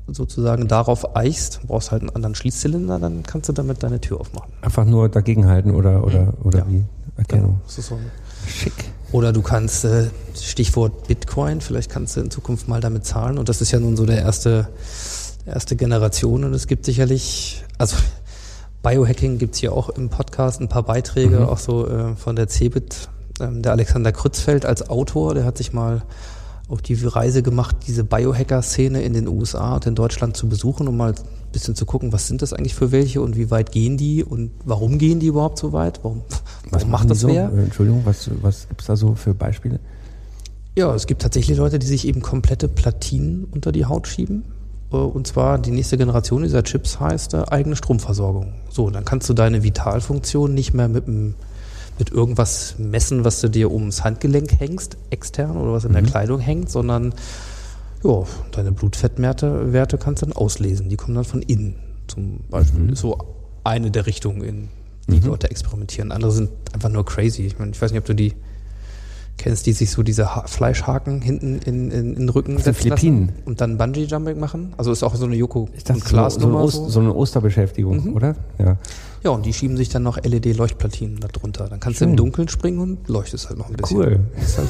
sozusagen 0.07 0.67
darauf 0.67 1.15
eichst, 1.17 1.61
brauchst 1.67 1.91
halt 1.91 2.01
einen 2.03 2.11
anderen 2.11 2.33
Schließzylinder, 2.35 2.97
dann 2.99 3.23
kannst 3.23 3.49
du 3.49 3.53
damit 3.53 3.83
deine 3.83 3.99
Tür 3.99 4.21
aufmachen. 4.21 4.51
Einfach 4.61 4.85
nur 4.85 5.09
dagegenhalten 5.09 5.71
oder, 5.71 6.03
oder, 6.03 6.33
oder 6.43 6.59
Ja. 6.59 6.65
wie? 6.69 6.83
Erkennung. 7.17 7.59
Das 7.65 7.77
ist 7.79 7.87
so 7.87 7.95
ein 7.95 8.11
Schick. 8.47 8.73
Oder 9.11 9.31
du 9.31 9.41
kannst, 9.41 9.85
äh, 9.85 10.09
Stichwort 10.35 11.07
Bitcoin, 11.07 11.61
vielleicht 11.61 11.89
kannst 11.89 12.17
du 12.17 12.21
in 12.21 12.29
Zukunft 12.31 12.67
mal 12.67 12.81
damit 12.81 13.05
zahlen. 13.05 13.37
Und 13.37 13.47
das 13.49 13.61
ist 13.61 13.71
ja 13.71 13.79
nun 13.79 13.95
so 13.95 14.05
der 14.05 14.19
erste, 14.19 14.67
erste 15.45 15.75
Generation. 15.75 16.43
Und 16.43 16.53
es 16.53 16.67
gibt 16.67 16.85
sicherlich, 16.85 17.63
also 17.77 17.95
Biohacking 18.83 19.37
gibt's 19.37 19.59
hier 19.59 19.73
auch 19.73 19.89
im 19.89 20.09
Podcast 20.09 20.61
ein 20.61 20.67
paar 20.69 20.83
Beiträge, 20.83 21.39
Mhm. 21.39 21.45
auch 21.45 21.57
so 21.57 21.87
äh, 21.87 22.15
von 22.15 22.35
der 22.35 22.47
CeBIT. 22.47 23.09
Ähm, 23.39 23.61
der 23.61 23.71
Alexander 23.71 24.11
Krützfeld 24.11 24.65
als 24.65 24.89
Autor, 24.89 25.33
der 25.35 25.45
hat 25.45 25.57
sich 25.57 25.71
mal 25.73 26.01
auf 26.67 26.81
die 26.81 26.95
Reise 26.95 27.43
gemacht, 27.43 27.77
diese 27.87 28.03
Biohacker-Szene 28.03 29.01
in 29.01 29.13
den 29.13 29.27
USA 29.27 29.75
und 29.75 29.85
in 29.85 29.95
Deutschland 29.95 30.35
zu 30.35 30.49
besuchen, 30.49 30.87
um 30.87 30.97
mal 30.97 31.13
ein 31.13 31.51
bisschen 31.51 31.75
zu 31.75 31.85
gucken, 31.85 32.11
was 32.11 32.27
sind 32.27 32.41
das 32.41 32.51
eigentlich 32.53 32.75
für 32.75 32.91
welche 32.91 33.21
und 33.21 33.37
wie 33.37 33.49
weit 33.51 33.71
gehen 33.71 33.97
die 33.97 34.23
und 34.23 34.51
warum 34.65 34.97
gehen 34.97 35.19
die 35.19 35.27
überhaupt 35.27 35.57
so 35.57 35.71
weit? 35.71 35.99
Warum, 36.03 36.23
warum 36.69 36.91
macht 36.91 37.09
das 37.09 37.21
so? 37.21 37.29
wer? 37.29 37.51
Äh, 37.53 37.63
Entschuldigung, 37.63 38.01
was, 38.03 38.29
was 38.41 38.67
gibt's 38.67 38.85
da 38.85 38.97
so 38.97 39.15
für 39.15 39.33
Beispiele? 39.33 39.79
Ja, 40.75 40.93
es 40.93 41.07
gibt 41.07 41.21
tatsächlich 41.21 41.57
Leute, 41.57 41.79
die 41.79 41.87
sich 41.87 42.07
eben 42.07 42.21
komplette 42.21 42.67
Platinen 42.67 43.45
unter 43.49 43.71
die 43.71 43.85
Haut 43.85 44.07
schieben. 44.07 44.43
Äh, 44.91 44.97
Und 44.97 45.25
zwar 45.25 45.57
die 45.59 45.71
nächste 45.71 45.97
Generation 45.97 46.43
dieser 46.43 46.63
Chips 46.63 46.99
heißt 46.99 47.33
äh, 47.33 47.43
eigene 47.47 47.75
Stromversorgung. 47.75 48.53
So, 48.69 48.89
dann 48.89 49.05
kannst 49.05 49.29
du 49.29 49.33
deine 49.33 49.63
Vitalfunktion 49.63 50.53
nicht 50.53 50.73
mehr 50.73 50.87
mit, 50.87 51.07
dem, 51.07 51.35
mit 51.99 52.11
irgendwas 52.11 52.75
messen, 52.77 53.25
was 53.25 53.41
du 53.41 53.49
dir 53.49 53.71
ums 53.71 54.03
Handgelenk 54.03 54.59
hängst, 54.59 54.97
extern 55.09 55.57
oder 55.57 55.73
was 55.73 55.85
in 55.85 55.93
der 55.93 56.03
Kleidung 56.03 56.39
hängt, 56.39 56.69
sondern 56.69 57.13
ja, 58.03 58.23
deine 58.51 58.71
Blutfettwerte 58.71 59.73
Werte 59.73 59.97
kannst 59.97 60.21
du 60.21 60.27
dann 60.27 60.35
auslesen. 60.35 60.89
Die 60.89 60.97
kommen 60.97 61.15
dann 61.15 61.25
von 61.25 61.41
innen 61.41 61.75
zum 62.07 62.41
Beispiel. 62.49 62.91
Ist 62.91 62.99
so 62.99 63.17
eine 63.63 63.91
der 63.91 64.05
Richtungen, 64.05 64.41
in 64.43 64.69
die 65.07 65.19
Leute 65.19 65.49
experimentieren. 65.49 66.11
Andere 66.11 66.31
sind 66.31 66.49
einfach 66.73 66.89
nur 66.89 67.05
crazy. 67.05 67.43
Ich 67.45 67.57
meine, 67.57 67.71
ich 67.71 67.81
weiß 67.81 67.91
nicht, 67.91 67.99
ob 67.99 68.05
du 68.05 68.13
die 68.13 68.33
kennst, 69.37 69.65
die 69.65 69.73
sich 69.73 69.91
so 69.91 70.03
diese 70.03 70.35
ha 70.35 70.45
Fleischhaken 70.47 71.21
hinten 71.21 71.59
in, 71.59 71.91
in, 71.91 71.91
in 71.91 72.15
den 72.15 72.29
Rücken 72.29 72.57
setzen 72.57 72.89
lassen 72.89 72.99
Philippinen. 72.99 73.33
und 73.45 73.61
dann 73.61 73.77
Bungee-Jumping 73.77 74.39
machen. 74.39 74.73
Also 74.77 74.91
ist 74.91 75.03
auch 75.03 75.15
so 75.15 75.25
eine 75.25 75.35
Joko 75.35 75.69
Ich 75.75 75.83
dachte, 75.83 75.99
und 75.99 76.31
so, 76.31 76.39
so, 76.39 76.47
eine. 76.47 76.57
Ost, 76.57 76.89
So, 76.89 76.99
eine 76.99 77.13
Osterbeschäftigung, 77.13 78.13
oder? 78.13 78.35
Ja. 78.57 78.77
Ja, 79.23 79.31
und 79.31 79.45
die 79.45 79.53
schieben 79.53 79.77
sich 79.77 79.89
dann 79.89 80.03
noch 80.03 80.17
LED-Leuchtplatinen 80.17 81.19
da 81.19 81.27
drunter. 81.27 81.67
Dann 81.67 81.79
kannst 81.79 81.99
du 81.99 82.05
Schön. 82.05 82.11
im 82.11 82.17
Dunkeln 82.17 82.47
springen 82.47 82.79
und 82.79 83.07
leuchtest 83.09 83.49
halt 83.49 83.57
noch 83.57 83.69
ein 83.69 83.75
bisschen. 83.75 83.97
Cool. 83.97 84.19
Ist, 84.41 84.57
halt, 84.57 84.69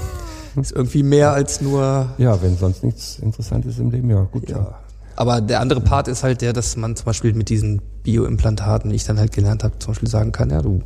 ist 0.56 0.72
irgendwie 0.72 1.04
mehr 1.04 1.32
als 1.34 1.62
nur 1.62 2.10
Ja, 2.18 2.42
wenn 2.42 2.58
sonst 2.58 2.84
nichts 2.84 3.20
Interessantes 3.20 3.78
im 3.80 3.92
Leben, 3.92 4.10
ja, 4.10 4.22
gut. 4.32 4.50
Ja. 4.50 4.80
Aber 5.16 5.42
der 5.42 5.62
andere 5.62 5.82
Part 5.82 6.08
ist 6.08 6.24
halt 6.24 6.42
der, 6.42 6.54
dass 6.54 6.78
man 6.78 6.96
zum 6.96 7.06
Beispiel 7.06 7.34
mit 7.34 7.50
diesen 7.50 7.82
Bioimplantaten, 8.04 8.92
ich 8.92 9.04
dann 9.04 9.20
halt 9.20 9.32
gelernt 9.34 9.64
habe, 9.64 9.80
zum 9.80 9.92
Beispiel 9.94 10.10
sagen 10.10 10.32
kann, 10.32 10.50
ja, 10.52 10.62
du 10.62 10.82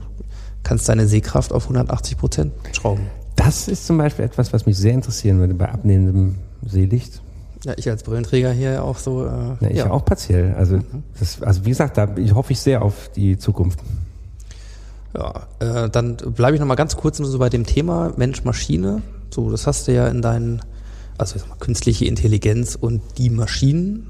kannst 0.63 0.87
deine 0.87 1.07
Sehkraft 1.07 1.51
auf 1.51 1.63
180 1.63 2.17
Prozent 2.17 2.53
schrauben. 2.73 3.07
Das 3.43 3.67
ist 3.67 3.87
zum 3.87 3.97
Beispiel 3.97 4.23
etwas, 4.23 4.53
was 4.53 4.65
mich 4.67 4.77
sehr 4.77 4.93
interessieren 4.93 5.39
würde 5.39 5.55
bei 5.55 5.67
abnehmendem 5.67 6.35
Seelicht. 6.65 7.21
Ja, 7.63 7.73
ich 7.75 7.89
als 7.89 8.03
Brillenträger 8.03 8.51
hier 8.51 8.83
auch 8.83 8.97
so. 8.97 9.25
Äh, 9.25 9.29
Ja, 9.61 9.69
ich 9.69 9.83
auch 9.83 10.05
partiell. 10.05 10.53
Also, 10.55 10.79
das, 11.19 11.41
also 11.41 11.65
wie 11.65 11.69
gesagt, 11.69 11.97
da 11.97 12.15
ich 12.17 12.33
hoffe 12.35 12.53
ich 12.53 12.59
sehr 12.59 12.83
auf 12.83 13.09
die 13.15 13.37
Zukunft. 13.37 13.79
Ja, 15.15 15.47
äh, 15.59 15.89
dann 15.89 16.17
bleibe 16.17 16.53
ich 16.55 16.59
noch 16.59 16.67
mal 16.67 16.75
ganz 16.75 16.95
kurz 16.95 17.19
nur 17.19 17.27
so 17.29 17.39
bei 17.39 17.49
dem 17.49 17.65
Thema 17.65 18.13
Mensch-Maschine. 18.15 19.01
So, 19.31 19.49
das 19.49 19.65
hast 19.65 19.87
du 19.87 19.93
ja 19.93 20.07
in 20.07 20.21
deinen, 20.21 20.61
also 21.17 21.35
ich 21.35 21.41
sag 21.41 21.49
mal, 21.49 21.57
künstliche 21.59 22.05
Intelligenz 22.05 22.75
und 22.75 23.01
die 23.17 23.29
Maschinen. 23.29 24.07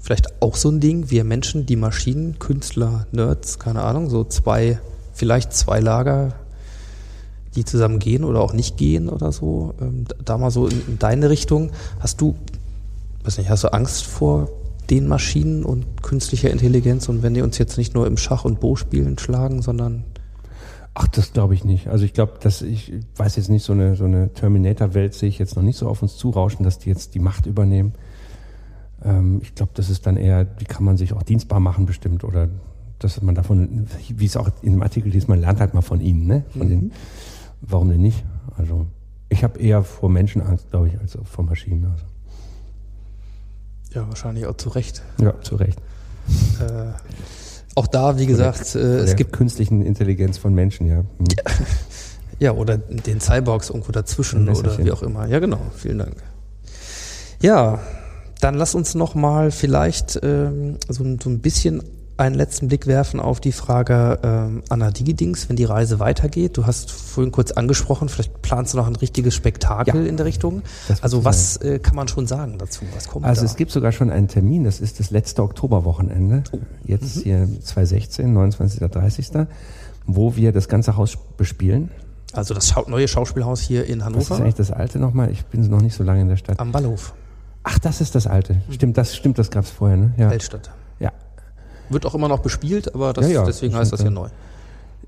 Vielleicht 0.00 0.42
auch 0.42 0.56
so 0.56 0.70
ein 0.70 0.80
Ding, 0.80 1.10
wir 1.10 1.24
Menschen, 1.24 1.66
die 1.66 1.76
Maschinen, 1.76 2.38
Künstler, 2.38 3.06
Nerds, 3.12 3.58
keine 3.58 3.82
Ahnung, 3.82 4.10
so 4.10 4.24
zwei, 4.24 4.78
vielleicht 5.12 5.52
zwei 5.54 5.80
Lager, 5.80 6.34
die 7.56 7.64
zusammen 7.64 7.98
gehen 7.98 8.24
oder 8.24 8.40
auch 8.40 8.52
nicht 8.52 8.76
gehen 8.76 9.08
oder 9.08 9.32
so. 9.32 9.74
Ähm, 9.80 10.04
da- 10.24 10.38
mal 10.38 10.50
so 10.50 10.66
in, 10.66 10.80
in 10.88 10.98
deine 10.98 11.30
Richtung. 11.30 11.70
Hast 12.00 12.20
du, 12.20 12.34
weiß 13.24 13.38
nicht, 13.38 13.50
hast 13.50 13.64
du 13.64 13.72
Angst 13.72 14.04
vor 14.04 14.48
den 14.90 15.08
Maschinen 15.08 15.64
und 15.64 16.02
künstlicher 16.02 16.50
Intelligenz 16.50 17.08
und 17.08 17.22
wenn 17.22 17.32
die 17.34 17.40
uns 17.42 17.56
jetzt 17.58 17.78
nicht 17.78 17.94
nur 17.94 18.06
im 18.06 18.16
Schach- 18.18 18.44
und 18.44 18.60
Bo-Spielen 18.60 19.18
schlagen, 19.18 19.62
sondern 19.62 20.04
Ach, 20.96 21.08
das 21.08 21.32
glaube 21.32 21.54
ich 21.54 21.64
nicht. 21.64 21.88
Also 21.88 22.04
ich 22.04 22.12
glaube, 22.12 22.34
dass 22.40 22.62
ich 22.62 22.92
weiß 23.16 23.34
jetzt 23.34 23.50
nicht, 23.50 23.64
so 23.64 23.72
eine, 23.72 23.96
so 23.96 24.04
eine 24.04 24.32
Terminator-Welt 24.32 25.12
sehe 25.12 25.28
ich 25.28 25.40
jetzt 25.40 25.56
noch 25.56 25.64
nicht 25.64 25.76
so 25.76 25.88
auf 25.88 26.02
uns 26.02 26.16
zurauschen, 26.16 26.62
dass 26.62 26.78
die 26.78 26.88
jetzt 26.88 27.16
die 27.16 27.18
Macht 27.18 27.46
übernehmen. 27.46 27.94
Ähm, 29.04 29.40
ich 29.42 29.56
glaube, 29.56 29.72
das 29.74 29.90
ist 29.90 30.06
dann 30.06 30.16
eher, 30.16 30.46
wie 30.58 30.64
kann 30.66 30.84
man 30.84 30.96
sich 30.96 31.12
auch 31.12 31.24
dienstbar 31.24 31.58
machen 31.58 31.84
bestimmt 31.84 32.22
oder 32.22 32.48
dass 33.00 33.20
man 33.22 33.34
davon, 33.34 33.88
wie 34.08 34.24
es 34.24 34.36
auch 34.36 34.48
in 34.62 34.70
dem 34.70 34.82
Artikel 34.82 35.12
ist, 35.16 35.26
man 35.28 35.40
lernt 35.40 35.58
halt 35.58 35.74
mal 35.74 35.82
von 35.82 36.00
ihnen, 36.00 36.26
ne? 36.28 36.44
Von 36.56 36.68
den, 36.68 36.92
warum 37.68 37.90
denn 37.90 38.00
nicht? 38.00 38.24
Also 38.56 38.86
ich 39.28 39.42
habe 39.42 39.58
eher 39.58 39.82
vor 39.82 40.10
Menschenangst, 40.10 40.70
glaube 40.70 40.88
ich, 40.88 40.98
als 40.98 41.18
vor 41.24 41.44
Maschinen. 41.44 41.86
Also. 41.90 42.04
ja, 43.94 44.08
wahrscheinlich 44.08 44.46
auch 44.46 44.56
zu 44.56 44.68
Recht. 44.70 45.02
Ja, 45.20 45.40
zu 45.40 45.56
Recht. 45.56 45.78
Äh, 46.60 46.92
auch 47.74 47.86
da, 47.86 48.18
wie 48.18 48.26
gesagt, 48.26 48.74
äh, 48.74 48.78
es 48.78 49.06
Der 49.06 49.14
gibt 49.16 49.32
künstlichen 49.32 49.82
Intelligenz 49.82 50.38
von 50.38 50.54
Menschen, 50.54 50.86
ja. 50.86 50.98
Hm. 50.98 51.06
ja 52.38 52.52
oder 52.52 52.78
den 52.78 53.20
Cyborgs 53.20 53.70
irgendwo 53.70 53.92
dazwischen 53.92 54.48
oder 54.48 54.78
wie 54.78 54.92
auch 54.92 55.02
immer. 55.02 55.26
Ja, 55.26 55.40
genau. 55.40 55.60
Vielen 55.76 55.98
Dank. 55.98 56.16
Ja, 57.40 57.80
dann 58.40 58.54
lass 58.54 58.74
uns 58.74 58.94
noch 58.94 59.14
mal 59.14 59.50
vielleicht 59.50 60.18
ähm, 60.22 60.78
so, 60.88 61.04
so 61.22 61.30
ein 61.30 61.40
bisschen 61.40 61.82
einen 62.16 62.34
letzten 62.36 62.68
Blick 62.68 62.86
werfen 62.86 63.18
auf 63.18 63.40
die 63.40 63.50
Frage 63.50 64.18
ähm, 64.22 64.62
Anna 64.68 64.90
Digidings, 64.92 65.48
wenn 65.48 65.56
die 65.56 65.64
Reise 65.64 65.98
weitergeht. 65.98 66.56
Du 66.56 66.64
hast 66.66 66.90
vorhin 66.92 67.32
kurz 67.32 67.50
angesprochen, 67.50 68.08
vielleicht 68.08 68.40
planst 68.40 68.72
du 68.72 68.76
noch 68.78 68.86
ein 68.86 68.94
richtiges 68.96 69.34
Spektakel 69.34 70.02
Ja. 70.04 70.08
in 70.08 70.16
der 70.16 70.24
Richtung. 70.26 70.62
Das 70.86 71.02
Also 71.02 71.24
was 71.24 71.56
äh, 71.56 71.80
kann 71.80 71.96
man 71.96 72.06
schon 72.06 72.26
sagen 72.28 72.56
dazu? 72.58 72.84
Was 72.94 73.08
kommt 73.08 73.24
Also 73.26 73.40
da? 73.42 73.46
es 73.46 73.56
gibt 73.56 73.72
sogar 73.72 73.90
schon 73.90 74.10
einen 74.10 74.28
Termin, 74.28 74.62
das 74.64 74.80
ist 74.80 75.00
das 75.00 75.10
letzte 75.10 75.42
Oktoberwochenende, 75.42 76.44
Oh. 76.52 76.58
jetzt 76.84 77.16
Mhm. 77.16 77.20
hier 77.22 77.48
2016, 77.62 78.32
29. 78.32 78.80
30. 78.80 79.46
wo 80.06 80.36
wir 80.36 80.52
das 80.52 80.68
ganze 80.68 80.96
Haus 80.96 81.16
bespielen. 81.36 81.90
also 82.32 82.52
das 82.54 82.68
Schau 82.68 82.84
neue 82.88 83.08
Schauspielhaus 83.08 83.60
hier 83.60 83.86
in 83.86 83.98
Was 83.98 83.98
ist 83.98 84.04
Hannover 84.04 84.36
eigentlich 84.36 84.54
das 84.54 84.70
alte 84.70 84.98
nochmal? 84.98 85.30
Ich 85.30 85.44
bin 85.46 85.68
noch 85.70 85.80
nicht 85.80 85.94
so 85.96 86.04
lange 86.04 86.20
in 86.20 86.28
der 86.28 86.36
Stadt. 86.36 86.60
am 86.60 86.70
Ballhof, 86.72 87.14
Ach, 87.64 87.78
das 87.78 88.00
ist 88.02 88.14
das 88.14 88.26
alte. 88.26 88.56
Stimmt, 88.70 88.98
das 88.98 89.16
stimmt, 89.16 89.38
das 89.38 89.50
gab's 89.50 89.70
vorher, 89.70 89.96
ne? 89.96 90.12
Ja. 90.18 90.30
Weltstadt. 90.30 90.70
Wird 91.88 92.06
auch 92.06 92.14
immer 92.14 92.28
noch 92.28 92.40
bespielt, 92.40 92.94
aber 92.94 93.12
das, 93.12 93.26
Ja, 93.26 93.32
ja, 93.32 93.44
deswegen 93.44 93.74
heißt 93.74 93.92
das 93.92 94.00
ja 94.00 94.06
ja. 94.06 94.10
neu. 94.10 94.28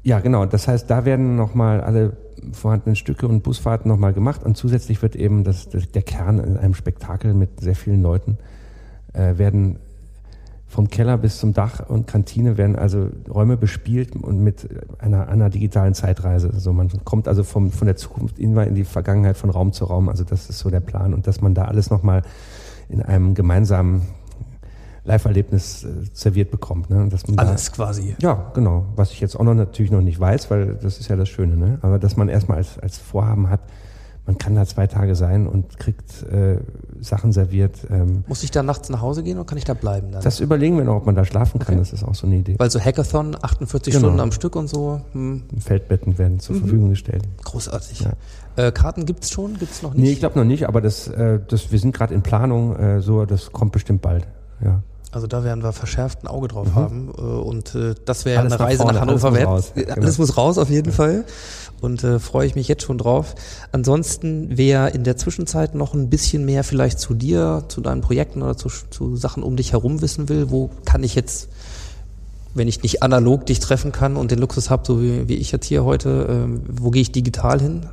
Ja, 0.03 0.21
genau. 0.21 0.47
Das 0.47 0.69
heißt, 0.69 0.89
da 0.89 1.05
werden 1.05 1.37
nochmal 1.37 1.81
alle 1.81 2.17
vorhandenen 2.53 2.97
Stücke 2.97 3.27
und 3.27 3.43
Busfahrten 3.43 3.89
nochmal 3.89 4.13
gemacht 4.13 4.45
und 4.45 4.57
zusätzlich 4.57 5.03
wird 5.03 5.17
eben 5.17 5.43
das, 5.43 5.69
das, 5.69 5.91
der 5.91 6.03
Kern 6.03 6.39
in 6.39 6.57
einem 6.57 6.75
Spektakel 6.75 7.35
mit 7.35 7.61
sehr 7.61 7.75
vielen 7.75 8.03
Leuten 8.03 8.39
äh, 9.15 9.39
werden 9.39 9.79
vom 10.69 10.91
Keller 10.91 11.17
bis 11.17 11.39
zum 11.39 11.55
Dach 11.55 11.89
und 11.89 12.07
Kantine 12.07 12.59
werden 12.59 12.77
also 12.77 13.09
Räume 13.29 13.57
bespielt 13.57 14.15
und 14.17 14.43
mit 14.43 14.69
einer, 14.99 15.29
einer 15.29 15.49
digitalen 15.49 15.95
Zeitreise. 15.95 16.51
Also 16.53 16.73
man 16.73 16.91
kommt 17.05 17.29
also 17.29 17.45
vom, 17.45 17.71
von 17.71 17.87
der 17.87 17.97
Zukunft 17.97 18.39
immer 18.39 18.67
in 18.67 18.75
die 18.75 18.85
Vergangenheit 18.85 19.37
von 19.37 19.51
Raum 19.51 19.73
zu 19.73 19.85
Raum. 19.85 20.09
Also 20.09 20.25
das 20.25 20.51
ist 20.51 20.59
so 20.59 20.69
der 20.69 20.81
Plan 20.81 21.15
und 21.15 21.27
dass 21.27 21.41
man 21.41 21.55
da 21.55 21.67
alles 21.67 21.91
nochmal 21.91 22.23
in 22.89 23.01
einem 23.01 23.35
gemeinsamen 23.35 24.03
Live-Erlebnis 25.07 25.85
äh, 25.85 25.89
serviert 26.13 26.51
bekommt. 26.51 26.91
Ne? 26.91 27.09
Dass 27.09 27.27
man 27.27 27.37
da- 27.37 27.45
Alles 27.45 27.73
quasi. 27.73 28.17
ja, 28.21 28.51
genau. 28.55 28.87
Was 28.97 29.13
ich 29.13 29.21
jetzt 29.21 29.37
auch 29.39 29.45
noch 29.45 29.55
natürlich 29.55 29.91
noch 29.91 30.03
nicht 30.03 30.19
weiß, 30.21 30.51
weil 30.51 30.75
das 30.83 30.99
ist 30.99 31.09
ja 31.09 31.17
das 31.17 31.29
Schöne, 31.29 31.57
ne? 31.57 31.79
Aber 31.83 31.99
dass 31.99 32.17
man 32.17 32.29
erstmal 32.29 32.59
als, 32.59 32.79
als 32.79 32.99
Vorhaben 32.99 33.49
hat, 33.51 33.61
man 34.27 34.39
kann 34.39 34.57
da 34.57 34.67
zwei 34.67 34.89
Tage 34.89 35.15
sein 35.15 35.47
und 35.47 35.79
kriegt 35.79 36.25
äh, 36.25 36.59
Sachen 37.01 37.31
serviert. 37.31 37.87
Ähm, 37.91 38.25
Muss 38.27 38.43
ich 38.43 38.51
da 38.51 38.65
nachts 38.65 38.89
nach 38.89 39.01
Hause 39.01 39.23
gehen 39.23 39.37
oder 39.39 39.47
kann 39.47 39.57
ich 39.57 39.63
da 39.63 39.75
bleiben 39.75 40.11
dann? 40.11 40.21
das 40.21 40.41
überlegen 40.41 40.77
wir 40.77 40.83
noch, 40.85 40.97
ob 40.97 41.07
man 41.07 41.15
da 41.15 41.25
schlafen 41.25 41.61
kann. 41.61 41.75
Okay. 41.75 41.79
Das 41.79 41.93
ist 41.93 42.03
auch 42.03 42.17
so 42.17 42.27
eine 42.27 42.35
Idee. 42.35 42.57
Weil 42.59 42.69
so 42.69 42.81
Hackathon, 42.81 43.37
48 43.41 43.95
Genau. 43.95 44.07
Stunden 44.07 44.21
am 44.21 44.33
Stück 44.33 44.57
und 44.57 44.67
so, 44.67 45.01
hm, 45.13 45.45
Feldbetten 45.61 46.19
werden 46.19 46.41
zur 46.41 46.57
Verfügung 46.57 46.89
gestellt. 46.91 47.23
großartig. 47.45 48.01
Ja. 48.01 48.13
Äh, 48.57 48.73
Karten 48.73 49.07
gibt's 49.07 49.31
schon? 49.31 49.57
Gibt's 49.61 49.83
noch 49.85 49.95
nicht? 49.95 50.03
Nee, 50.03 50.11
ich 50.11 50.19
glaube 50.19 50.37
noch 50.41 50.45
nicht, 50.47 50.67
aber 50.67 50.81
das, 50.81 51.07
äh, 51.07 51.39
das, 51.47 51.71
wir 51.71 51.79
sind 51.79 51.95
gerade 51.95 52.13
in 52.13 52.23
Planung, 52.23 52.75
äh, 52.75 53.01
so, 53.03 53.27
das 53.27 53.53
kommt 53.53 53.71
bestimmt 53.71 54.03
bald. 54.03 54.27
Ja. 54.61 54.83
Also 55.17 55.27
da 55.29 55.45
werden 55.45 55.63
wir 55.63 55.73
verschärft 55.73 56.23
ein 56.23 56.27
Auge 56.27 56.47
drauf 56.47 56.75
haben. 56.75 57.09
Äh, 57.17 57.23
und 57.23 57.75
äh, 57.75 57.95
das 58.05 58.27
wäre 58.27 58.41
eine 58.41 58.51
nach 58.51 58.61
Reise 58.61 58.83
vorne, 58.83 58.99
nach 58.99 59.01
Hannover 59.01 59.29
alles 59.29 59.33
muss 59.33 59.39
wert. 59.39 59.49
raus. 59.49 59.73
Ja, 59.75 59.83
Genau. 59.83 59.97
Alles 60.03 60.19
muss 60.19 60.37
raus 60.37 60.59
auf 60.59 60.69
jeden 60.69 60.93
Fall. 60.93 61.25
Und 61.81 62.05
äh, 62.05 62.19
freue 62.19 62.47
ich 62.47 62.55
mich 62.55 62.69
jetzt 62.69 62.83
schon 62.83 62.99
drauf. 62.99 63.35
Ansonsten, 63.73 64.51
wer 64.51 64.95
in 64.95 65.05
der 65.05 65.17
Zwischenzeit 65.17 65.75
noch 65.75 65.95
ein 65.95 66.11
bisschen 66.11 66.45
mehr 66.45 66.65
vielleicht 66.65 67.01
zu 67.01 67.15
dir, 67.15 67.65
zu 67.69 67.81
deinen 67.81 68.03
Projekten 68.03 68.43
oder 68.43 68.59
zu, 68.59 68.69
zu 68.69 69.17
Sachen 69.17 69.43
um 69.43 69.57
dich 69.57 69.73
herum 69.73 70.03
wissen 70.03 70.29
will, 70.29 70.51
wo 70.51 70.69
kann 70.85 71.03
ich 71.03 71.15
jetzt, 71.15 71.49
wenn 72.53 72.69
ich 72.69 72.83
nicht 72.83 73.03
analog 73.03 73.47
dich 73.47 73.59
treffen 73.59 73.93
kann 73.93 74.17
und 74.17 74.31
den 74.31 74.39
Luxus 74.39 74.69
habe, 74.69 74.83
so 74.87 75.01
wie, 75.01 75.29
wie 75.29 75.37
ich 75.37 75.51
jetzt 75.51 75.65
hier 75.65 75.83
heute, 75.83 76.27
ähm, 76.29 76.61
wo 76.71 76.91
gehe 76.91 77.01
ich 77.01 77.11
digital 77.11 77.59
hin? 77.59 77.87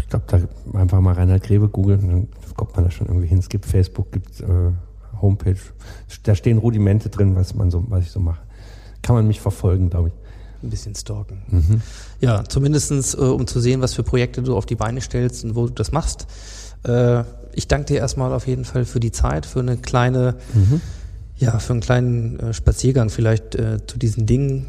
Ich 0.00 0.08
glaube, 0.08 0.24
da 0.26 0.40
einfach 0.76 1.00
mal 1.00 1.14
Reinhard 1.14 1.44
Grebe 1.44 1.68
googeln, 1.68 2.00
dann 2.00 2.28
kommt 2.56 2.74
man 2.74 2.84
da 2.84 2.90
schon 2.90 3.06
irgendwie 3.06 3.28
hin. 3.28 3.38
Es 3.38 3.48
gibt 3.48 3.64
Facebook, 3.64 4.10
gibt 4.10 4.40
äh, 4.40 4.72
Homepage. 5.22 5.56
Da 6.24 6.34
stehen 6.34 6.58
Rudimente 6.58 7.08
drin, 7.08 7.34
was 7.36 7.54
man 7.54 7.70
so, 7.70 7.84
was 7.88 8.04
ich 8.04 8.10
so 8.10 8.20
mache. 8.20 8.42
Kann 9.00 9.16
man 9.16 9.26
mich 9.26 9.40
verfolgen, 9.40 9.88
glaube 9.90 10.08
ich. 10.08 10.14
Ein 10.62 10.70
bisschen 10.70 10.94
stalken. 10.94 11.82
Ja, 12.20 12.44
zumindestens, 12.44 13.14
äh, 13.14 13.18
um 13.18 13.46
zu 13.46 13.60
sehen, 13.60 13.80
was 13.80 13.94
für 13.94 14.04
Projekte 14.04 14.42
du 14.42 14.56
auf 14.56 14.66
die 14.66 14.76
Beine 14.76 15.00
stellst 15.00 15.44
und 15.44 15.56
wo 15.56 15.66
du 15.66 15.72
das 15.72 15.90
machst. 15.90 16.26
Äh, 16.84 17.24
ich 17.52 17.66
danke 17.68 17.86
dir 17.86 17.98
erstmal 17.98 18.32
auf 18.32 18.46
jeden 18.46 18.64
Fall 18.64 18.84
für 18.84 19.00
die 19.00 19.10
Zeit, 19.10 19.44
für 19.44 19.60
eine 19.60 19.76
kleine, 19.76 20.36
ja, 21.36 21.58
für 21.58 21.72
einen 21.72 21.80
kleinen 21.80 22.38
äh, 22.38 22.54
Spaziergang 22.54 23.10
vielleicht 23.10 23.56
äh, 23.56 23.84
zu 23.86 23.98
diesen 23.98 24.26
Dingen. 24.26 24.66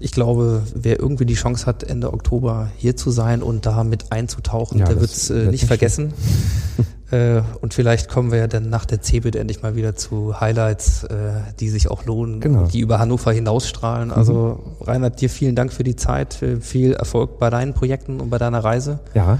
Ich 0.00 0.10
glaube, 0.10 0.62
wer 0.74 0.98
irgendwie 0.98 1.24
die 1.24 1.34
Chance 1.34 1.66
hat, 1.66 1.84
Ende 1.84 2.12
Oktober 2.12 2.70
hier 2.76 2.96
zu 2.96 3.10
sein 3.10 3.42
und 3.42 3.64
da 3.64 3.82
mit 3.84 4.12
einzutauchen, 4.12 4.78
Ja, 4.78 4.86
der 4.86 5.00
wird 5.00 5.10
es 5.10 5.30
äh, 5.30 5.34
wird 5.34 5.44
nicht 5.44 5.52
nicht 5.52 5.66
vergessen. 5.66 6.12
äh, 7.10 7.40
und 7.60 7.72
vielleicht 7.74 8.08
kommen 8.08 8.32
wir 8.32 8.38
ja 8.38 8.46
dann 8.48 8.68
nach 8.68 8.84
der 8.84 9.00
CeBIT 9.02 9.36
endlich 9.36 9.62
mal 9.62 9.76
wieder 9.76 9.94
zu 9.94 10.40
Highlights, 10.40 11.04
äh, 11.04 11.14
die 11.60 11.68
sich 11.68 11.90
auch 11.90 12.04
lohnen, 12.04 12.40
Genau. 12.40 12.64
die 12.66 12.80
über 12.80 12.98
Hannover 12.98 13.32
hinausstrahlen. 13.32 14.10
Also 14.10 14.76
Reinhard, 14.80 15.20
dir 15.20 15.30
vielen 15.30 15.54
Dank 15.54 15.72
für 15.72 15.84
die 15.84 15.96
Zeit, 15.96 16.38
viel 16.60 16.92
Erfolg 16.94 17.38
bei 17.38 17.48
deinen 17.50 17.74
Projekten 17.74 18.20
und 18.20 18.30
bei 18.30 18.38
deiner 18.38 18.64
Reise. 18.64 18.98
Ja. 19.14 19.38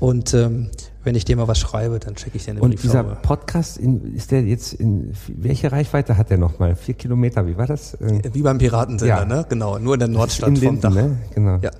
Und 0.00 0.34
ähm, 0.34 0.70
wenn 1.02 1.14
ich 1.14 1.24
dir 1.24 1.36
mal 1.36 1.48
was 1.48 1.58
schreibe, 1.58 1.98
dann 1.98 2.14
checke 2.14 2.36
ich 2.36 2.44
dir 2.44 2.52
eine 2.52 2.60
Und 2.60 2.82
dieser 2.82 3.02
Brieftaube. 3.04 3.26
Podcast, 3.26 3.76
in, 3.78 4.14
ist 4.14 4.30
der 4.30 4.42
jetzt 4.42 4.72
in, 4.74 5.12
welche 5.28 5.70
Reichweite 5.72 6.16
hat 6.16 6.30
der 6.30 6.38
nochmal? 6.38 6.76
Vier 6.76 6.94
Kilometer, 6.94 7.46
wie 7.46 7.56
war 7.56 7.66
das? 7.66 7.94
Äh, 7.94 8.20
Wie 8.32 8.42
beim 8.42 8.58
Piratensender, 8.58 9.18
Ja. 9.18 9.24
ne? 9.24 9.44
Genau, 9.48 9.78
nur 9.78 9.94
in 9.94 10.00
der 10.00 10.08
Nordstadt 10.08 10.48
in 10.50 10.56
vom 10.56 10.64
Linden, 10.64 10.80
Dach. 10.80 10.94
ne? 10.94 11.16
Genau. 11.34 11.58
Ja. 11.60 11.70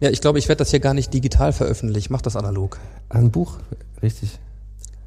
ja, 0.00 0.10
ich 0.10 0.20
glaube, 0.20 0.38
ich 0.38 0.48
werde 0.48 0.58
das 0.60 0.70
hier 0.70 0.80
gar 0.80 0.94
nicht 0.94 1.12
digital 1.14 1.52
veröffentlichen. 1.52 1.98
Ich 2.06 2.10
mache 2.10 2.22
das 2.22 2.36
analog. 2.36 2.78
Ein 3.08 3.30
Buch, 3.30 3.58
richtig. 4.02 4.38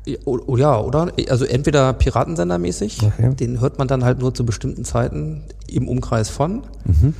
Ja, 0.05 0.17
o- 0.25 0.39
o- 0.45 0.57
Ja, 0.57 0.79
oder? 0.79 1.11
Also 1.29 1.45
entweder 1.45 1.91
Piratensendermäßig, 1.93 3.01
Okay. 3.03 3.33
den 3.35 3.59
hört 3.59 3.77
man 3.79 3.87
dann 3.87 4.03
halt 4.03 4.19
nur 4.19 4.33
zu 4.33 4.45
bestimmten 4.45 4.85
Zeiten 4.85 5.43
im 5.67 5.87
Umkreis 5.87 6.29
von. 6.29 6.61
Mhm. 6.85 7.13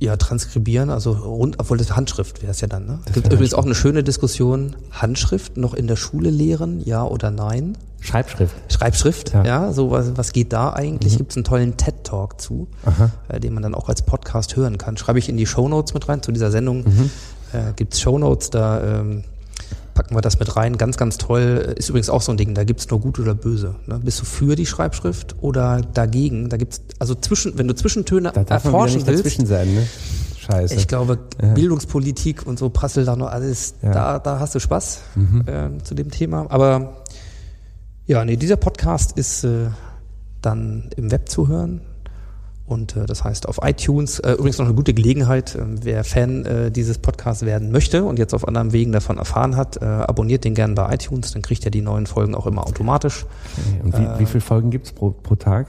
Ja, 0.00 0.16
transkribieren, 0.16 0.90
also 0.90 1.10
rund, 1.10 1.58
obwohl 1.58 1.76
das 1.76 1.96
Handschrift 1.96 2.40
wäre 2.40 2.52
es 2.52 2.60
ja 2.60 2.68
dann. 2.68 2.86
Ne? 2.86 3.00
Es 3.06 3.14
gibt 3.14 3.32
übrigens 3.32 3.52
auch 3.52 3.64
eine 3.64 3.74
schöne 3.74 4.04
Diskussion, 4.04 4.76
Handschrift 4.92 5.56
noch 5.56 5.74
in 5.74 5.88
der 5.88 5.96
Schule 5.96 6.30
lehren, 6.30 6.80
ja 6.84 7.02
oder 7.04 7.32
nein? 7.32 7.76
Schreibschrift. 8.00 8.54
Schreibschrift, 8.72 9.32
ja, 9.34 9.44
Ja. 9.44 9.60
Mhm. 9.68 9.72
so 9.72 9.90
was, 9.90 10.16
was 10.16 10.32
geht 10.32 10.52
da 10.52 10.72
eigentlich? 10.72 11.16
Gibt 11.18 11.32
es 11.32 11.36
einen 11.36 11.42
tollen 11.42 11.76
TED-Talk 11.76 12.40
zu, 12.40 12.68
äh, 13.28 13.40
den 13.40 13.54
man 13.54 13.64
dann 13.64 13.74
auch 13.74 13.88
als 13.88 14.02
Podcast 14.02 14.54
hören 14.54 14.78
kann. 14.78 14.96
Schreibe 14.96 15.18
ich 15.18 15.28
in 15.28 15.36
die 15.36 15.46
Shownotes 15.46 15.94
mit 15.94 16.08
rein, 16.08 16.22
zu 16.22 16.30
dieser 16.30 16.52
Sendung 16.52 16.84
Mhm. 16.84 17.10
äh, 17.52 17.72
gibt's 17.74 18.00
Shownotes, 18.00 18.50
da 18.50 19.00
ähm, 19.00 19.24
packen 19.98 20.14
wir 20.14 20.20
das 20.20 20.38
mit 20.38 20.54
rein. 20.54 20.76
Ganz, 20.78 20.96
ganz 20.96 21.18
toll. 21.18 21.74
Ist 21.76 21.88
übrigens 21.88 22.08
auch 22.08 22.22
so 22.22 22.30
ein 22.30 22.36
Ding, 22.38 22.54
da 22.54 22.62
gibt's 22.62 22.88
nur 22.88 23.00
gut 23.00 23.18
oder 23.18 23.34
böse. 23.34 23.74
Ne? 23.86 23.98
Bist 23.98 24.20
du 24.20 24.24
für 24.24 24.54
die 24.54 24.64
Schreibschrift 24.64 25.34
oder 25.40 25.80
dagegen? 25.92 26.48
Da 26.48 26.56
gibt's 26.56 26.82
also 27.00 27.16
zwischen, 27.16 27.58
wenn 27.58 27.66
du 27.66 27.74
Zwischentöne 27.74 28.30
Da 28.32 28.44
darf 28.44 28.62
man 28.64 28.74
erforschen 28.74 28.98
nicht 28.98 29.08
willst, 29.08 29.24
dazwischen 29.24 29.46
sein, 29.46 29.74
ne? 29.74 29.84
Scheiße. 30.38 30.76
ich 30.76 30.86
glaube, 30.86 31.18
Ja. 31.42 31.52
Bildungspolitik 31.52 32.46
und 32.46 32.60
so 32.60 32.70
prasselt 32.70 33.08
da 33.08 33.16
noch 33.16 33.26
alles, 33.26 33.74
Ja. 33.82 33.88
Mhm. 33.88 33.92
da, 33.92 34.18
da 34.20 34.38
hast 34.38 34.54
du 34.54 34.60
Spaß 34.60 35.00
ähm, 35.48 35.82
zu 35.82 35.96
dem 35.96 36.12
Thema. 36.12 36.46
Aber 36.48 37.02
ja, 38.06 38.24
nee, 38.24 38.36
dieser 38.36 38.56
Podcast 38.56 39.18
ist 39.18 39.42
äh, 39.42 39.66
dann 40.42 40.90
im 40.96 41.10
Web 41.10 41.28
zu 41.28 41.48
hören. 41.48 41.80
Und 42.68 42.96
äh, 42.96 43.06
das 43.06 43.24
heißt 43.24 43.48
auf 43.48 43.60
iTunes, 43.62 44.18
äh, 44.20 44.32
übrigens 44.32 44.58
noch 44.58 44.66
eine 44.66 44.74
gute 44.74 44.92
Gelegenheit, 44.92 45.54
äh, 45.54 45.60
wer 45.64 46.04
Fan 46.04 46.44
äh, 46.44 46.70
dieses 46.70 46.98
Podcasts 46.98 47.44
werden 47.46 47.72
möchte 47.72 48.04
und 48.04 48.18
jetzt 48.18 48.34
auf 48.34 48.46
anderen 48.46 48.72
Wegen 48.72 48.92
davon 48.92 49.16
erfahren 49.16 49.56
hat, 49.56 49.80
äh, 49.80 49.86
abonniert 49.86 50.44
den 50.44 50.54
gerne 50.54 50.74
bei 50.74 50.92
iTunes, 50.94 51.32
dann 51.32 51.40
kriegt 51.40 51.64
er 51.64 51.70
die 51.70 51.80
neuen 51.80 52.06
Folgen 52.06 52.34
auch 52.34 52.46
immer 52.46 52.66
automatisch. 52.66 53.24
Okay. 53.56 53.80
Und 53.82 53.98
wie, 53.98 54.04
Äh. 54.04 54.18
wie 54.18 54.26
viele 54.26 54.42
Folgen 54.42 54.70
gibt's 54.70 54.92
pro, 54.92 55.10
pro 55.10 55.34
Tag? 55.34 55.68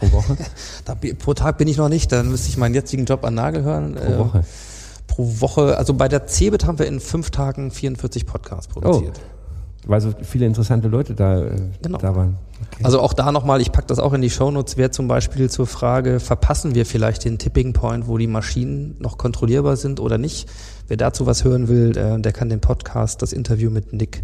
Pro 0.00 0.10
Woche? 0.10 0.36
Da, 0.84 0.96
pro 1.18 1.34
Tag 1.34 1.56
bin 1.56 1.68
ich 1.68 1.76
noch 1.76 1.88
nicht, 1.88 2.10
dann 2.10 2.30
müsste 2.30 2.48
ich 2.48 2.56
meinen 2.56 2.74
jetzigen 2.74 3.04
Job 3.04 3.24
an 3.24 3.34
Nagel 3.34 3.62
hören. 3.62 3.94
Pro 3.94 4.18
Woche. 4.18 4.44
Pro 5.06 5.40
Woche, 5.40 5.78
also 5.78 5.94
bei 5.94 6.08
der 6.08 6.26
CeBIT 6.26 6.66
haben 6.66 6.80
wir 6.80 6.86
in 6.86 6.98
fünf 6.98 7.30
Tagen 7.30 7.70
44 7.70 8.26
Podcasts 8.26 8.66
produziert. 8.66 9.20
Weil 9.86 10.00
so 10.00 10.12
viele 10.22 10.46
interessante 10.46 10.88
Leute 10.88 11.14
da, 11.14 11.42
äh, 11.42 11.56
Genau. 11.82 11.98
da 11.98 12.16
waren. 12.16 12.36
Okay. 12.72 12.84
Also 12.84 13.00
auch 13.00 13.12
da 13.12 13.30
nochmal, 13.32 13.60
ich 13.60 13.70
packe 13.72 13.86
das 13.88 13.98
auch 13.98 14.12
in 14.14 14.22
die 14.22 14.30
Shownotes, 14.30 14.76
wer 14.76 14.90
zum 14.90 15.08
Beispiel 15.08 15.50
zur 15.50 15.66
Frage, 15.66 16.20
verpassen 16.20 16.74
wir 16.74 16.86
vielleicht 16.86 17.24
den 17.24 17.38
Tipping 17.38 17.72
Point, 17.74 18.08
wo 18.08 18.16
die 18.16 18.26
Maschinen 18.26 18.96
noch 18.98 19.18
kontrollierbar 19.18 19.76
sind 19.76 20.00
oder 20.00 20.16
nicht? 20.16 20.48
Wer 20.88 20.96
dazu 20.96 21.26
was 21.26 21.44
hören 21.44 21.68
will, 21.68 21.96
äh, 21.96 22.18
der 22.20 22.32
kann 22.32 22.48
den 22.48 22.60
Podcast, 22.60 23.20
das 23.22 23.32
Interview 23.32 23.70
mit 23.70 23.92
Nick 23.92 24.22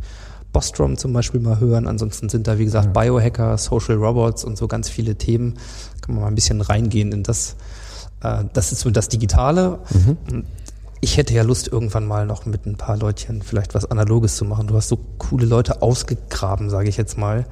Bostrom 0.52 0.96
zum 0.96 1.12
Beispiel 1.12 1.40
mal 1.40 1.60
hören. 1.60 1.86
Ansonsten 1.86 2.28
sind 2.28 2.46
da, 2.48 2.58
wie 2.58 2.64
gesagt, 2.64 2.92
Biohacker, 2.92 3.56
Social 3.58 3.96
Robots 3.96 4.42
und 4.44 4.56
so 4.58 4.66
ganz 4.66 4.88
viele 4.88 5.14
Themen. 5.16 5.54
Kann 6.00 6.14
man 6.14 6.22
mal 6.22 6.28
ein 6.28 6.34
bisschen 6.34 6.60
reingehen 6.60 7.12
in 7.12 7.22
das. 7.22 7.56
Äh, 8.22 8.44
das 8.52 8.72
ist 8.72 8.80
so 8.80 8.90
das 8.90 9.08
Digitale. 9.08 9.78
Und 10.30 10.44
ich 11.00 11.16
hätte 11.16 11.34
ja 11.34 11.42
Lust, 11.42 11.68
irgendwann 11.68 12.06
mal 12.06 12.26
noch 12.26 12.46
mit 12.46 12.66
ein 12.66 12.76
paar 12.76 12.96
Leutchen 12.96 13.42
vielleicht 13.42 13.74
was 13.74 13.90
Analoges 13.90 14.36
zu 14.36 14.44
machen. 14.44 14.66
Du 14.66 14.76
hast 14.76 14.88
so 14.88 14.98
coole 15.18 15.46
Leute 15.46 15.82
ausgegraben, 15.82 16.68
sage 16.68 16.88
ich 16.88 16.96
jetzt 16.96 17.16
mal. 17.16 17.46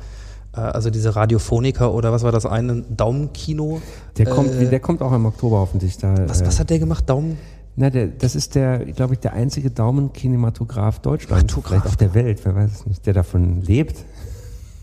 Äh, 0.54 0.60
Also 0.60 0.90
diese 0.90 1.16
Radiophoniker 1.16 1.92
oder 1.94 2.12
was 2.12 2.22
war 2.22 2.32
das 2.32 2.44
eine? 2.44 2.82
Daumenkino? 2.82 3.80
der, 4.18 4.26
kommt, 4.26 4.50
äh, 4.50 4.68
der 4.68 4.80
kommt 4.80 5.00
auch 5.00 5.12
im 5.12 5.24
Oktober 5.24 5.58
hoffentlich 5.58 5.96
da. 5.96 6.14
Was, 6.28 6.42
äh, 6.42 6.46
was 6.46 6.60
hat 6.60 6.70
der 6.70 6.78
gemacht? 6.78 7.08
Daumen? 7.08 7.38
Na, 7.76 7.90
der, 7.90 8.08
das 8.08 8.34
ist 8.34 8.54
der, 8.54 8.84
glaube 8.84 9.14
ich, 9.14 9.20
der 9.20 9.34
einzige 9.34 9.70
Daumenkinematograph 9.70 10.98
Deutschlands, 10.98 11.54
vielleicht 11.54 11.86
auf 11.86 11.96
der 11.96 12.12
Welt, 12.12 12.40
wer 12.44 12.56
weiß 12.56 12.70
es 12.72 12.86
nicht, 12.86 13.06
der 13.06 13.14
davon 13.14 13.62
lebt. 13.62 14.04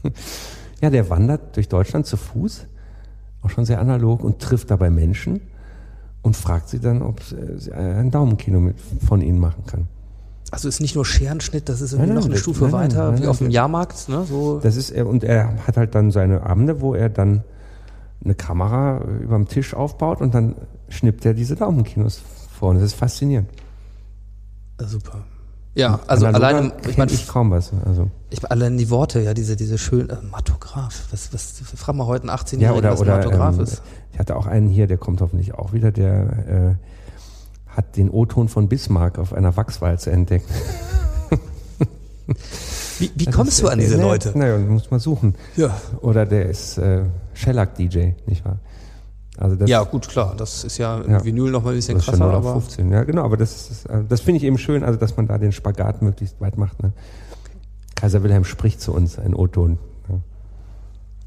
ja, 0.82 0.90
der 0.90 1.10
wandert 1.10 1.58
durch 1.58 1.68
Deutschland 1.68 2.06
zu 2.06 2.16
Fuß, 2.16 2.68
auch 3.42 3.50
schon 3.50 3.66
sehr 3.66 3.80
analog 3.80 4.24
und 4.24 4.40
trifft 4.40 4.72
dabei 4.72 4.90
Menschen 4.90 5.42
und 6.26 6.36
fragt 6.36 6.70
sie 6.70 6.80
dann, 6.80 7.02
ob 7.04 7.22
sie 7.24 7.72
ein 7.72 8.10
Daumenkino 8.10 8.60
mit, 8.60 8.76
von 9.08 9.22
ihnen 9.22 9.40
machen 9.40 9.64
kann. 9.68 9.88
Also 10.52 10.68
ist 10.68 10.80
nicht 10.80 10.96
nur 10.96 11.06
Scherenschnitt, 11.06 11.70
das 11.70 11.82
ist 11.82 11.94
irgendwie 11.94 12.08
Nein, 12.10 12.16
nein, 12.16 12.18
noch 12.18 12.26
eine 12.26 12.34
das- 12.34 12.42
Stufe 12.42 12.64
nein, 12.66 12.74
weiter, 12.74 13.20
wie 13.20 13.28
auf 13.28 13.38
dem 13.38 13.50
Jahrmarkt, 13.52 14.10
ne? 14.10 14.26
So. 14.28 14.60
Das 14.60 14.76
ist 14.76 14.90
er, 14.90 15.06
und 15.08 15.24
er 15.24 15.68
hat 15.68 15.78
halt 15.78 15.94
dann 15.96 16.12
seine 16.12 16.44
Abende, 16.44 16.82
wo 16.82 16.96
er 16.96 17.10
dann 17.10 17.44
eine 18.24 18.34
Kamera 18.36 19.02
äh, 19.02 19.24
überm 19.24 19.48
Tisch 19.48 19.74
aufbaut 19.76 20.20
und 20.22 20.34
dann 20.34 20.56
schnippt 20.90 21.26
er 21.26 21.34
diese 21.36 21.56
Daumenkinos 21.56 22.22
vor. 22.58 22.70
Und 22.70 22.76
das 22.78 22.86
ist 22.86 22.96
faszinierend. 22.96 23.50
Äh, 24.80 24.86
super. 24.86 25.24
Ja, 25.76 26.00
also 26.08 26.26
alleine, 26.26 26.72
ich 26.88 26.98
meine, 26.98 27.12
ich 27.12 27.28
kaum 27.28 27.52
was. 27.52 27.72
Also. 27.86 28.10
ich, 28.30 28.50
allein 28.50 28.78
die 28.78 28.90
Worte, 28.90 29.20
ja, 29.20 29.34
diese, 29.34 29.58
diese 29.58 29.78
schönen, 29.78 30.10
äh, 30.10 30.16
Matograph, 30.32 31.04
was, 31.12 31.34
was, 31.34 31.62
frag 31.76 31.96
mal 31.96 32.08
heute 32.08 32.30
einen 32.30 32.38
18-Jährigen, 32.38 32.84
Ja, 32.86 32.92
was 32.94 33.02
ein 33.02 33.08
Matograph 33.08 33.56
ähm, 33.58 33.64
ist. 33.64 33.82
ich 34.14 34.20
hatte 34.20 34.38
auch 34.38 34.48
einen 34.48 34.70
hier, 34.70 34.88
der 34.88 34.98
kommt 34.98 35.20
hoffentlich 35.20 35.54
auch 35.54 35.74
wieder, 35.74 35.92
der 35.92 36.78
äh, 36.78 37.76
hat 37.76 37.98
den 37.98 38.10
O-Ton 38.10 38.48
von 38.48 38.70
Bismarck 38.70 39.20
auf 39.20 39.34
einer 39.34 39.58
Wachswalze 39.58 40.12
entdeckt. 40.12 40.48
Wie, 42.98 43.12
wie 43.14 43.26
kommst 43.26 43.54
ist- 43.54 43.62
du 43.64 43.68
an 43.68 43.78
diese 43.78 43.98
ja, 43.98 44.02
Leute? 44.02 44.32
Naja, 44.36 44.58
muss 44.58 44.90
man 44.90 45.00
suchen. 45.00 45.36
Ja. 45.58 45.76
Oder 46.02 46.26
der 46.26 46.50
ist 46.50 46.78
äh, 46.78 47.04
Shellac-DJ, 47.34 48.14
nicht 48.26 48.46
wahr? 48.46 48.58
Also 49.38 49.56
das, 49.56 49.70
Ja, 49.70 49.84
gut, 49.84 50.08
klar, 50.08 50.34
das 50.38 50.64
ist 50.64 50.78
ja 50.78 51.00
im 51.00 51.12
Ja. 51.12 51.24
Vinyl 51.26 51.52
noch 51.52 51.64
mal 51.64 51.72
ein 51.72 51.76
bisschen 51.76 52.00
schon 52.02 52.14
krasser, 52.14 52.26
0 52.26 52.36
auf 52.36 52.46
aber 52.46 52.62
15. 52.62 52.92
Ja, 52.92 53.04
genau, 53.04 53.24
aber 53.24 53.38
das, 53.38 53.70
ist, 53.70 53.86
äh, 53.88 54.04
das 54.08 54.22
finde 54.22 54.38
ich 54.38 54.44
eben 54.44 54.58
schön, 54.58 54.84
also 54.84 54.98
dass 55.00 55.18
man 55.18 55.28
da 55.28 55.38
den 55.38 55.52
Spagat 55.52 56.02
möglichst 56.02 56.40
weit 56.42 56.58
macht. 56.58 56.82
Ne? 56.82 56.94
Kaiser 57.96 58.24
Wilhelm 58.24 58.44
spricht 58.44 58.82
zu 58.82 58.94
uns, 58.94 59.20
ein 59.20 59.34
O-Ton. 59.34 59.78
Ja. 60.10 60.16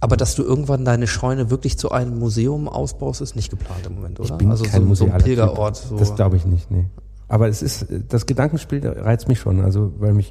Aber 0.00 0.16
dass 0.16 0.34
du 0.34 0.42
irgendwann 0.42 0.84
deine 0.84 1.06
Scheune 1.06 1.50
wirklich 1.50 1.78
zu 1.78 1.90
einem 1.90 2.18
Museum 2.18 2.68
ausbaust, 2.68 3.20
ist 3.20 3.36
nicht 3.36 3.50
geplant 3.50 3.86
im 3.86 3.96
Moment, 3.96 4.20
oder? 4.20 4.30
Ich 4.30 4.36
bin 4.36 4.50
also 4.50 4.64
kein 4.64 4.72
so, 4.72 4.78
so 4.78 5.04
ein 5.04 5.10
musealer 5.10 5.24
Pilgerort. 5.24 5.76
So. 5.76 5.96
Das 5.96 6.14
glaube 6.14 6.36
ich 6.36 6.46
nicht, 6.46 6.70
nee. 6.70 6.86
Aber 7.28 7.48
es 7.48 7.62
ist, 7.62 7.86
das 8.08 8.24
Gedankenspiel 8.24 8.86
reizt 8.86 9.28
mich 9.28 9.38
schon, 9.38 9.60
also 9.60 9.92
weil 9.98 10.14
mich, 10.14 10.30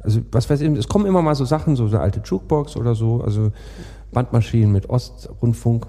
also 0.00 0.20
was 0.32 0.48
weiß 0.48 0.60
ich, 0.62 0.70
es 0.78 0.88
kommen 0.88 1.04
immer 1.04 1.20
mal 1.20 1.34
so 1.34 1.44
Sachen, 1.44 1.76
so 1.76 1.84
eine 1.84 2.00
alte 2.00 2.20
Jukebox 2.24 2.76
oder 2.76 2.94
so, 2.94 3.20
also 3.22 3.52
Bandmaschinen 4.12 4.72
mit 4.72 4.88
Ostrundfunk 4.88 5.86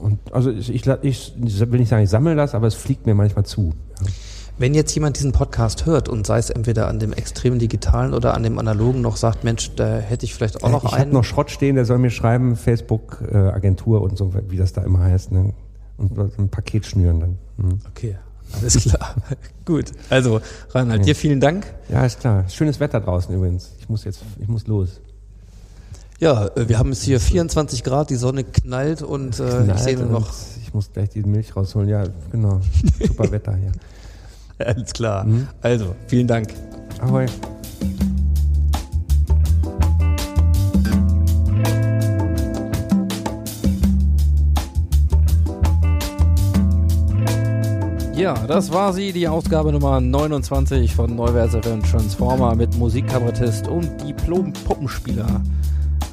und 0.00 0.18
also 0.32 0.50
ich, 0.50 0.70
ich, 0.70 0.86
ich 1.02 1.34
will 1.70 1.80
nicht 1.80 1.88
sagen, 1.88 2.02
ich 2.02 2.10
sammle 2.10 2.34
das, 2.34 2.54
aber 2.54 2.66
es 2.66 2.74
fliegt 2.74 3.06
mir 3.06 3.14
manchmal 3.14 3.44
zu. 3.44 3.74
Ja. 4.00 4.06
Wenn 4.58 4.74
jetzt 4.74 4.94
jemand 4.94 5.16
diesen 5.16 5.32
Podcast 5.32 5.86
hört 5.86 6.10
und 6.10 6.26
sei 6.26 6.38
es 6.38 6.50
entweder 6.50 6.88
an 6.88 6.98
dem 6.98 7.14
extremen 7.14 7.58
digitalen 7.58 8.12
oder 8.12 8.34
an 8.34 8.42
dem 8.42 8.58
analogen 8.58 9.00
noch 9.00 9.16
sagt, 9.16 9.42
Mensch, 9.42 9.74
da 9.74 9.96
hätte 9.96 10.26
ich 10.26 10.34
vielleicht 10.34 10.62
auch 10.62 10.70
noch 10.70 10.84
ich 10.84 10.92
habe 10.92 11.02
einen. 11.02 11.12
noch 11.12 11.24
Schrott 11.24 11.50
stehen, 11.50 11.76
der 11.76 11.86
soll 11.86 11.96
mir 11.96 12.10
schreiben, 12.10 12.56
Facebook, 12.56 13.22
äh, 13.32 13.36
Agentur 13.36 14.02
und 14.02 14.18
so, 14.18 14.34
wie 14.48 14.58
das 14.58 14.74
da 14.74 14.82
immer 14.82 15.00
heißt, 15.00 15.32
ne? 15.32 15.54
und 16.00 16.38
ein 16.38 16.48
Paket 16.48 16.86
schnüren 16.86 17.20
dann. 17.20 17.38
Hm. 17.58 17.78
Okay, 17.88 18.16
alles 18.54 18.82
klar. 18.82 19.14
Gut. 19.64 19.92
Also, 20.08 20.40
Reinhard, 20.70 21.06
dir 21.06 21.14
vielen 21.14 21.40
Dank. 21.40 21.66
Ja, 21.88 22.04
ist 22.04 22.20
klar. 22.20 22.48
Schönes 22.48 22.80
Wetter 22.80 23.00
draußen 23.00 23.34
übrigens. 23.34 23.72
Ich 23.78 23.88
muss 23.88 24.04
jetzt, 24.04 24.22
ich 24.40 24.48
muss 24.48 24.66
los. 24.66 25.00
Ja, 26.20 26.48
äh, 26.48 26.68
wir 26.68 26.78
haben 26.78 26.90
jetzt 26.90 27.02
hier 27.02 27.18
24 27.18 27.82
Grad, 27.82 28.10
die 28.10 28.16
Sonne 28.16 28.44
knallt 28.44 29.00
und 29.02 29.40
äh, 29.40 29.60
ich 29.60 29.64
Knallt 29.64 29.78
sehe 29.78 29.96
nur 29.96 30.20
noch. 30.20 30.30
Ich 30.62 30.74
muss 30.74 30.92
gleich 30.92 31.08
die 31.08 31.22
Milch 31.22 31.56
rausholen. 31.56 31.88
Ja, 31.88 32.04
genau. 32.30 32.60
Super 33.00 33.32
Wetter 33.32 33.56
hier. 33.56 33.72
Alles 34.66 34.92
klar. 34.92 35.24
Mhm. 35.24 35.48
Also, 35.62 35.96
vielen 36.08 36.26
Dank. 36.26 36.48
Ahoi. 37.00 37.24
Ja, 48.14 48.34
das 48.46 48.70
war 48.70 48.92
sie, 48.92 49.14
die 49.14 49.26
Ausgabe 49.26 49.72
Nummer 49.72 49.98
29 49.98 50.94
von 50.94 51.16
Neuwerts 51.16 51.54
FM 51.54 51.82
Transformer 51.82 52.54
mit 52.54 52.76
Musikkabarettist 52.76 53.66
und 53.66 53.88
Diplom-Puppenspieler 54.06 55.40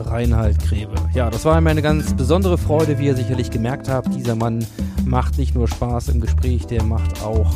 Reinhard 0.05 0.59
Grebe. 0.59 0.95
Ja, 1.13 1.29
das 1.29 1.45
war 1.45 1.59
mir 1.61 1.69
eine 1.69 1.81
ganz 1.81 2.13
besondere 2.13 2.57
Freude, 2.57 2.99
wie 2.99 3.07
ihr 3.07 3.15
sicherlich 3.15 3.51
gemerkt 3.51 3.89
habt. 3.89 4.13
Dieser 4.13 4.35
Mann 4.35 4.65
macht 5.05 5.37
nicht 5.37 5.55
nur 5.55 5.67
Spaß 5.67 6.09
im 6.09 6.21
Gespräch, 6.21 6.65
der 6.67 6.83
macht 6.83 7.23
auch 7.23 7.51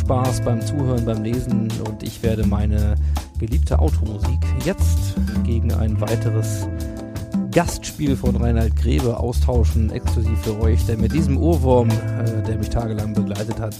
Spaß 0.00 0.42
beim 0.42 0.60
Zuhören, 0.60 1.04
beim 1.04 1.22
Lesen 1.22 1.68
und 1.86 2.02
ich 2.02 2.22
werde 2.22 2.46
meine 2.46 2.96
beliebte 3.38 3.78
Automusik 3.78 4.40
jetzt 4.64 5.14
gegen 5.44 5.72
ein 5.72 6.00
weiteres 6.00 6.66
Gastspiel 7.52 8.16
von 8.16 8.36
Reinhard 8.36 8.76
Grebe 8.76 9.16
austauschen, 9.18 9.90
exklusiv 9.90 10.38
für 10.42 10.60
euch, 10.60 10.84
denn 10.86 11.00
mit 11.00 11.12
diesem 11.12 11.36
Ohrwurm, 11.36 11.88
äh, 11.88 12.42
der 12.46 12.58
mich 12.58 12.70
tagelang 12.70 13.12
begleitet 13.12 13.58
hat, 13.58 13.74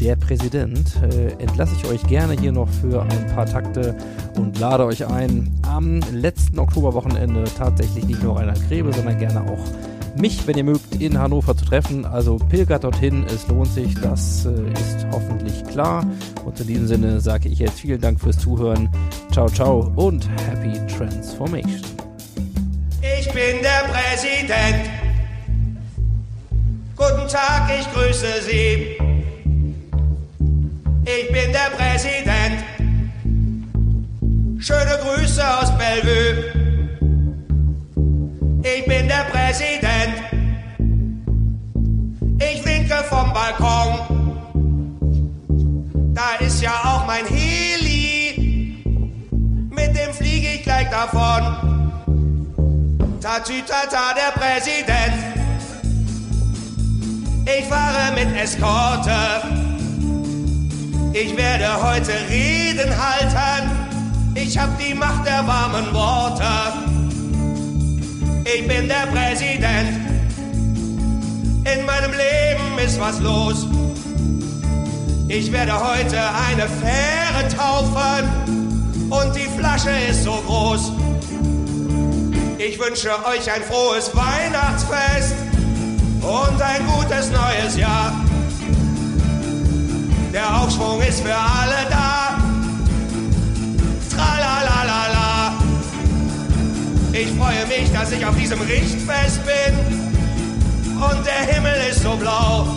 der 0.00 0.16
Präsident, 0.16 0.96
äh, 1.02 1.32
entlasse 1.42 1.74
ich 1.76 1.88
euch 1.90 2.02
gerne 2.04 2.34
hier 2.34 2.52
noch 2.52 2.68
für 2.68 3.02
ein 3.02 3.26
paar 3.34 3.46
Takte 3.46 3.96
und 4.36 4.58
lade 4.58 4.84
euch 4.84 5.06
ein, 5.06 5.50
am 5.62 6.00
letzten 6.12 6.58
Oktoberwochenende 6.58 7.44
tatsächlich 7.56 8.04
nicht 8.06 8.22
nur 8.22 8.36
Reinhard 8.36 8.66
Grebe, 8.68 8.92
sondern 8.92 9.18
gerne 9.18 9.42
auch 9.42 9.64
mich, 10.16 10.46
wenn 10.46 10.56
ihr 10.56 10.64
mögt, 10.64 11.00
in 11.00 11.18
Hannover 11.18 11.56
zu 11.56 11.64
treffen. 11.64 12.04
Also 12.04 12.36
pilgert 12.36 12.84
dorthin, 12.84 13.24
es 13.26 13.46
lohnt 13.48 13.72
sich, 13.72 13.94
das 14.00 14.46
äh, 14.46 14.72
ist 14.72 15.06
hoffentlich 15.12 15.64
klar. 15.64 16.04
Und 16.44 16.58
in 16.60 16.66
diesem 16.66 16.86
Sinne 16.86 17.20
sage 17.20 17.48
ich 17.48 17.58
jetzt 17.58 17.80
vielen 17.80 18.00
Dank 18.00 18.20
fürs 18.20 18.38
Zuhören. 18.38 18.88
Ciao, 19.32 19.48
ciao 19.48 19.92
und 19.96 20.28
Happy 20.48 20.78
Transformation. 20.96 21.82
Ich 23.18 23.26
bin 23.32 23.62
der 23.62 23.88
Präsident. 23.92 24.90
Guten 26.96 27.28
Tag, 27.28 27.70
ich 27.78 27.92
grüße 27.92 28.26
Sie. 28.48 29.17
Ich 31.10 31.32
bin 31.32 31.50
der 31.52 31.70
Präsident. 31.74 32.62
Schöne 34.58 34.98
Grüße 35.02 35.42
aus 35.42 35.72
Bellevue. 35.78 36.44
Ich 38.62 38.84
bin 38.84 39.08
der 39.08 39.24
Präsident. 39.30 40.16
Ich 42.38 42.62
winke 42.62 42.96
vom 43.08 43.32
Balkon. 43.32 44.00
Da 46.12 46.44
ist 46.44 46.60
ja 46.60 46.72
auch 46.84 47.06
mein 47.06 47.24
Heli. 47.24 48.84
Mit 49.70 49.96
dem 49.96 50.12
fliege 50.12 50.56
ich 50.56 50.62
gleich 50.62 50.90
davon. 50.90 51.56
Tatütata, 53.22 54.12
der 54.14 54.32
Präsident. 54.38 55.14
Ich 57.46 57.64
fahre 57.64 58.12
mit 58.14 58.36
Eskorte. 58.36 59.67
Ich 61.12 61.36
werde 61.36 61.82
heute 61.82 62.12
Reden 62.28 62.90
halten. 62.90 63.70
Ich 64.34 64.58
hab 64.58 64.78
die 64.78 64.94
Macht 64.94 65.26
der 65.26 65.46
warmen 65.46 65.92
Worte. 65.92 66.44
Ich 68.44 68.66
bin 68.68 68.88
der 68.88 69.06
Präsident. 69.10 70.06
In 71.64 71.86
meinem 71.86 72.12
Leben 72.12 72.78
ist 72.84 73.00
was 73.00 73.20
los. 73.20 73.66
Ich 75.28 75.50
werde 75.52 75.72
heute 75.72 76.18
eine 76.48 76.68
Fähre 76.68 77.48
taufen. 77.56 78.48
Und 79.10 79.34
die 79.34 79.48
Flasche 79.58 79.90
ist 80.10 80.24
so 80.24 80.32
groß. 80.46 80.92
Ich 82.58 82.78
wünsche 82.78 83.10
euch 83.24 83.50
ein 83.50 83.62
frohes 83.62 84.10
Weihnachtsfest 84.14 85.34
und 86.20 86.60
ein 86.60 86.86
gutes 86.86 87.30
neues 87.30 87.76
Jahr. 87.76 88.27
Der 90.38 90.56
Aufschwung 90.56 91.02
ist 91.02 91.20
für 91.22 91.34
alle 91.34 91.90
da. 91.90 92.38
Tralalalala. 94.08 95.58
Ich 97.12 97.26
freue 97.32 97.66
mich, 97.66 97.92
dass 97.92 98.12
ich 98.12 98.24
auf 98.24 98.36
diesem 98.36 98.60
Richtfest 98.60 99.40
bin 99.44 99.74
und 100.94 101.26
der 101.26 101.52
Himmel 101.52 101.74
ist 101.90 102.04
so 102.04 102.14
blau. 102.14 102.68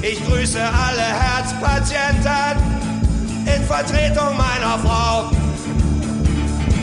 Ich 0.00 0.26
grüße 0.26 0.58
alle 0.58 1.02
Herzpatienten 1.02 2.56
in 3.44 3.62
Vertretung 3.64 4.34
meiner 4.34 4.78
Frau. 4.78 5.32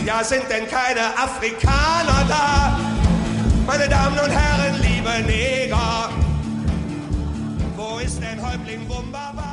Ja, 0.05 0.23
sind 0.23 0.43
denn 0.47 0.67
keine 0.67 1.17
Afrikaner 1.17 2.23
da? 2.27 2.79
Meine 3.65 3.89
Damen 3.89 4.19
und 4.19 4.29
Herren, 4.29 4.79
liebe 4.79 5.25
Neger, 5.25 6.11
wo 8.09 8.13
ist 8.13 8.23
denn 8.23 8.41
Häuptling 8.41 8.89
Wunderbar? 8.89 9.48